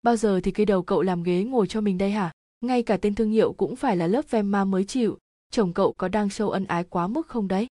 Bao 0.02 0.16
giờ 0.16 0.40
thì 0.44 0.52
cây 0.52 0.66
đầu 0.66 0.84
cậu 0.84 1.02
làm 1.02 1.24
ghế 1.24 1.44
ngồi 1.44 1.68
cho 1.68 1.82
mình 1.82 1.98
đây 1.98 2.12
hả? 2.12 2.32
Ngay 2.62 2.84
cả 2.84 2.98
tên 2.98 3.16
thương 3.16 3.30
hiệu 3.30 3.54
cũng 3.54 3.76
phải 3.76 3.98
là 3.98 4.08
lớp 4.08 4.30
vema 4.30 4.66
mới 4.66 4.84
chịu, 4.84 5.18
chồng 5.52 5.74
cậu 5.74 5.94
có 5.94 6.08
đang 6.08 6.30
sâu 6.30 6.50
ân 6.50 6.66
ái 6.66 6.84
quá 6.84 7.08
mức 7.08 7.28
không 7.28 7.48
đấy? 7.48 7.68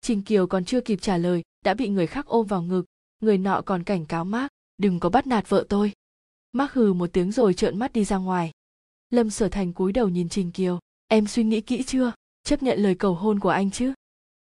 Trình 0.00 0.22
kiều 0.22 0.46
còn 0.46 0.64
chưa 0.64 0.80
kịp 0.80 0.98
trả 1.02 1.16
lời 1.16 1.42
đã 1.64 1.74
bị 1.74 1.88
người 1.88 2.06
khác 2.06 2.26
ôm 2.26 2.46
vào 2.46 2.62
ngực, 2.62 2.84
người 3.20 3.38
nọ 3.38 3.62
còn 3.66 3.84
cảnh 3.84 4.06
cáo 4.06 4.24
mark, 4.24 4.48
đừng 4.78 5.00
có 5.00 5.08
bắt 5.08 5.26
nạt 5.26 5.48
vợ 5.48 5.66
tôi. 5.68 5.92
Mark 6.52 6.72
hừ 6.72 6.92
một 6.92 7.10
tiếng 7.12 7.32
rồi 7.32 7.54
trợn 7.54 7.78
mắt 7.78 7.92
đi 7.92 8.04
ra 8.04 8.16
ngoài. 8.16 8.50
Lâm 9.10 9.30
sở 9.30 9.48
thành 9.48 9.72
cúi 9.72 9.92
đầu 9.92 10.08
nhìn 10.08 10.28
trình 10.28 10.52
kiều, 10.52 10.78
em 11.08 11.26
suy 11.26 11.44
nghĩ 11.44 11.60
kỹ 11.60 11.82
chưa? 11.82 12.12
Chấp 12.42 12.62
nhận 12.62 12.78
lời 12.78 12.94
cầu 12.94 13.14
hôn 13.14 13.40
của 13.40 13.48
anh 13.48 13.70
chứ? 13.70 13.92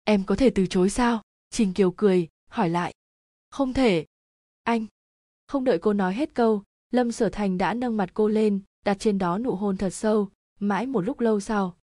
Em 0.03 0.23
có 0.23 0.35
thể 0.35 0.49
từ 0.49 0.65
chối 0.65 0.89
sao? 0.89 1.21
Trình 1.49 1.73
kiều 1.73 1.91
cười, 1.91 2.27
hỏi 2.49 2.69
lại, 2.69 2.93
không 3.49 3.73
thể. 3.73 4.05
Anh. 4.63 4.85
Không 5.47 5.63
đợi 5.63 5.79
cô 5.79 5.93
nói 5.93 6.13
hết 6.13 6.33
câu, 6.33 6.63
lâm 6.91 7.11
sở 7.11 7.29
thành 7.29 7.57
đã 7.57 7.73
nâng 7.73 7.97
mặt 7.97 8.09
cô 8.13 8.27
lên, 8.27 8.59
đặt 8.85 8.97
trên 8.99 9.17
đó 9.17 9.37
nụ 9.37 9.55
hôn 9.55 9.77
thật 9.77 9.89
sâu, 9.89 10.29
mãi 10.59 10.85
một 10.85 11.01
lúc 11.01 11.19
lâu 11.19 11.39
sau. 11.39 11.77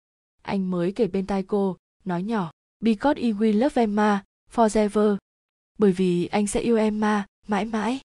Anh 0.41 0.71
mới 0.71 0.91
kể 0.91 1.07
bên 1.07 1.27
tai 1.27 1.43
cô, 1.43 1.77
nói 2.05 2.23
nhỏ, 2.23 2.51
because 2.79 3.21
I 3.21 3.33
will 3.33 3.59
love 3.59 3.81
Emma 3.81 4.23
forever. 4.53 5.17
Bởi 5.77 5.91
vì 5.91 6.25
anh 6.25 6.47
sẽ 6.47 6.59
yêu 6.59 6.77
em 6.77 6.99
ma 6.99 7.25
mãi 7.47 7.65
mãi. 7.65 7.99